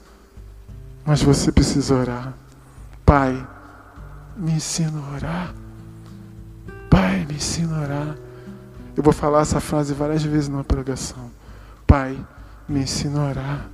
Mas 1.04 1.22
você 1.22 1.50
precisa 1.50 1.94
orar. 1.94 2.34
Pai, 3.04 3.46
me 4.36 4.52
ensina 4.52 4.98
a 4.98 5.14
orar. 5.14 5.54
Pai, 6.88 7.26
me 7.26 7.34
ensina 7.34 7.76
a 7.76 7.80
orar. 7.80 8.16
Eu 8.96 9.02
vou 9.02 9.12
falar 9.12 9.42
essa 9.42 9.60
frase 9.60 9.94
várias 9.94 10.22
vezes 10.22 10.48
na 10.48 10.62
pregação. 10.62 11.30
Pai, 11.86 12.18
me 12.68 12.80
ensina 12.80 13.20
a 13.20 13.28
orar. 13.28 13.66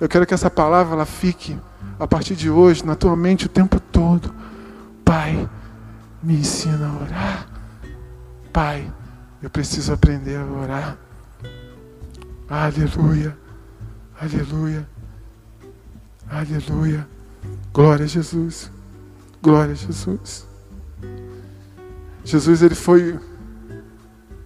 Eu 0.00 0.08
quero 0.08 0.26
que 0.26 0.34
essa 0.34 0.50
palavra 0.50 0.94
ela 0.94 1.06
fique 1.06 1.58
a 1.98 2.06
partir 2.06 2.34
de 2.34 2.50
hoje 2.50 2.84
na 2.84 2.94
tua 2.94 3.16
mente 3.16 3.46
o 3.46 3.48
tempo 3.48 3.78
todo. 3.78 4.34
Pai, 5.04 5.48
me 6.22 6.34
ensina 6.34 6.88
a 6.88 7.02
orar. 7.02 7.46
Pai, 8.52 8.92
eu 9.42 9.50
preciso 9.50 9.92
aprender 9.92 10.36
a 10.36 10.44
orar. 10.44 10.98
Aleluia. 12.48 13.36
Aleluia. 14.20 14.93
Aleluia. 16.28 17.06
Glória 17.72 18.04
a 18.04 18.08
Jesus. 18.08 18.70
Glória 19.42 19.72
a 19.72 19.76
Jesus. 19.76 20.46
Jesus 22.24 22.62
ele 22.62 22.74
foi 22.74 23.18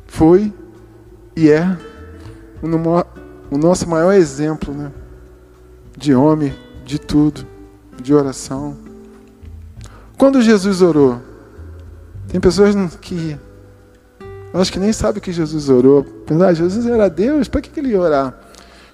foi 0.06 0.52
e 1.36 1.48
é 1.48 1.78
o 3.52 3.56
nosso 3.56 3.88
maior 3.88 4.12
exemplo, 4.12 4.74
né? 4.74 4.90
De 5.96 6.12
homem, 6.12 6.52
de 6.84 6.98
tudo, 6.98 7.46
de 8.02 8.12
oração. 8.12 8.76
Quando 10.16 10.42
Jesus 10.42 10.82
orou, 10.82 11.20
tem 12.26 12.40
pessoas 12.40 12.74
que 12.96 13.38
acho 14.52 14.72
que 14.72 14.80
nem 14.80 14.92
sabe 14.92 15.20
que 15.20 15.32
Jesus 15.32 15.68
orou. 15.68 16.04
Ah, 16.44 16.52
Jesus 16.52 16.86
era 16.86 17.08
Deus, 17.08 17.46
para 17.46 17.60
que 17.60 17.78
ele 17.78 17.90
ia 17.90 18.00
orar? 18.00 18.36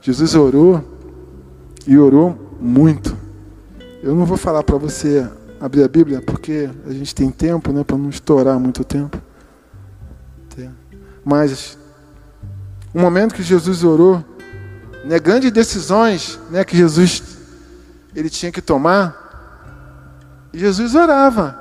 Jesus 0.02 0.34
orou 0.34 0.84
e 1.86 1.96
orou 1.96 2.43
muito. 2.64 3.16
Eu 4.02 4.14
não 4.14 4.24
vou 4.24 4.36
falar 4.36 4.62
para 4.62 4.76
você 4.76 5.28
abrir 5.60 5.84
a 5.84 5.88
Bíblia, 5.88 6.22
porque 6.22 6.70
a 6.86 6.92
gente 6.92 7.14
tem 7.14 7.30
tempo, 7.30 7.72
né, 7.72 7.84
para 7.84 7.96
não 7.96 8.08
estourar 8.08 8.58
muito 8.58 8.82
tempo. 8.82 9.20
Mas 11.24 11.78
o 12.92 13.00
momento 13.00 13.34
que 13.34 13.42
Jesus 13.42 13.82
orou, 13.82 14.22
né, 15.04 15.18
grandes 15.18 15.50
decisões, 15.50 16.38
né, 16.50 16.64
que 16.64 16.76
Jesus 16.76 17.22
ele 18.14 18.28
tinha 18.28 18.52
que 18.52 18.60
tomar, 18.60 20.48
Jesus 20.52 20.94
orava. 20.94 21.58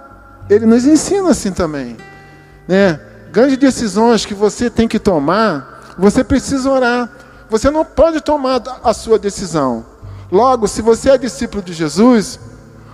Ele 0.49 0.65
nos 0.65 0.85
ensina 0.85 1.31
assim 1.31 1.51
também, 1.51 1.97
né? 2.67 2.99
grandes 3.31 3.57
decisões 3.57 4.25
que 4.25 4.33
você 4.33 4.69
tem 4.69 4.87
que 4.87 4.99
tomar, 4.99 5.95
você 5.97 6.23
precisa 6.23 6.69
orar. 6.69 7.09
Você 7.49 7.71
não 7.71 7.83
pode 7.83 8.21
tomar 8.21 8.61
a 8.83 8.93
sua 8.93 9.17
decisão. 9.17 9.92
Logo, 10.32 10.67
se 10.67 10.82
você 10.82 11.11
é 11.11 11.17
discípulo 11.17 11.61
de 11.61 11.74
Jesus, 11.74 12.39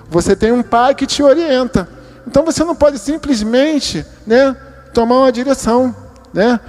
você 0.09 0.35
tem 0.35 0.51
um 0.51 0.63
pai 0.63 0.95
que 0.95 1.05
te 1.05 1.21
orienta. 1.21 1.87
Então 2.27 2.43
você 2.43 2.63
não 2.63 2.75
pode 2.75 2.99
simplesmente 2.99 4.05
né, 4.25 4.55
tomar 4.93 5.19
uma 5.19 5.31
direção. 5.31 5.95
Né? 6.33 6.59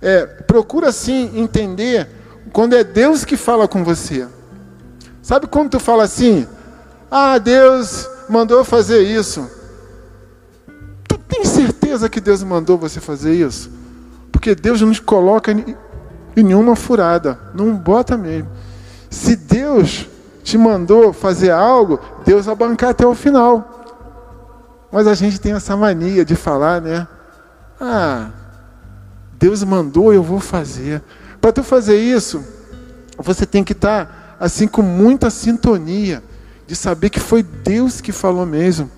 É, 0.00 0.26
procura 0.26 0.92
sim 0.92 1.30
entender 1.34 2.08
quando 2.52 2.74
é 2.74 2.84
Deus 2.84 3.24
que 3.24 3.36
fala 3.36 3.66
com 3.66 3.82
você. 3.84 4.26
Sabe 5.22 5.46
quando 5.46 5.70
tu 5.70 5.80
fala 5.80 6.04
assim? 6.04 6.46
Ah, 7.10 7.38
Deus 7.38 8.08
mandou 8.28 8.64
fazer 8.64 9.02
isso. 9.02 9.48
Tu 11.08 11.16
tem 11.18 11.44
certeza 11.44 12.08
que 12.08 12.20
Deus 12.20 12.42
mandou 12.42 12.76
você 12.76 13.00
fazer 13.00 13.34
isso? 13.34 13.70
Porque 14.30 14.54
Deus 14.54 14.80
não 14.80 14.88
nos 14.88 15.00
coloca 15.00 15.52
em 15.52 15.74
nenhuma 16.36 16.76
furada. 16.76 17.38
Não 17.54 17.74
bota 17.74 18.16
mesmo. 18.16 18.48
Se 19.14 19.36
Deus 19.36 20.08
te 20.42 20.58
mandou 20.58 21.12
fazer 21.12 21.50
algo, 21.50 22.00
Deus 22.26 22.46
vai 22.46 22.54
bancar 22.56 22.90
até 22.90 23.06
o 23.06 23.14
final. 23.14 23.86
Mas 24.90 25.06
a 25.06 25.14
gente 25.14 25.40
tem 25.40 25.52
essa 25.52 25.76
mania 25.76 26.24
de 26.24 26.34
falar, 26.34 26.80
né? 26.80 27.06
Ah, 27.80 28.30
Deus 29.38 29.62
mandou, 29.62 30.12
eu 30.12 30.22
vou 30.22 30.40
fazer. 30.40 31.00
Para 31.40 31.52
tu 31.52 31.62
fazer 31.62 31.96
isso, 31.96 32.44
você 33.16 33.46
tem 33.46 33.62
que 33.62 33.72
estar 33.72 34.06
tá, 34.06 34.36
assim 34.40 34.66
com 34.66 34.82
muita 34.82 35.30
sintonia 35.30 36.20
de 36.66 36.74
saber 36.74 37.08
que 37.08 37.20
foi 37.20 37.42
Deus 37.42 38.00
que 38.00 38.10
falou 38.10 38.44
mesmo. 38.44 38.90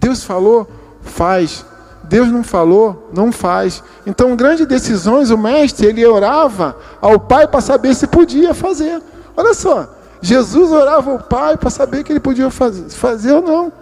Deus 0.00 0.24
falou, 0.24 0.66
faz. 1.02 1.64
Deus 2.08 2.28
não 2.28 2.44
falou, 2.44 3.10
não 3.14 3.32
faz. 3.32 3.82
Então, 4.06 4.36
grandes 4.36 4.66
decisões, 4.66 5.30
o 5.30 5.38
mestre, 5.38 5.86
ele 5.86 6.04
orava 6.06 6.76
ao 7.00 7.18
Pai 7.18 7.46
para 7.46 7.60
saber 7.60 7.94
se 7.94 8.06
podia 8.06 8.52
fazer. 8.54 9.00
Olha 9.36 9.54
só, 9.54 9.88
Jesus 10.20 10.70
orava 10.70 11.12
ao 11.12 11.18
Pai 11.18 11.56
para 11.56 11.70
saber 11.70 12.04
que 12.04 12.12
ele 12.12 12.20
podia 12.20 12.50
fazer, 12.50 13.32
ou 13.32 13.42
não. 13.42 13.72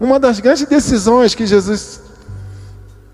Uma 0.00 0.18
das 0.18 0.40
grandes 0.40 0.66
decisões 0.66 1.34
que 1.34 1.46
Jesus, 1.46 2.00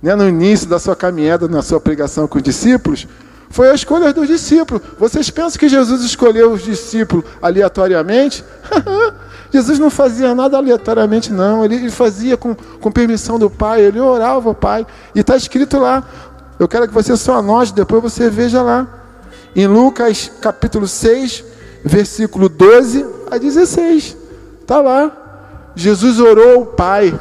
né, 0.03 0.15
no 0.15 0.29
início 0.29 0.69
da 0.69 0.79
sua 0.79 0.97
caminhada, 0.97 1.49
na 1.49 1.63
sua 1.63 1.81
pregação 1.81 2.27
com 2.27 2.39
os 2.39 2.43
discípulos, 2.43 3.07
foi 3.51 3.71
a 3.71 3.75
escolha 3.75 4.13
dos 4.13 4.27
discípulos. 4.27 4.83
Vocês 4.99 5.31
pensam 5.31 5.59
que 5.59 5.69
Jesus 5.69 6.03
escolheu 6.03 6.53
os 6.53 6.63
discípulos 6.63 7.25
aleatoriamente? 7.41 8.45
Jesus 9.53 9.79
não 9.79 9.91
fazia 9.91 10.35
nada 10.35 10.57
aleatoriamente, 10.57 11.33
não. 11.33 11.65
Ele 11.65 11.91
fazia 11.91 12.37
com, 12.37 12.55
com 12.55 12.91
permissão 12.91 13.39
do 13.39 13.49
Pai, 13.49 13.83
ele 13.83 14.01
orava 14.01 14.49
ao 14.49 14.55
Pai. 14.55 14.87
E 15.15 15.21
está 15.21 15.37
escrito 15.37 15.79
lá. 15.79 16.05
Eu 16.59 16.67
quero 16.67 16.89
que 16.89 16.95
você 16.95 17.17
só 17.17 17.39
anote, 17.39 17.75
depois 17.75 18.03
você 18.03 18.31
veja 18.31 18.63
lá. 18.63 18.87
Em 19.55 19.67
Lucas 19.67 20.31
capítulo 20.41 20.87
6, 20.87 21.45
versículo 21.85 22.49
12 22.49 23.07
a 23.31 23.39
16. 23.39 24.17
Está 24.61 24.81
lá. 24.81 25.73
Jesus 25.75 26.19
orou 26.19 26.55
ao 26.55 26.67
Pai 26.67 27.19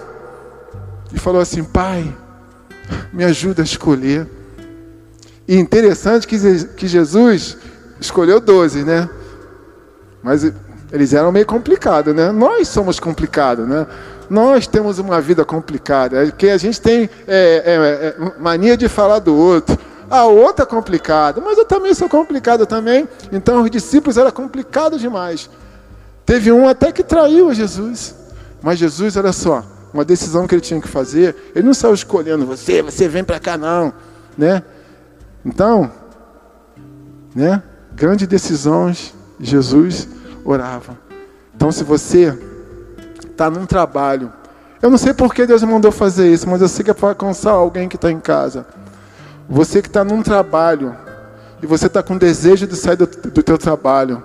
e 1.13 1.19
falou 1.19 1.41
assim: 1.41 1.63
Pai, 1.63 2.15
me 3.13 3.23
ajuda 3.23 3.61
a 3.61 3.65
escolher. 3.65 4.28
E 5.47 5.57
interessante 5.57 6.26
que, 6.26 6.38
que 6.76 6.88
Jesus 6.88 7.57
escolheu 7.99 8.39
12, 8.39 8.84
né? 8.84 9.09
Mas 10.23 10.43
eles 10.92 11.14
eram 11.14 11.32
meio 11.32 11.46
complicados, 11.46 12.14
né? 12.14 12.32
Nós 12.32 12.68
somos 12.68 13.00
complicados, 13.00 13.68
né? 13.68 13.88
Nós 14.30 14.66
temos 14.68 15.00
uma 15.00 15.22
vida 15.22 15.46
complicada, 15.46 16.26
é 16.26 16.32
que 16.32 16.50
a 16.50 16.58
gente 16.58 16.82
tem 16.82 17.10
é, 17.28 18.18
é, 18.18 18.26
é, 18.28 18.40
mania 18.40 18.76
de 18.76 18.88
falar 18.88 19.20
do 19.20 19.36
outro. 19.36 19.78
Ah, 20.10 20.26
o 20.26 20.36
outro 20.36 20.64
é 20.64 20.66
complicado, 20.66 21.42
mas 21.44 21.58
eu 21.58 21.66
também 21.66 21.94
sou 21.94 22.08
complicado 22.08 22.66
também. 22.66 23.08
Então 23.32 23.64
os 23.64 23.72
discípulos 23.72 24.18
eram 24.18 24.32
complicados 24.32 25.02
demais. 25.02 25.50
Teve 26.26 26.52
um 26.52 26.68
até 26.68 26.92
que 26.92 27.04
traiu 27.04 27.54
Jesus. 27.54 28.16
Mas 28.62 28.80
Jesus, 28.80 29.16
olha 29.16 29.32
só, 29.32 29.64
uma 29.94 30.04
decisão 30.04 30.48
que 30.48 30.56
ele 30.56 30.62
tinha 30.62 30.82
que 30.82 30.88
fazer, 30.88 31.36
ele 31.54 31.66
não 31.66 31.74
saiu 31.74 31.94
escolhendo 31.94 32.46
você, 32.46 32.82
você 32.82 33.08
vem 33.08 33.24
para 33.24 33.40
cá 33.40 33.58
não, 33.58 33.94
né? 34.38 34.64
Então, 35.46 35.92
né? 37.36 37.62
Grandes 37.96 38.28
decisões, 38.28 39.14
Jesus 39.40 40.14
orava. 40.46 40.98
Então, 41.56 41.72
se 41.72 41.84
você 41.84 42.38
está 43.28 43.50
num 43.50 43.66
trabalho, 43.66 44.32
eu 44.82 44.89
não 44.89 44.98
sei 44.98 45.14
por 45.14 45.34
que 45.34 45.46
Deus 45.46 45.64
mandou 45.64 45.91
fazer 45.91 46.32
isso, 46.32 46.48
mas 46.48 46.62
eu 46.62 46.68
sei 46.68 46.86
que 46.86 46.91
é 46.91 46.93
para 46.93 47.10
alcançar 47.10 47.52
alguém 47.52 47.89
que 47.89 47.96
está 47.96 48.12
em 48.12 48.20
casa. 48.20 48.66
Você 49.50 49.82
que 49.82 49.88
está 49.88 50.04
num 50.04 50.22
trabalho 50.22 50.96
e 51.62 51.66
você 51.66 51.88
está 51.88 52.04
com 52.04 52.18
desejo 52.18 52.68
de 52.68 52.76
sair 52.76 52.96
do, 52.96 53.08
do 53.08 53.43
teu 53.43 53.58
trabalho, 53.58 54.24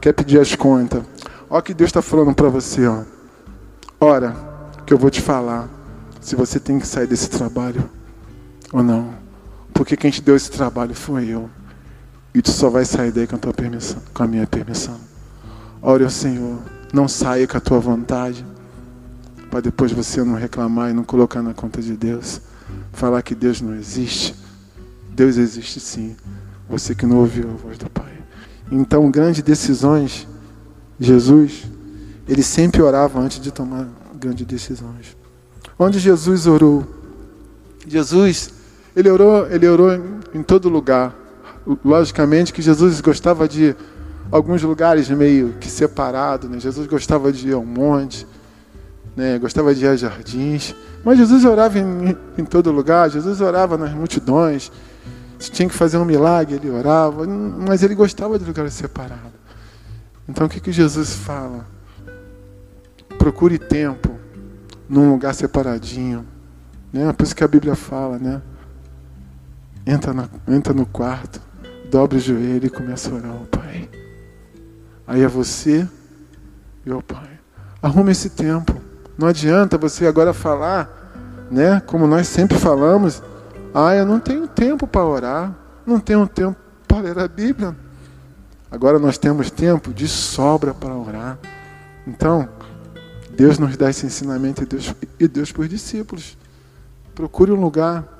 quer 0.00 0.12
pedir 0.12 0.40
as 0.40 0.54
contas. 0.54 1.02
Olha 1.50 1.60
o 1.60 1.62
que 1.62 1.74
Deus 1.74 1.88
está 1.88 2.00
falando 2.00 2.34
para 2.34 2.48
você. 2.48 2.86
Ó. 2.86 3.02
Ora, 4.00 4.36
que 4.86 4.94
eu 4.94 4.98
vou 4.98 5.10
te 5.10 5.20
falar 5.20 5.68
se 6.20 6.36
você 6.36 6.60
tem 6.60 6.78
que 6.78 6.86
sair 6.86 7.06
desse 7.06 7.28
trabalho 7.28 7.88
ou 8.72 8.82
não. 8.82 9.14
Porque 9.72 9.96
quem 9.96 10.10
te 10.10 10.20
deu 10.20 10.36
esse 10.36 10.50
trabalho 10.50 10.94
foi 10.94 11.28
eu. 11.28 11.48
E 12.34 12.42
tu 12.42 12.50
só 12.50 12.68
vai 12.68 12.84
sair 12.84 13.10
daí 13.10 13.26
com 13.26 13.36
a, 13.36 13.38
tua 13.38 13.52
permissão, 13.52 14.00
com 14.12 14.22
a 14.22 14.26
minha 14.26 14.46
permissão. 14.46 15.07
Ore 15.80 16.04
ao 16.04 16.10
Senhor, 16.10 16.58
não 16.92 17.06
saia 17.06 17.46
com 17.46 17.56
a 17.56 17.60
tua 17.60 17.78
vontade, 17.78 18.44
para 19.50 19.60
depois 19.60 19.92
você 19.92 20.22
não 20.22 20.34
reclamar 20.34 20.90
e 20.90 20.92
não 20.92 21.04
colocar 21.04 21.42
na 21.42 21.54
conta 21.54 21.80
de 21.80 21.96
Deus. 21.96 22.40
Falar 22.92 23.22
que 23.22 23.34
Deus 23.34 23.60
não 23.60 23.74
existe. 23.74 24.34
Deus 25.10 25.36
existe 25.36 25.80
sim. 25.80 26.16
Você 26.68 26.94
que 26.94 27.06
não 27.06 27.18
ouviu 27.18 27.48
a 27.50 27.54
voz 27.54 27.78
do 27.78 27.88
Pai. 27.88 28.12
Então, 28.70 29.10
grandes 29.10 29.42
decisões, 29.42 30.28
Jesus, 31.00 31.64
ele 32.28 32.42
sempre 32.42 32.82
orava 32.82 33.18
antes 33.18 33.40
de 33.40 33.50
tomar 33.50 33.88
grandes 34.18 34.46
decisões. 34.46 35.16
Onde 35.78 35.98
Jesus 35.98 36.46
orou? 36.46 36.86
Jesus 37.86 38.52
ele 38.98 39.08
orou, 39.08 39.46
ele 39.48 39.68
orou 39.68 39.94
em, 39.94 40.02
em 40.34 40.42
todo 40.42 40.68
lugar. 40.68 41.14
Logicamente 41.84 42.52
que 42.52 42.60
Jesus 42.60 43.00
gostava 43.00 43.46
de 43.46 43.76
alguns 44.30 44.62
lugares 44.62 45.08
meio 45.10 45.54
que 45.60 45.70
separados. 45.70 46.48
Né? 46.48 46.58
Jesus 46.60 46.86
gostava 46.86 47.32
de 47.32 47.48
ir 47.48 47.52
ao 47.52 47.64
monte, 47.64 48.26
né? 49.16 49.38
gostava 49.38 49.74
de 49.74 49.84
ir 49.84 49.88
a 49.88 49.96
jardins. 49.96 50.74
Mas 51.04 51.18
Jesus 51.18 51.44
orava 51.44 51.78
em, 51.78 52.16
em 52.36 52.44
todo 52.44 52.70
lugar, 52.70 53.10
Jesus 53.10 53.40
orava 53.40 53.76
nas 53.76 53.92
multidões. 53.92 54.70
Se 55.38 55.50
tinha 55.50 55.68
que 55.68 55.74
fazer 55.74 55.98
um 55.98 56.04
milagre, 56.04 56.56
ele 56.56 56.70
orava. 56.70 57.26
Mas 57.26 57.82
ele 57.82 57.94
gostava 57.94 58.38
de 58.38 58.44
lugares 58.44 58.74
separados. 58.74 59.38
Então 60.28 60.46
o 60.46 60.50
que, 60.50 60.60
que 60.60 60.72
Jesus 60.72 61.14
fala? 61.14 61.66
Procure 63.18 63.58
tempo 63.58 64.18
num 64.88 65.10
lugar 65.10 65.34
separadinho. 65.34 66.26
Né? 66.92 67.12
Por 67.12 67.24
isso 67.24 67.34
que 67.34 67.44
a 67.44 67.48
Bíblia 67.48 67.74
fala, 67.74 68.18
né? 68.18 68.42
entra, 69.88 70.12
na, 70.12 70.28
entra 70.46 70.74
no 70.74 70.84
quarto, 70.84 71.40
dobra 71.90 72.18
o 72.18 72.20
joelho 72.20 72.66
e 72.66 72.70
começa 72.70 73.10
a 73.10 73.14
orar 73.14 73.32
Pai. 73.50 73.88
Aí 75.08 75.22
é 75.22 75.26
você 75.26 75.88
e 76.86 76.92
o 76.92 77.02
Pai. 77.02 77.40
Arrume 77.82 78.12
esse 78.12 78.30
tempo. 78.30 78.80
Não 79.16 79.26
adianta 79.26 79.76
você 79.76 80.06
agora 80.06 80.32
falar, 80.32 81.48
né? 81.50 81.80
Como 81.80 82.06
nós 82.06 82.28
sempre 82.28 82.56
falamos, 82.56 83.22
ah, 83.74 83.96
eu 83.96 84.06
não 84.06 84.20
tenho 84.20 84.46
tempo 84.46 84.86
para 84.86 85.04
orar, 85.04 85.54
não 85.84 85.98
tenho 85.98 86.28
tempo 86.28 86.56
para 86.86 87.00
ler 87.00 87.18
a 87.18 87.26
Bíblia. 87.26 87.74
Agora 88.70 88.98
nós 88.98 89.18
temos 89.18 89.50
tempo 89.50 89.92
de 89.92 90.06
sobra 90.06 90.74
para 90.74 90.94
orar. 90.94 91.38
Então, 92.06 92.48
Deus 93.30 93.58
nos 93.58 93.76
dá 93.76 93.90
esse 93.90 94.06
ensinamento 94.06 94.62
e 94.62 94.66
Deus, 94.66 94.94
e 95.18 95.26
Deus 95.26 95.50
por 95.50 95.66
discípulos. 95.66 96.36
Procure 97.14 97.50
um 97.50 97.60
lugar 97.60 98.18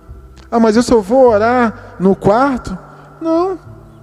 ah, 0.51 0.59
mas 0.59 0.76
eu 0.76 0.82
só 0.82 1.01
vou 1.01 1.28
orar 1.28 1.97
no 1.99 2.16
quarto? 2.16 2.76
Não. 3.20 3.59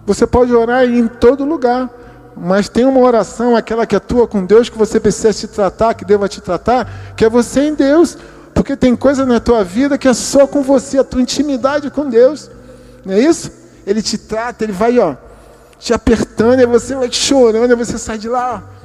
Você 0.05 0.27
pode 0.27 0.53
orar 0.53 0.83
em 0.85 1.07
todo 1.07 1.43
lugar. 1.43 1.89
Mas 2.37 2.67
tem 2.67 2.85
uma 2.85 2.99
oração, 2.99 3.55
aquela 3.55 3.85
que 3.85 3.95
atua 3.95 4.27
com 4.27 4.45
Deus, 4.45 4.67
que 4.67 4.77
você 4.77 4.99
precisa 4.99 5.31
se 5.31 5.47
tratar, 5.47 5.93
que 5.93 6.03
deva 6.03 6.27
te 6.27 6.41
tratar, 6.41 7.13
que 7.15 7.23
é 7.23 7.29
você 7.29 7.61
em 7.61 7.73
Deus. 7.73 8.17
Porque 8.53 8.75
tem 8.75 8.95
coisa 8.95 9.25
na 9.25 9.39
tua 9.39 9.63
vida 9.63 9.97
que 9.97 10.07
é 10.07 10.13
só 10.13 10.45
com 10.45 10.61
você, 10.61 10.97
a 10.97 11.03
tua 11.03 11.21
intimidade 11.21 11.89
com 11.89 12.09
Deus. 12.09 12.49
Não 13.05 13.13
é 13.13 13.19
isso? 13.19 13.51
Ele 13.85 14.01
te 14.01 14.17
trata, 14.17 14.63
ele 14.63 14.73
vai, 14.73 14.99
ó, 14.99 15.15
te 15.79 15.93
apertando, 15.93 16.59
e 16.59 16.65
você 16.65 16.95
vai 16.95 17.11
chorando, 17.11 17.71
e 17.71 17.75
você 17.75 17.97
sai 17.97 18.17
de 18.17 18.27
lá, 18.27 18.55
ó, 18.55 18.75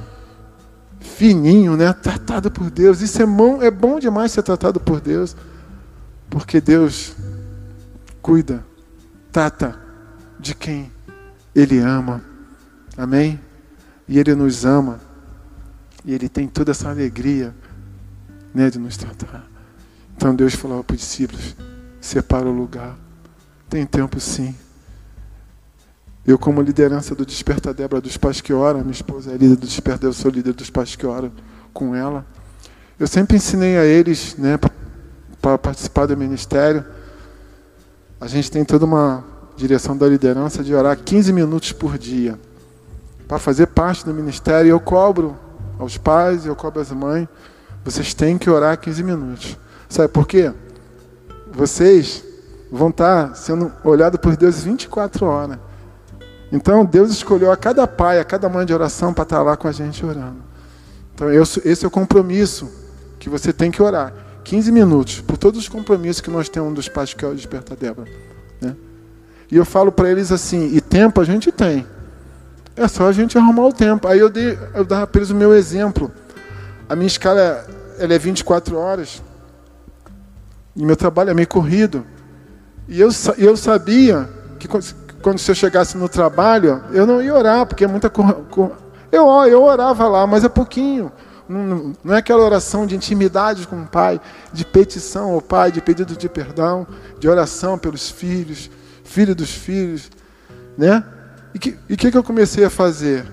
fininho, 0.99 1.75
né? 1.75 1.93
Tratado 1.93 2.49
por 2.51 2.69
Deus. 2.69 3.01
Isso 3.01 3.21
é 3.21 3.25
bom, 3.25 3.61
é 3.61 3.71
bom 3.71 3.99
demais 3.99 4.31
ser 4.31 4.43
tratado 4.43 4.79
por 4.79 5.01
Deus. 5.01 5.35
Porque 6.29 6.61
Deus 6.61 7.13
cuida, 8.21 8.63
trata 9.31 9.75
de 10.39 10.55
quem 10.55 10.91
Ele 11.53 11.79
ama. 11.79 12.30
Amém? 13.01 13.41
E 14.07 14.19
Ele 14.19 14.35
nos 14.35 14.63
ama. 14.63 14.99
E 16.05 16.13
Ele 16.13 16.29
tem 16.29 16.47
toda 16.47 16.69
essa 16.69 16.87
alegria 16.87 17.51
né, 18.53 18.69
de 18.69 18.77
nos 18.77 18.95
tratar. 18.95 19.43
Então 20.15 20.35
Deus 20.35 20.53
falou 20.53 20.83
para 20.83 20.93
os 20.93 20.99
discípulos: 20.99 21.55
separa 21.99 22.45
o 22.45 22.51
lugar. 22.51 22.95
Tem 23.67 23.87
tempo 23.87 24.19
sim. 24.19 24.53
Eu, 26.27 26.37
como 26.37 26.61
liderança 26.61 27.15
do 27.15 27.25
Desperta 27.25 27.73
Débora 27.73 27.99
dos 27.99 28.17
Pais 28.17 28.39
que 28.39 28.53
Oram, 28.53 28.81
minha 28.81 28.91
esposa 28.91 29.31
é 29.31 29.33
líder 29.33 29.55
do 29.55 29.65
Desperta 29.65 30.05
eu 30.05 30.13
sou 30.13 30.29
líder 30.29 30.53
dos 30.53 30.69
Pais 30.69 30.95
que 30.95 31.07
Oram 31.07 31.31
com 31.73 31.95
ela. 31.95 32.23
Eu 32.99 33.07
sempre 33.07 33.37
ensinei 33.37 33.79
a 33.79 33.83
eles, 33.83 34.35
né, 34.35 34.59
para 35.41 35.57
participar 35.57 36.05
do 36.05 36.15
ministério, 36.15 36.85
a 38.19 38.27
gente 38.27 38.51
tem 38.51 38.63
toda 38.63 38.85
uma 38.85 39.23
direção 39.57 39.97
da 39.97 40.07
liderança 40.07 40.63
de 40.63 40.75
orar 40.75 40.95
15 40.95 41.33
minutos 41.33 41.71
por 41.71 41.97
dia. 41.97 42.37
Para 43.31 43.39
fazer 43.39 43.67
parte 43.67 44.03
do 44.03 44.13
ministério, 44.13 44.69
eu 44.69 44.79
cobro 44.81 45.37
aos 45.79 45.97
pais, 45.97 46.45
eu 46.45 46.53
cobro 46.53 46.81
às 46.81 46.91
mães, 46.91 47.29
vocês 47.81 48.13
têm 48.13 48.37
que 48.37 48.49
orar 48.49 48.77
15 48.77 49.01
minutos. 49.05 49.57
Sabe 49.87 50.09
por 50.09 50.27
quê? 50.27 50.51
Vocês 51.49 52.25
vão 52.69 52.89
estar 52.89 53.33
sendo 53.37 53.71
olhados 53.85 54.19
por 54.19 54.35
Deus 54.35 54.63
24 54.63 55.25
horas. 55.25 55.57
Então 56.51 56.83
Deus 56.83 57.09
escolheu 57.09 57.53
a 57.53 57.55
cada 57.55 57.87
pai, 57.87 58.19
a 58.19 58.25
cada 58.25 58.49
mãe 58.49 58.65
de 58.65 58.73
oração 58.73 59.13
para 59.13 59.23
estar 59.23 59.41
lá 59.41 59.55
com 59.55 59.69
a 59.69 59.71
gente 59.71 60.05
orando. 60.05 60.43
Então 61.15 61.31
esse 61.31 61.85
é 61.85 61.87
o 61.87 61.91
compromisso 61.91 62.69
que 63.17 63.29
você 63.29 63.53
tem 63.53 63.71
que 63.71 63.81
orar. 63.81 64.13
15 64.43 64.73
minutos, 64.73 65.21
por 65.21 65.37
todos 65.37 65.57
os 65.57 65.69
compromissos 65.69 66.19
que 66.19 66.29
nós 66.29 66.49
temos 66.49 66.73
dos 66.73 66.89
pais 66.89 67.13
que 67.13 67.23
é 67.23 67.29
o 67.29 67.33
Desperta 67.33 67.77
Débora. 67.77 68.11
Né? 68.59 68.75
E 69.49 69.55
eu 69.55 69.63
falo 69.63 69.89
para 69.89 70.11
eles 70.11 70.33
assim, 70.33 70.75
e 70.75 70.81
tempo 70.81 71.21
a 71.21 71.23
gente 71.23 71.49
tem. 71.49 71.87
É 72.75 72.87
só 72.87 73.07
a 73.07 73.11
gente 73.11 73.37
arrumar 73.37 73.67
o 73.67 73.73
tempo. 73.73 74.07
Aí 74.07 74.19
eu, 74.19 74.29
dei, 74.29 74.57
eu 74.73 74.85
dava 74.85 75.07
para 75.07 75.19
eles 75.19 75.29
o 75.29 75.35
meu 75.35 75.53
exemplo. 75.53 76.11
A 76.87 76.95
minha 76.95 77.07
escala 77.07 77.65
ela 77.99 78.13
é 78.13 78.17
24 78.17 78.77
horas. 78.77 79.21
E 80.75 80.85
meu 80.85 80.95
trabalho 80.95 81.29
é 81.29 81.33
meio 81.33 81.47
corrido. 81.47 82.05
E 82.87 82.99
eu, 82.99 83.09
eu 83.37 83.55
sabia 83.55 84.29
que 84.59 84.67
quando 85.21 85.37
se 85.37 85.51
eu 85.51 85.55
chegasse 85.55 85.97
no 85.97 86.09
trabalho, 86.09 86.83
eu 86.91 87.05
não 87.05 87.21
ia 87.21 87.33
orar, 87.33 87.65
porque 87.65 87.83
é 87.83 87.87
muita. 87.87 88.11
Eu, 89.11 89.27
eu 89.45 89.63
orava 89.63 90.07
lá, 90.07 90.25
mas 90.25 90.43
é 90.43 90.49
pouquinho. 90.49 91.11
Não, 91.47 91.93
não 92.03 92.15
é 92.15 92.19
aquela 92.19 92.43
oração 92.43 92.85
de 92.85 92.95
intimidade 92.95 93.67
com 93.67 93.81
o 93.81 93.85
pai, 93.85 94.21
de 94.53 94.65
petição 94.65 95.31
ao 95.31 95.41
pai, 95.41 95.71
de 95.71 95.81
pedido 95.81 96.15
de 96.15 96.29
perdão, 96.29 96.87
de 97.19 97.27
oração 97.27 97.77
pelos 97.77 98.09
filhos, 98.09 98.71
filho 99.03 99.35
dos 99.35 99.51
filhos, 99.53 100.09
né? 100.77 101.03
E 101.53 101.57
o 101.57 101.59
que, 101.59 101.71
que, 101.97 102.11
que 102.11 102.17
eu 102.17 102.23
comecei 102.23 102.63
a 102.63 102.69
fazer? 102.69 103.25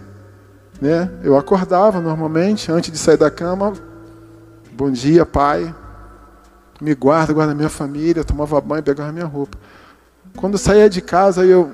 Né? 0.80 1.10
Eu 1.22 1.36
acordava 1.36 2.00
normalmente, 2.00 2.70
antes 2.70 2.90
de 2.90 2.98
sair 2.98 3.16
da 3.16 3.30
cama, 3.30 3.72
bom 4.72 4.90
dia, 4.90 5.26
pai, 5.26 5.74
me 6.80 6.94
guarda, 6.94 7.32
guarda 7.32 7.54
minha 7.54 7.68
família, 7.68 8.24
tomava 8.24 8.60
banho, 8.60 8.82
pegava 8.82 9.12
minha 9.12 9.26
roupa. 9.26 9.58
Quando 10.36 10.56
saía 10.56 10.88
de 10.88 11.00
casa, 11.00 11.44
eu 11.44 11.72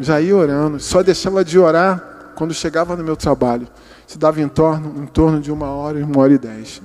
já 0.00 0.20
ia 0.20 0.36
orando, 0.36 0.80
só 0.80 1.02
deixava 1.02 1.44
de 1.44 1.58
orar 1.58 2.32
quando 2.34 2.52
chegava 2.54 2.96
no 2.96 3.04
meu 3.04 3.16
trabalho. 3.16 3.68
Se 4.06 4.18
dava 4.18 4.40
em 4.40 4.48
torno, 4.48 5.02
em 5.02 5.06
torno 5.06 5.40
de 5.40 5.52
uma 5.52 5.70
hora, 5.70 6.04
uma 6.04 6.20
hora 6.20 6.32
e 6.32 6.38
dez. 6.38 6.82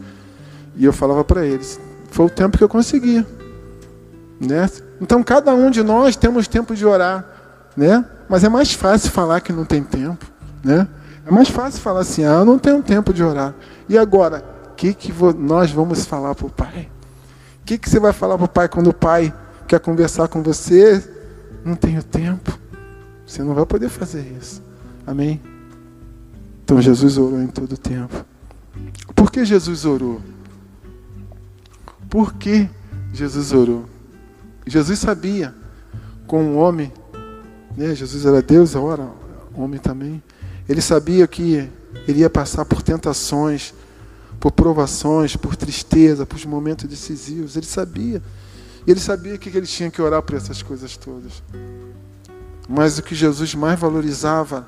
E 0.75 0.85
eu 0.85 0.93
falava 0.93 1.23
para 1.23 1.45
eles, 1.45 1.79
foi 2.11 2.25
o 2.25 2.29
tempo 2.29 2.57
que 2.57 2.63
eu 2.63 2.69
consegui. 2.69 3.25
Né? 4.39 4.69
Então 5.01 5.23
cada 5.23 5.53
um 5.53 5.71
de 5.71 5.81
nós 5.81 6.15
temos 6.15 6.47
tempo 6.47 6.75
de 6.75 6.85
orar, 6.85 7.25
né? 7.75 8.05
Mas 8.27 8.43
é 8.43 8.49
mais 8.49 8.73
fácil 8.73 9.11
falar 9.11 9.41
que 9.41 9.53
não 9.53 9.65
tem 9.65 9.83
tempo, 9.83 10.25
né? 10.63 10.87
É 11.25 11.31
mais 11.31 11.49
fácil 11.49 11.81
falar 11.81 12.01
assim, 12.01 12.23
ah, 12.23 12.39
eu 12.39 12.45
não 12.45 12.59
tenho 12.59 12.81
tempo 12.83 13.13
de 13.13 13.23
orar. 13.23 13.53
E 13.89 13.97
agora, 13.97 14.43
o 14.71 14.75
que, 14.75 14.93
que 14.93 15.13
nós 15.37 15.71
vamos 15.71 16.05
falar 16.05 16.35
para 16.35 16.45
o 16.45 16.49
Pai? 16.49 16.89
O 17.61 17.65
que, 17.65 17.77
que 17.77 17.89
você 17.89 17.99
vai 17.99 18.13
falar 18.13 18.37
para 18.37 18.45
o 18.45 18.49
Pai 18.49 18.69
quando 18.69 18.87
o 18.87 18.93
Pai 18.93 19.33
quer 19.67 19.79
conversar 19.79 20.27
com 20.27 20.43
você? 20.43 21.03
Não 21.63 21.75
tenho 21.75 22.03
tempo. 22.03 22.57
Você 23.25 23.41
não 23.41 23.55
vai 23.55 23.65
poder 23.65 23.89
fazer 23.89 24.21
isso. 24.39 24.61
Amém? 25.05 25.41
Então 26.63 26.79
Jesus 26.81 27.17
orou 27.17 27.41
em 27.41 27.47
todo 27.47 27.77
tempo. 27.77 28.23
Por 29.15 29.31
que 29.31 29.45
Jesus 29.45 29.85
orou? 29.85 30.21
Por 32.09 32.33
que 32.33 32.69
Jesus 33.13 33.51
orou? 33.51 33.85
Jesus 34.65 34.99
sabia, 34.99 35.53
com 36.27 36.43
um 36.43 36.57
homem, 36.57 36.91
né? 37.77 37.93
Jesus 37.93 38.25
era 38.25 38.41
Deus, 38.41 38.75
agora 38.75 39.09
homem 39.55 39.79
também. 39.79 40.21
Ele 40.67 40.81
sabia 40.81 41.27
que 41.27 41.69
iria 42.07 42.29
passar 42.29 42.65
por 42.65 42.81
tentações, 42.81 43.73
por 44.39 44.51
provações, 44.51 45.35
por 45.35 45.55
tristeza, 45.55 46.25
por 46.25 46.43
momentos 46.45 46.87
decisivos. 46.87 47.55
Ele 47.55 47.65
sabia. 47.65 48.21
E 48.85 48.91
ele 48.91 48.99
sabia 48.99 49.37
que 49.37 49.49
ele 49.49 49.65
tinha 49.65 49.89
que 49.89 50.01
orar 50.01 50.21
por 50.21 50.35
essas 50.35 50.61
coisas 50.61 50.97
todas. 50.97 51.43
Mas 52.67 52.97
o 52.97 53.03
que 53.03 53.15
Jesus 53.15 53.55
mais 53.55 53.79
valorizava 53.79 54.67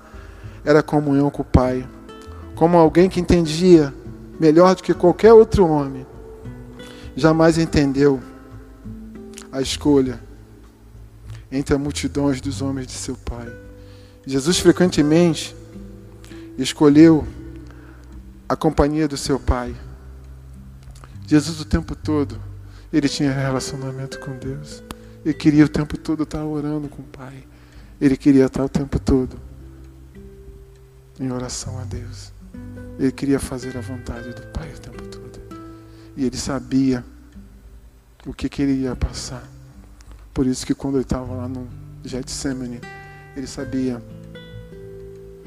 era 0.64 0.80
a 0.80 0.84
comunhão 0.84 1.30
com 1.30 1.41
o 1.41 1.45
Pai. 1.45 1.88
Como 2.55 2.78
alguém 2.78 3.10
que 3.10 3.20
entendia 3.20 3.93
melhor 4.39 4.76
do 4.76 4.84
que 4.84 4.93
qualquer 4.93 5.34
outro 5.34 5.68
homem, 5.68 6.05
jamais 7.16 7.58
entendeu 7.58 8.20
a 9.51 9.62
escolha 9.62 10.27
entre 11.52 11.74
a 11.76 11.78
multidões 11.78 12.41
dos 12.41 12.62
homens 12.62 12.88
de 12.88 12.93
seu 12.93 13.16
Pai. 13.16 13.48
Jesus 14.26 14.60
frequentemente 14.60 15.56
escolheu 16.58 17.26
a 18.48 18.56
companhia 18.56 19.08
do 19.08 19.18
seu 19.18 19.39
Pai. 19.39 19.76
Jesus 21.26 21.60
o 21.60 21.66
tempo 21.66 21.95
todo, 21.95 22.39
ele 22.91 23.08
tinha 23.08 23.32
relacionamento 23.32 24.20
com 24.20 24.38
Deus. 24.38 24.84
Ele 25.24 25.34
queria 25.34 25.66
o 25.66 25.70
tempo 25.70 25.98
todo 25.98 26.24
estar 26.24 26.43
orando 26.43 26.88
com 26.88 27.02
o 27.02 27.06
Pai. 27.06 27.43
Ele 28.00 28.16
queria 28.16 28.45
estar 28.45 28.64
o 28.64 28.70
tempo 28.70 29.00
todo 29.00 29.38
em 31.20 31.32
oração 31.32 31.80
a 31.80 31.84
Deus. 31.84 32.32
Ele 33.00 33.12
queria 33.12 33.39
fazer 33.39 33.78
a 33.78 33.82
vontade 33.82 34.34
do 34.34 34.41
Pai 34.48 34.74
o 34.74 34.80
tempo 34.80 35.04
todo. 35.08 35.39
E 36.16 36.26
ele 36.26 36.38
sabia 36.38 37.04
o 38.26 38.34
que, 38.34 38.50
que 38.50 38.62
ele 38.62 38.84
ia 38.84 38.95
passar. 38.95 39.43
Por 40.38 40.46
isso 40.46 40.68
que 40.68 40.76
quando 40.76 40.98
ele 40.98 41.04
estava 41.04 41.34
lá 41.34 41.48
no 41.48 41.68
Getsemane, 42.06 42.80
ele 43.36 43.48
sabia 43.48 44.00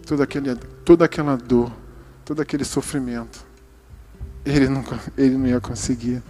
toda, 0.05 0.25
aquele, 0.25 0.57
toda 0.85 1.05
aquela 1.05 1.37
dor, 1.37 1.73
todo 2.25 2.43
aquele 2.43 2.65
sofrimento. 2.65 3.47
Ele 4.45 4.69
não, 4.69 4.85
ele 5.17 5.37
não 5.37 5.47
ia 5.47 5.61
conseguir. 5.61 6.21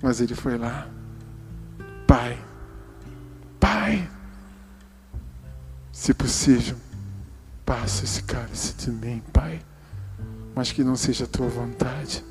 Mas 0.00 0.20
ele 0.20 0.36
foi 0.36 0.56
lá. 0.56 0.88
Pai, 2.06 2.38
Pai, 3.58 4.08
se 5.90 6.14
possível, 6.14 6.76
passa 7.66 8.04
esse 8.04 8.22
cálice 8.22 8.74
de 8.74 8.92
mim, 8.92 9.20
Pai. 9.32 9.60
Mas 10.54 10.70
que 10.70 10.84
não 10.84 10.94
seja 10.94 11.24
a 11.24 11.26
tua 11.26 11.48
vontade. 11.48 12.24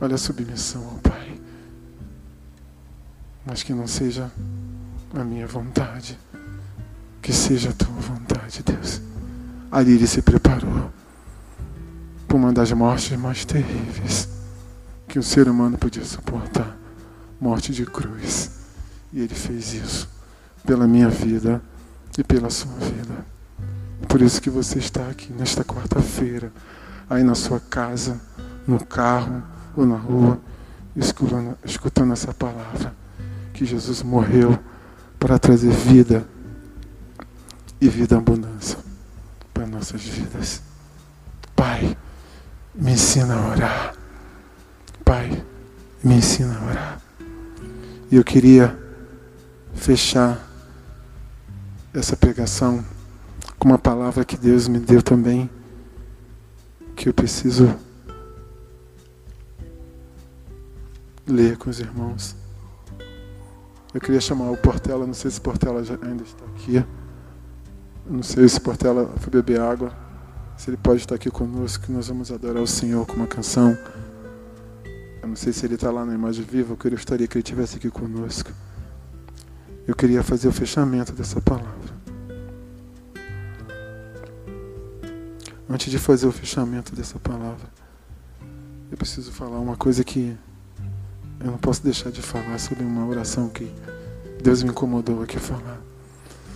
Olha 0.00 0.14
a 0.14 0.18
submissão 0.18 0.84
ao 0.90 0.98
Pai. 0.98 1.40
Mas 3.44 3.64
que 3.64 3.74
não 3.74 3.88
seja 3.88 4.30
a 5.14 5.24
minha 5.24 5.46
vontade. 5.46 6.18
Que 7.22 7.32
seja 7.32 7.70
a 7.70 7.72
tua 7.72 7.94
vontade, 7.94 8.62
Deus. 8.62 9.00
Ali 9.70 9.94
ele 9.94 10.06
se 10.06 10.22
preparou 10.22 10.90
para 12.26 12.36
uma 12.36 12.52
das 12.52 12.72
mortes 12.72 13.16
mais 13.18 13.44
terríveis 13.44 14.28
que 15.06 15.18
o 15.18 15.22
ser 15.22 15.48
humano 15.48 15.76
podia 15.76 16.04
suportar 16.04 16.76
morte 17.40 17.72
de 17.72 17.86
cruz. 17.86 18.50
E 19.12 19.20
ele 19.20 19.34
fez 19.34 19.72
isso 19.72 20.08
pela 20.64 20.86
minha 20.86 21.08
vida 21.08 21.60
e 22.18 22.22
pela 22.22 22.50
sua 22.50 22.72
vida. 22.72 23.24
Por 24.06 24.20
isso 24.20 24.40
que 24.40 24.50
você 24.50 24.78
está 24.78 25.08
aqui 25.08 25.32
nesta 25.32 25.64
quarta-feira, 25.64 26.52
aí 27.08 27.22
na 27.22 27.34
sua 27.34 27.58
casa, 27.58 28.20
no 28.66 28.84
carro 28.84 29.42
ou 29.76 29.86
na 29.86 29.96
rua, 29.96 30.40
escutando, 30.94 31.56
escutando 31.64 32.12
essa 32.12 32.32
palavra. 32.34 32.94
Que 33.52 33.64
Jesus 33.64 34.02
morreu 34.02 34.58
para 35.20 35.38
trazer 35.38 35.70
vida 35.70 36.26
e 37.78 37.88
vida 37.88 38.16
abundância 38.16 38.78
para 39.52 39.66
nossas 39.66 40.00
vidas. 40.00 40.62
Pai, 41.54 41.96
me 42.74 42.92
ensina 42.92 43.34
a 43.34 43.50
orar. 43.50 43.94
Pai, 45.04 45.44
me 46.02 46.14
ensina 46.14 46.58
a 46.58 46.64
orar. 46.64 47.02
E 48.10 48.16
eu 48.16 48.24
queria 48.24 48.76
fechar 49.74 50.40
essa 51.92 52.16
pregação 52.16 52.82
com 53.58 53.68
uma 53.68 53.78
palavra 53.78 54.24
que 54.24 54.38
Deus 54.38 54.66
me 54.66 54.78
deu 54.78 55.02
também, 55.02 55.50
que 56.96 57.10
eu 57.10 57.14
preciso 57.14 57.76
ler 61.26 61.58
com 61.58 61.68
os 61.68 61.78
irmãos. 61.78 62.39
Eu 63.92 64.00
queria 64.00 64.20
chamar 64.20 64.50
o 64.50 64.56
Portela, 64.56 65.04
não 65.04 65.14
sei 65.14 65.30
se 65.30 65.38
o 65.38 65.42
Portela 65.42 65.80
ainda 65.80 66.22
está 66.22 66.44
aqui. 66.46 66.84
Não 68.08 68.22
sei 68.22 68.48
se 68.48 68.58
o 68.58 68.60
Portela 68.60 69.12
foi 69.18 69.30
beber 69.30 69.60
água. 69.60 69.92
Se 70.56 70.70
ele 70.70 70.76
pode 70.76 71.00
estar 71.00 71.16
aqui 71.16 71.28
conosco, 71.30 71.86
que 71.86 71.92
nós 71.92 72.06
vamos 72.06 72.30
adorar 72.30 72.62
o 72.62 72.66
Senhor 72.66 73.04
com 73.04 73.14
uma 73.14 73.26
canção. 73.26 73.76
Eu 75.20 75.28
não 75.28 75.34
sei 75.34 75.52
se 75.52 75.66
ele 75.66 75.74
está 75.74 75.90
lá 75.90 76.04
na 76.04 76.14
imagem 76.14 76.44
viva, 76.44 76.76
eu 76.84 76.90
gostaria 76.90 77.26
que 77.26 77.36
ele 77.36 77.42
estivesse 77.42 77.78
aqui 77.78 77.90
conosco. 77.90 78.52
Eu 79.88 79.94
queria 79.96 80.22
fazer 80.22 80.46
o 80.46 80.52
fechamento 80.52 81.12
dessa 81.12 81.40
palavra. 81.40 82.00
Antes 85.68 85.90
de 85.90 85.98
fazer 85.98 86.26
o 86.26 86.32
fechamento 86.32 86.94
dessa 86.94 87.18
palavra, 87.18 87.68
eu 88.90 88.96
preciso 88.96 89.32
falar 89.32 89.58
uma 89.58 89.76
coisa 89.76 90.04
que 90.04 90.36
eu 91.40 91.50
não 91.50 91.58
posso 91.58 91.82
deixar 91.82 92.10
de 92.10 92.22
falar 92.22 92.58
sobre 92.58 92.84
uma 92.84 93.06
oração 93.06 93.48
que 93.48 93.72
Deus 94.42 94.62
me 94.62 94.70
incomodou 94.70 95.22
aqui 95.22 95.38
falar. 95.38 95.80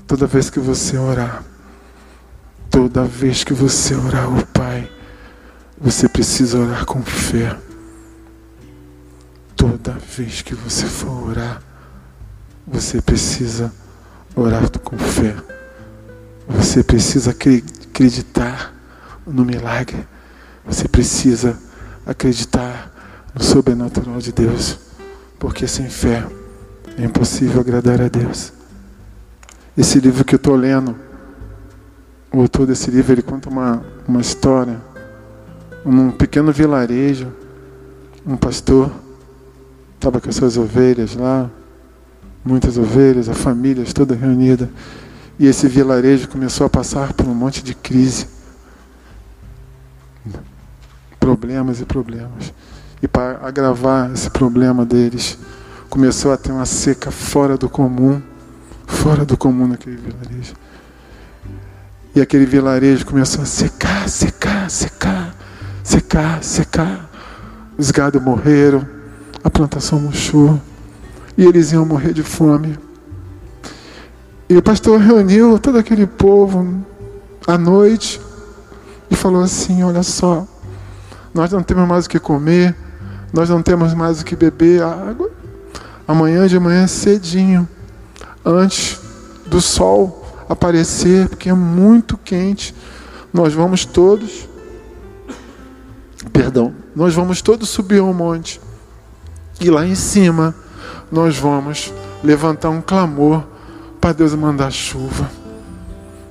Toda 0.06 0.26
vez 0.26 0.50
que 0.50 0.60
você 0.60 0.98
orar, 0.98 1.42
Toda 2.74 3.04
vez 3.04 3.44
que 3.44 3.54
você 3.54 3.94
orar 3.94 4.24
ao 4.24 4.44
Pai, 4.46 4.90
você 5.80 6.08
precisa 6.08 6.58
orar 6.58 6.84
com 6.84 7.00
fé. 7.04 7.56
Toda 9.54 9.92
vez 9.92 10.42
que 10.42 10.56
você 10.56 10.84
for 10.84 11.28
orar, 11.28 11.62
você 12.66 13.00
precisa 13.00 13.72
orar 14.34 14.68
com 14.80 14.98
fé. 14.98 15.36
Você 16.48 16.82
precisa 16.82 17.30
acreditar 17.30 18.74
no 19.24 19.44
milagre. 19.44 20.04
Você 20.66 20.88
precisa 20.88 21.56
acreditar 22.04 22.90
no 23.34 23.42
sobrenatural 23.42 24.18
de 24.18 24.32
Deus. 24.32 24.78
Porque 25.38 25.66
sem 25.66 25.88
fé 25.88 26.26
é 26.96 27.04
impossível 27.04 27.60
agradar 27.60 28.00
a 28.00 28.08
Deus. 28.08 28.52
Esse 29.76 29.98
livro 29.98 30.24
que 30.24 30.34
eu 30.34 30.38
estou 30.38 30.54
lendo, 30.54 30.94
o 32.32 32.40
autor 32.40 32.66
desse 32.66 32.90
livro, 32.90 33.12
ele 33.12 33.22
conta 33.22 33.48
uma, 33.48 33.84
uma 34.06 34.20
história. 34.20 34.80
Num 35.84 36.10
pequeno 36.10 36.52
vilarejo, 36.52 37.32
um 38.24 38.36
pastor 38.36 38.90
estava 39.96 40.20
com 40.20 40.28
as 40.28 40.36
suas 40.36 40.56
ovelhas 40.56 41.14
lá, 41.14 41.50
muitas 42.44 42.78
ovelhas, 42.78 43.28
a 43.28 43.34
família 43.34 43.84
toda 43.92 44.14
reunida. 44.14 44.70
E 45.38 45.46
esse 45.46 45.66
vilarejo 45.66 46.28
começou 46.28 46.66
a 46.66 46.70
passar 46.70 47.12
por 47.12 47.26
um 47.26 47.34
monte 47.34 47.62
de 47.62 47.74
crise. 47.74 48.26
Problemas 51.18 51.80
e 51.80 51.84
problemas. 51.84 52.52
E 53.02 53.08
para 53.08 53.38
agravar 53.46 54.10
esse 54.12 54.30
problema 54.30 54.84
deles, 54.84 55.38
começou 55.90 56.32
a 56.32 56.36
ter 56.36 56.52
uma 56.52 56.66
seca 56.66 57.10
fora 57.10 57.56
do 57.56 57.68
comum, 57.68 58.20
fora 58.86 59.24
do 59.24 59.36
comum 59.36 59.66
naquele 59.66 59.96
vilarejo. 59.96 60.54
E 62.14 62.20
aquele 62.20 62.46
vilarejo 62.46 63.04
começou 63.04 63.42
a 63.42 63.46
secar, 63.46 64.08
secar, 64.08 64.70
secar, 64.70 65.34
secar, 65.82 66.42
secar. 66.42 67.10
Os 67.76 67.90
gados 67.90 68.22
morreram, 68.22 68.86
a 69.42 69.50
plantação 69.50 69.98
murchou, 69.98 70.60
e 71.36 71.44
eles 71.44 71.72
iam 71.72 71.84
morrer 71.84 72.12
de 72.12 72.22
fome. 72.22 72.78
E 74.48 74.56
o 74.56 74.62
pastor 74.62 75.00
reuniu 75.00 75.58
todo 75.58 75.78
aquele 75.78 76.06
povo 76.06 76.84
à 77.46 77.58
noite 77.58 78.20
e 79.10 79.16
falou 79.16 79.42
assim: 79.42 79.82
Olha 79.82 80.02
só, 80.02 80.46
nós 81.32 81.50
não 81.50 81.62
temos 81.62 81.88
mais 81.88 82.06
o 82.06 82.08
que 82.08 82.18
comer, 82.20 82.76
nós 83.34 83.48
não 83.48 83.60
temos 83.60 83.92
mais 83.92 84.20
o 84.20 84.24
que 84.24 84.36
beber 84.36 84.80
água. 84.80 85.28
Amanhã 86.06 86.46
de 86.46 86.56
manhã 86.58 86.86
cedinho, 86.86 87.68
antes 88.44 89.00
do 89.44 89.60
sol 89.60 90.24
aparecer, 90.48 91.28
porque 91.28 91.48
é 91.48 91.52
muito 91.52 92.16
quente, 92.16 92.72
nós 93.32 93.52
vamos 93.52 93.84
todos, 93.84 94.48
perdão, 96.32 96.72
nós 96.94 97.12
vamos 97.12 97.42
todos 97.42 97.68
subir 97.68 97.98
ao 97.98 98.14
monte 98.14 98.60
e 99.60 99.68
lá 99.68 99.84
em 99.84 99.96
cima 99.96 100.54
nós 101.10 101.36
vamos 101.36 101.92
levantar 102.22 102.70
um 102.70 102.80
clamor 102.80 103.42
para 104.00 104.12
Deus 104.12 104.32
mandar 104.34 104.70
chuva. 104.70 105.28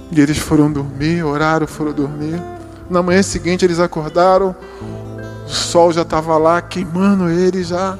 E 0.09 0.21
eles 0.21 0.37
foram 0.37 0.71
dormir, 0.71 1.23
oraram, 1.23 1.67
foram 1.67 1.91
dormir. 1.91 2.41
Na 2.89 3.01
manhã 3.01 3.21
seguinte 3.23 3.65
eles 3.65 3.79
acordaram, 3.79 4.55
o 5.45 5.49
sol 5.49 5.91
já 5.91 6.01
estava 6.01 6.37
lá 6.37 6.61
queimando 6.61 7.29
eles 7.29 7.67
já. 7.67 7.97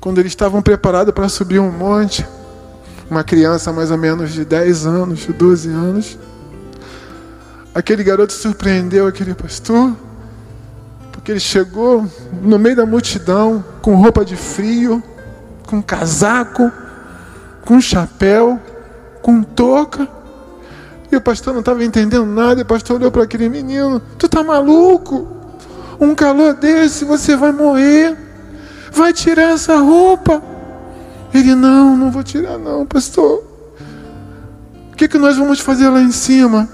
Quando 0.00 0.18
eles 0.18 0.32
estavam 0.32 0.62
preparados 0.62 1.12
para 1.12 1.28
subir 1.28 1.58
um 1.58 1.70
monte, 1.70 2.26
uma 3.10 3.24
criança 3.24 3.72
mais 3.72 3.90
ou 3.90 3.98
menos 3.98 4.32
de 4.32 4.44
10 4.44 4.86
anos, 4.86 5.26
12 5.26 5.68
anos, 5.68 6.18
aquele 7.74 8.04
garoto 8.04 8.32
surpreendeu 8.32 9.06
aquele 9.06 9.34
pastor, 9.34 9.94
porque 11.12 11.32
ele 11.32 11.40
chegou 11.40 12.06
no 12.42 12.58
meio 12.58 12.76
da 12.76 12.86
multidão 12.86 13.64
com 13.82 13.96
roupa 13.96 14.24
de 14.24 14.36
frio, 14.36 15.02
com 15.66 15.82
casaco, 15.82 16.70
com 17.64 17.80
chapéu, 17.80 18.60
com 19.22 19.42
touca. 19.42 20.08
E 21.10 21.16
o 21.16 21.20
pastor 21.20 21.52
não 21.52 21.60
estava 21.60 21.84
entendendo 21.84 22.26
nada. 22.26 22.60
E 22.60 22.62
o 22.62 22.66
pastor 22.66 22.96
olhou 22.96 23.10
para 23.10 23.24
aquele 23.24 23.48
menino: 23.48 24.00
Tu 24.18 24.28
tá 24.28 24.42
maluco? 24.42 25.35
Um 26.00 26.14
calor 26.14 26.54
desse, 26.54 27.04
você 27.04 27.36
vai 27.36 27.52
morrer. 27.52 28.16
Vai 28.92 29.12
tirar 29.12 29.52
essa 29.52 29.76
roupa. 29.76 30.42
Ele: 31.32 31.54
Não, 31.54 31.96
não 31.96 32.10
vou 32.10 32.22
tirar, 32.22 32.58
não, 32.58 32.86
pastor. 32.86 33.42
O 34.92 34.96
que, 34.96 35.08
que 35.08 35.18
nós 35.18 35.36
vamos 35.36 35.60
fazer 35.60 35.88
lá 35.88 36.00
em 36.00 36.10
cima? 36.10 36.68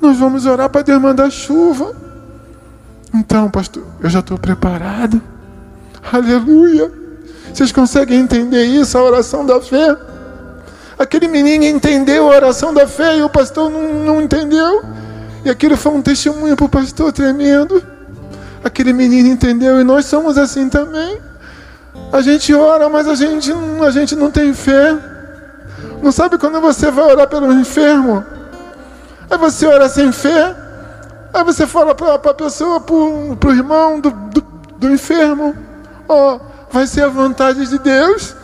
Nós 0.00 0.16
vamos 0.16 0.46
orar 0.46 0.68
para 0.70 0.82
Deus 0.82 1.00
mandar 1.00 1.30
chuva. 1.30 1.94
Então, 3.12 3.50
pastor, 3.50 3.84
eu 4.00 4.08
já 4.08 4.20
estou 4.20 4.38
preparado. 4.38 5.20
Aleluia. 6.12 6.92
Vocês 7.52 7.72
conseguem 7.72 8.20
entender 8.20 8.64
isso, 8.64 8.96
a 8.96 9.02
oração 9.02 9.44
da 9.44 9.60
fé? 9.60 9.96
Aquele 10.98 11.26
menino 11.26 11.64
entendeu 11.64 12.30
a 12.30 12.36
oração 12.36 12.72
da 12.72 12.86
fé 12.86 13.18
e 13.18 13.22
o 13.22 13.28
pastor 13.28 13.70
não, 13.70 14.04
não 14.04 14.22
entendeu. 14.22 14.84
E 15.44 15.50
aquilo 15.50 15.76
foi 15.76 15.92
um 15.92 16.02
testemunho 16.02 16.56
para 16.56 16.66
o 16.66 16.68
pastor 16.68 17.12
tremendo. 17.12 17.82
Aquele 18.66 18.92
menino 18.92 19.28
entendeu 19.28 19.80
e 19.80 19.84
nós 19.84 20.06
somos 20.06 20.36
assim 20.36 20.68
também. 20.68 21.20
A 22.12 22.20
gente 22.20 22.52
ora, 22.52 22.88
mas 22.88 23.06
a 23.06 23.14
gente, 23.14 23.52
a 23.80 23.90
gente 23.92 24.16
não 24.16 24.28
tem 24.28 24.52
fé. 24.52 24.98
Não 26.02 26.10
sabe 26.10 26.36
quando 26.36 26.60
você 26.60 26.90
vai 26.90 27.04
orar 27.04 27.28
pelo 27.28 27.52
enfermo? 27.52 28.24
Aí 29.30 29.38
você 29.38 29.66
ora 29.66 29.88
sem 29.88 30.10
fé. 30.10 30.56
Aí 31.32 31.44
você 31.44 31.64
fala 31.64 31.94
para 31.94 32.14
a 32.14 32.34
pessoa, 32.34 32.80
para 32.80 32.92
o 32.92 33.54
irmão 33.54 34.00
do, 34.00 34.10
do, 34.10 34.40
do 34.78 34.90
enfermo: 34.90 35.54
Ó, 36.08 36.34
oh, 36.34 36.40
vai 36.68 36.88
ser 36.88 37.04
a 37.04 37.08
vontade 37.08 37.68
de 37.68 37.78
Deus. 37.78 38.34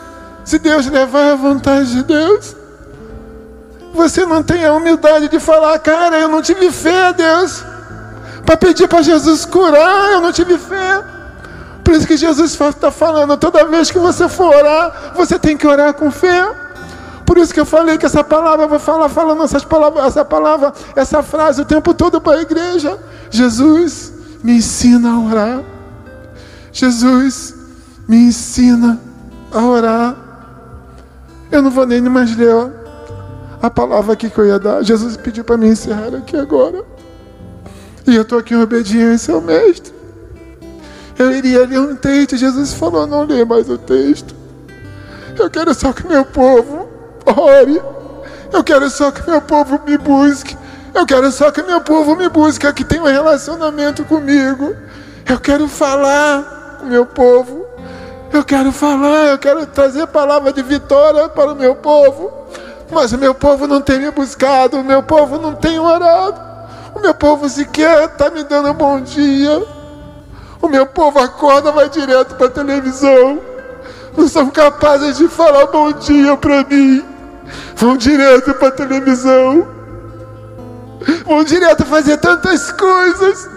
Se 0.45 0.57
Deus 0.57 0.87
levar 0.87 1.33
a 1.33 1.35
vontade 1.35 1.91
de 1.91 2.03
Deus, 2.03 2.55
você 3.93 4.25
não 4.25 4.41
tem 4.41 4.63
a 4.63 4.71
humildade 4.71 5.27
de 5.27 5.39
falar, 5.41 5.77
cara, 5.79 6.17
eu 6.17 6.29
não 6.29 6.41
tive 6.41 6.71
fé, 6.71 7.11
Deus, 7.11 7.61
para 8.45 8.57
pedir 8.57 8.87
para 8.87 9.01
Jesus 9.01 9.45
curar, 9.45 10.11
eu 10.11 10.21
não 10.21 10.31
tive 10.31 10.57
fé. 10.57 11.03
Por 11.83 11.93
isso 11.93 12.07
que 12.07 12.15
Jesus 12.15 12.51
está 12.53 12.91
falando, 12.91 13.35
toda 13.37 13.65
vez 13.65 13.91
que 13.91 13.99
você 13.99 14.29
for 14.29 14.55
orar, 14.55 15.13
você 15.15 15.37
tem 15.37 15.57
que 15.57 15.67
orar 15.67 15.93
com 15.93 16.09
fé. 16.09 16.49
Por 17.25 17.37
isso 17.37 17.53
que 17.53 17.59
eu 17.59 17.65
falei 17.65 17.97
que 17.97 18.05
essa 18.05 18.23
palavra, 18.23 18.65
eu 18.65 18.69
vou 18.69 18.79
falar 18.79 19.09
falando 19.09 19.43
essas 19.43 19.63
palavras, 19.63 20.05
essa 20.05 20.25
palavra, 20.25 20.73
essa 20.95 21.23
frase 21.23 21.61
o 21.61 21.65
tempo 21.65 21.93
todo 21.93 22.21
para 22.21 22.39
a 22.39 22.41
igreja. 22.41 22.97
Jesus, 23.29 24.13
me 24.43 24.57
ensina 24.57 25.11
a 25.11 25.19
orar. 25.19 25.61
Jesus, 26.71 27.55
me 28.07 28.17
ensina 28.27 28.99
a 29.51 29.61
orar. 29.61 30.15
Eu 31.51 31.61
não 31.61 31.71
vou 31.71 31.85
nem 31.85 32.01
mais 32.01 32.35
ler 32.35 32.71
a 33.61 33.69
palavra 33.69 34.13
aqui 34.13 34.29
que 34.29 34.37
eu 34.37 34.45
ia 34.45 34.59
dar. 34.59 34.83
Jesus 34.83 35.15
pediu 35.15 35.43
para 35.43 35.57
me 35.57 35.67
encerrar 35.67 36.15
aqui 36.15 36.35
agora. 36.35 36.83
E 38.05 38.15
eu 38.15 38.23
estou 38.23 38.39
aqui 38.39 38.53
em 38.53 38.61
obediência 38.61 39.33
ao 39.33 39.41
Mestre. 39.41 39.93
Eu 41.17 41.31
iria 41.31 41.65
ler 41.65 41.79
um 41.79 41.95
texto. 41.95 42.35
Jesus 42.35 42.73
falou: 42.73 43.07
não 43.07 43.23
lê 43.23 43.45
mais 43.45 43.69
o 43.69 43.77
texto. 43.77 44.35
Eu 45.37 45.49
quero 45.49 45.73
só 45.73 45.93
que 45.93 46.07
meu 46.07 46.25
povo 46.25 46.87
ore. 47.25 47.81
Eu 48.51 48.63
quero 48.63 48.89
só 48.89 49.11
que 49.11 49.27
meu 49.29 49.41
povo 49.41 49.81
me 49.85 49.97
busque. 49.97 50.57
Eu 50.93 51.05
quero 51.05 51.31
só 51.31 51.49
que 51.49 51.63
meu 51.63 51.81
povo 51.81 52.15
me 52.15 52.29
busque, 52.29 52.71
que 52.73 52.83
tenha 52.83 53.01
um 53.01 53.07
relacionamento 53.07 54.03
comigo. 54.05 54.75
Eu 55.27 55.39
quero 55.39 55.67
falar 55.67 56.77
com 56.79 56.85
meu 56.85 57.05
povo. 57.05 57.65
Eu 58.31 58.43
quero 58.43 58.71
falar, 58.71 59.27
eu 59.27 59.37
quero 59.37 59.65
trazer 59.65 60.07
palavra 60.07 60.51
de 60.51 60.61
vitória 60.61 61.29
para 61.29 61.51
o 61.51 61.55
meu 61.55 61.75
povo. 61.75 62.31
Mas 62.91 63.11
o 63.11 63.17
meu 63.17 63.33
povo 63.33 63.65
não 63.65 63.81
tem 63.81 63.99
me 63.99 64.11
buscado, 64.11 64.77
o 64.77 64.83
meu 64.83 65.01
povo 65.01 65.39
não 65.39 65.55
tem 65.55 65.79
orado. 65.79 66.52
Meu 67.03 67.13
povo 67.13 67.47
sequer 67.47 68.05
está 68.05 68.31
me 68.31 68.43
dando 68.43 68.71
um 68.71 68.73
bom 68.73 69.01
dia. 69.01 69.63
O 70.61 70.67
meu 70.67 70.85
povo 70.85 71.19
acorda, 71.19 71.71
vai 71.71 71.89
direto 71.89 72.35
para 72.35 72.47
a 72.47 72.49
televisão. 72.49 73.39
Não 74.17 74.27
são 74.27 74.49
capazes 74.49 75.17
de 75.17 75.27
falar 75.27 75.67
bom 75.67 75.91
dia 75.91 76.35
para 76.37 76.63
mim. 76.63 77.03
Vão 77.75 77.97
direto 77.97 78.53
para 78.53 78.69
a 78.69 78.71
televisão. 78.71 79.67
Vão 81.25 81.43
direto 81.43 81.85
fazer 81.85 82.17
tantas 82.17 82.71
coisas 82.71 83.49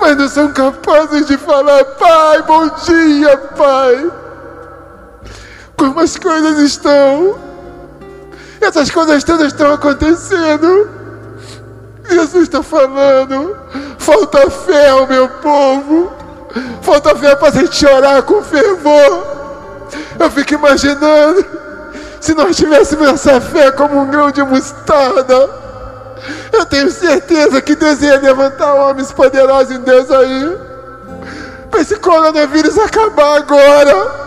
mas 0.00 0.16
não 0.16 0.28
são 0.28 0.52
capazes 0.52 1.26
de 1.26 1.36
falar: 1.36 1.84
Pai, 1.84 2.42
bom 2.42 2.68
dia, 2.68 3.36
Pai. 3.56 4.10
Como 5.76 6.00
as 6.00 6.16
coisas 6.16 6.58
estão? 6.58 7.38
Essas 8.60 8.90
coisas 8.90 9.24
todas 9.24 9.48
estão 9.48 9.72
acontecendo. 9.72 11.05
Jesus 12.10 12.44
está 12.44 12.62
falando: 12.62 13.56
falta 13.98 14.50
fé 14.50 14.90
ao 14.90 15.06
meu 15.06 15.28
povo, 15.28 16.12
falta 16.82 17.14
fé 17.16 17.34
para 17.36 17.48
a 17.48 17.62
gente 17.62 17.86
orar 17.86 18.22
com 18.22 18.42
fervor. 18.42 19.36
Eu 20.18 20.30
fico 20.30 20.54
imaginando 20.54 21.44
se 22.20 22.34
nós 22.34 22.56
tivéssemos 22.56 23.08
essa 23.08 23.40
fé 23.40 23.70
como 23.70 24.00
um 24.00 24.06
grão 24.06 24.32
de 24.32 24.42
mostarda 24.42 25.48
Eu 26.52 26.64
tenho 26.66 26.90
certeza 26.90 27.60
que 27.60 27.76
Deus 27.76 28.00
ia 28.02 28.18
levantar 28.18 28.74
homens 28.74 29.12
poderosos 29.12 29.76
em 29.76 29.80
Deus 29.80 30.10
aí. 30.10 30.58
Para 31.70 31.80
esse 31.80 31.96
coronavírus 31.96 32.78
acabar 32.78 33.36
agora. 33.36 34.26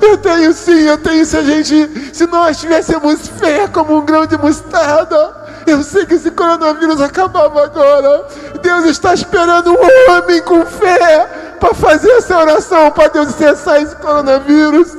Eu 0.00 0.16
tenho 0.18 0.52
sim, 0.52 0.80
eu 0.82 0.98
tenho 0.98 1.24
se 1.24 1.36
a 1.36 1.42
gente, 1.42 2.10
se 2.12 2.26
nós 2.26 2.58
tivéssemos 2.58 3.28
fé 3.28 3.66
como 3.68 3.96
um 3.96 4.04
grão 4.04 4.26
de 4.26 4.36
mostarda, 4.36 5.36
eu 5.70 5.82
sei 5.82 6.06
que 6.06 6.14
esse 6.14 6.30
coronavírus 6.30 7.00
acabava 7.00 7.64
agora. 7.64 8.26
Deus 8.62 8.86
está 8.86 9.14
esperando 9.14 9.70
um 9.70 10.12
homem 10.12 10.42
com 10.42 10.64
fé 10.64 11.56
para 11.60 11.74
fazer 11.74 12.10
essa 12.12 12.38
oração 12.38 12.90
para 12.90 13.08
Deus 13.08 13.34
cessar 13.34 13.82
esse 13.82 13.96
coronavírus. 13.96 14.96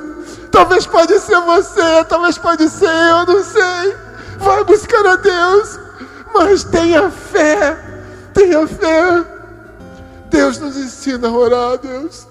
Talvez 0.51 0.86
pode 0.86 1.20
ser 1.20 1.39
você, 1.41 2.03
talvez 2.07 2.38
pode 2.38 2.70
ser 2.70 2.89
eu, 2.89 3.26
não 3.26 3.43
sei. 3.43 3.95
Vai 4.39 4.63
buscar 4.63 5.05
a 5.05 5.15
Deus, 5.15 5.80
mas 6.34 6.63
tenha 6.63 7.09
fé, 7.09 7.78
tenha 8.34 8.67
fé. 8.67 9.24
Deus 10.30 10.59
nos 10.59 10.78
ensina 10.78 11.28
a 11.28 11.32
orar, 11.32 11.78
Deus. 11.78 12.28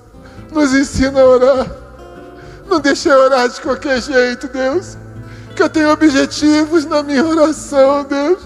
Nos 0.53 0.75
ensina 0.75 1.21
a 1.21 1.25
orar. 1.25 1.67
Não 2.69 2.81
deixe 2.81 3.11
orar 3.11 3.49
de 3.49 3.61
qualquer 3.61 4.01
jeito, 4.01 4.49
Deus. 4.49 4.97
Que 5.59 5.65
eu 5.65 5.69
tenha 5.69 5.91
objetivos 5.91 6.85
na 6.85 7.03
minha 7.03 7.25
oração, 7.25 8.05
Deus. 8.05 8.39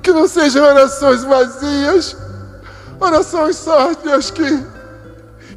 Que 0.00 0.12
não 0.12 0.28
sejam 0.28 0.64
orações 0.64 1.24
vazias. 1.24 2.16
Orações 3.00 3.56
só, 3.56 3.92
Deus, 3.94 4.30
que, 4.30 4.64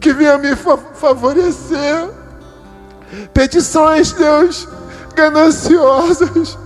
que 0.01 0.11
venham 0.11 0.39
me 0.39 0.55
favorecer. 0.55 2.09
Petições, 3.35 4.13
Deus, 4.13 4.67
gananciosas. 5.13 6.57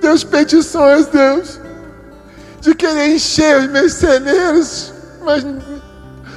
Deus, 0.00 0.24
petições, 0.24 1.04
Deus, 1.08 1.60
de 2.62 2.74
querer 2.74 3.16
encher 3.16 3.58
os 3.58 3.66
meus 3.66 3.92
celeiros, 3.92 4.94
mas 5.22 5.44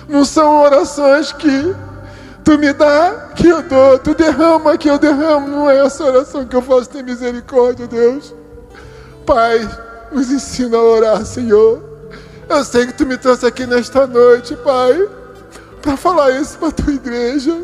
não 0.09 0.25
são 0.25 0.61
orações 0.61 1.31
que 1.31 1.73
Tu 2.43 2.57
me 2.57 2.73
dá, 2.73 3.31
que 3.35 3.47
eu 3.47 3.61
dou. 3.61 3.97
Tu 3.99 4.13
derrama, 4.13 4.77
que 4.77 4.89
eu 4.89 4.99
derramo. 4.99 5.47
Não 5.47 5.69
é 5.69 5.85
essa 5.85 6.03
oração 6.03 6.45
que 6.45 6.55
eu 6.55 6.61
faço. 6.61 6.89
Tem 6.89 7.03
misericórdia, 7.03 7.87
Deus. 7.87 8.33
Pai, 9.25 9.67
nos 10.11 10.29
ensina 10.29 10.77
a 10.77 10.81
orar, 10.81 11.25
Senhor. 11.25 11.81
Eu 12.49 12.63
sei 12.63 12.85
que 12.87 12.93
Tu 12.93 13.05
me 13.05 13.17
trouxe 13.17 13.45
aqui 13.45 13.65
nesta 13.65 14.05
noite, 14.05 14.55
Pai, 14.57 15.07
para 15.81 15.95
falar 15.95 16.31
isso 16.31 16.57
para 16.57 16.71
Tua 16.71 16.93
igreja. 16.93 17.61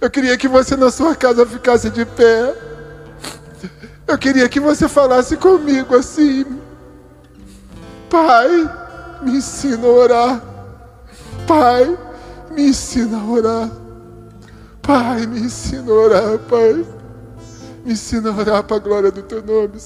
Eu 0.00 0.10
queria 0.10 0.36
que 0.36 0.46
você 0.46 0.76
na 0.76 0.90
sua 0.90 1.14
casa 1.16 1.44
ficasse 1.44 1.90
de 1.90 2.04
pé. 2.04 2.54
Eu 4.06 4.18
queria 4.18 4.48
que 4.48 4.60
você 4.60 4.86
falasse 4.86 5.36
comigo 5.36 5.96
assim. 5.96 6.44
Pai, 8.10 8.48
me 9.22 9.38
ensina 9.38 9.86
a 9.86 9.90
orar. 9.90 10.42
Pai, 11.46 11.96
me 12.54 12.68
ensina 12.68 13.18
a 13.18 13.24
orar. 13.24 13.70
Pai, 14.80 15.26
me 15.26 15.40
ensina 15.40 15.90
a 15.90 15.94
orar, 15.94 16.38
Pai. 16.48 16.86
Me 17.84 17.92
ensina 17.92 18.30
a 18.30 18.36
orar 18.36 18.62
para 18.62 18.76
a 18.76 18.80
glória 18.80 19.10
do 19.10 19.22
Teu 19.22 19.42
nome. 19.42 19.80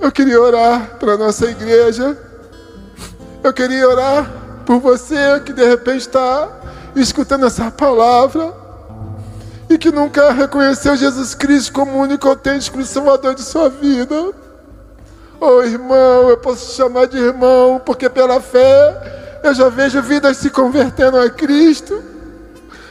Eu 0.00 0.10
queria 0.10 0.40
orar 0.40 0.96
para 0.98 1.12
a 1.12 1.16
nossa 1.16 1.46
igreja. 1.46 2.16
Eu 3.42 3.52
queria 3.52 3.88
orar 3.88 4.30
por 4.64 4.80
você 4.80 5.40
que 5.44 5.52
de 5.52 5.66
repente 5.66 6.00
está 6.00 6.48
escutando 6.96 7.46
essa 7.46 7.70
palavra 7.70 8.54
e 9.68 9.76
que 9.76 9.90
nunca 9.90 10.32
reconheceu 10.32 10.96
Jesus 10.96 11.34
Cristo 11.34 11.72
como 11.72 11.98
único 11.98 12.28
autêntico 12.28 12.82
Salvador 12.84 13.34
de 13.34 13.42
sua 13.42 13.68
vida. 13.68 14.32
Oh 15.40 15.62
irmão, 15.62 16.30
eu 16.30 16.38
posso 16.38 16.70
te 16.70 16.76
chamar 16.76 17.06
de 17.06 17.18
irmão, 17.18 17.80
porque 17.84 18.08
pela 18.08 18.40
fé 18.40 19.23
eu 19.44 19.52
já 19.52 19.68
vejo 19.68 20.00
vidas 20.00 20.38
se 20.38 20.48
convertendo 20.48 21.18
a 21.18 21.28
Cristo. 21.28 22.02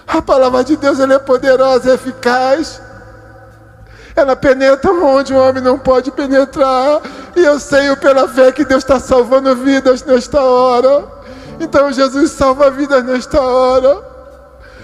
A 0.07 0.21
palavra 0.21 0.63
de 0.63 0.75
Deus 0.77 0.99
ela 0.99 1.15
é 1.15 1.19
poderosa, 1.19 1.89
é 1.89 1.95
eficaz. 1.95 2.79
Ela 4.15 4.35
penetra 4.35 4.91
onde 4.91 5.33
o 5.33 5.37
homem 5.37 5.63
não 5.63 5.79
pode 5.79 6.11
penetrar. 6.11 7.01
E 7.35 7.39
eu 7.39 7.59
sei 7.59 7.95
pela 7.95 8.27
fé 8.27 8.51
que 8.51 8.63
Deus 8.63 8.83
está 8.83 8.99
salvando 8.99 9.55
vidas 9.55 10.03
nesta 10.03 10.43
hora. 10.43 11.03
Então 11.59 11.91
Jesus 11.91 12.29
salva 12.29 12.69
vidas 12.69 13.03
nesta 13.03 13.41
hora. 13.41 13.99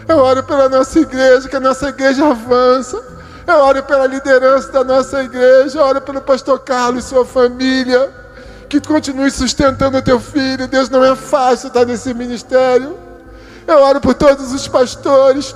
Eu 0.07 0.17
oro 0.17 0.41
pela 0.41 0.67
nossa 0.67 0.99
igreja, 0.99 1.47
que 1.47 1.55
a 1.55 1.59
nossa 1.59 1.89
igreja 1.89 2.25
avança. 2.25 2.99
Eu 3.45 3.57
oro 3.57 3.83
pela 3.83 4.07
liderança 4.07 4.71
da 4.71 4.83
nossa 4.83 5.21
igreja. 5.21 5.77
Eu 5.77 5.85
oro 5.85 6.01
pelo 6.01 6.19
pastor 6.19 6.57
Carlos 6.61 7.05
e 7.05 7.07
sua 7.09 7.23
família 7.23 8.18
que 8.69 8.79
continue 8.79 9.31
sustentando 9.31 9.97
o 9.97 10.01
teu 10.01 10.19
filho. 10.19 10.67
Deus, 10.67 10.89
não 10.89 11.03
é 11.03 11.15
fácil 11.15 11.67
estar 11.67 11.85
nesse 11.85 12.13
ministério. 12.13 12.95
Eu 13.67 13.79
oro 13.79 13.99
por 13.99 14.13
todos 14.13 14.53
os 14.53 14.67
pastores, 14.67 15.55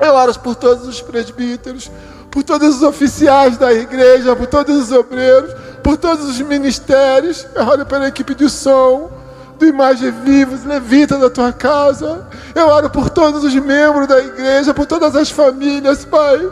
eu 0.00 0.14
oro 0.14 0.38
por 0.40 0.54
todos 0.54 0.86
os 0.86 1.00
presbíteros, 1.00 1.90
por 2.30 2.42
todos 2.42 2.76
os 2.76 2.82
oficiais 2.82 3.56
da 3.56 3.72
igreja, 3.72 4.36
por 4.36 4.46
todos 4.46 4.76
os 4.76 4.92
obreiros, 4.92 5.52
por 5.82 5.96
todos 5.96 6.28
os 6.28 6.40
ministérios. 6.40 7.46
Eu 7.54 7.66
oro 7.66 7.86
pela 7.86 8.08
equipe 8.08 8.34
de 8.34 8.48
som, 8.48 9.10
do 9.58 9.66
Imagem 9.66 10.10
Vivos, 10.10 10.64
levita 10.64 11.18
da 11.18 11.30
tua 11.30 11.52
casa. 11.52 12.26
Eu 12.54 12.68
oro 12.68 12.90
por 12.90 13.10
todos 13.10 13.44
os 13.44 13.54
membros 13.54 14.06
da 14.06 14.20
igreja, 14.20 14.74
por 14.74 14.86
todas 14.86 15.14
as 15.16 15.30
famílias, 15.30 16.04
Pai. 16.04 16.50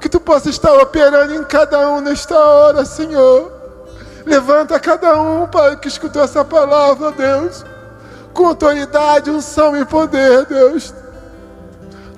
Que 0.00 0.08
tu 0.08 0.20
possa 0.20 0.50
estar 0.50 0.72
operando 0.74 1.34
em 1.34 1.44
cada 1.44 1.90
um 1.90 2.00
nesta 2.00 2.38
hora, 2.38 2.84
Senhor. 2.84 3.55
Levanta 4.26 4.80
cada 4.80 5.22
um, 5.22 5.46
Pai, 5.46 5.76
que 5.76 5.86
escutou 5.86 6.20
essa 6.20 6.44
palavra, 6.44 7.12
Deus, 7.12 7.64
com 8.34 8.48
autoridade, 8.48 9.30
unção 9.30 9.76
e 9.76 9.84
poder, 9.84 10.44
Deus. 10.46 10.92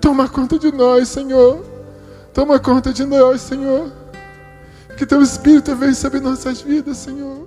Toma 0.00 0.26
conta 0.26 0.58
de 0.58 0.72
nós, 0.72 1.08
Senhor. 1.08 1.62
Toma 2.32 2.58
conta 2.58 2.94
de 2.94 3.04
nós, 3.04 3.42
Senhor. 3.42 3.92
Que 4.96 5.04
teu 5.04 5.20
Espírito 5.20 5.76
venha 5.76 5.94
sobre 5.94 6.18
nossas 6.18 6.62
vidas, 6.62 6.96
Senhor. 6.96 7.46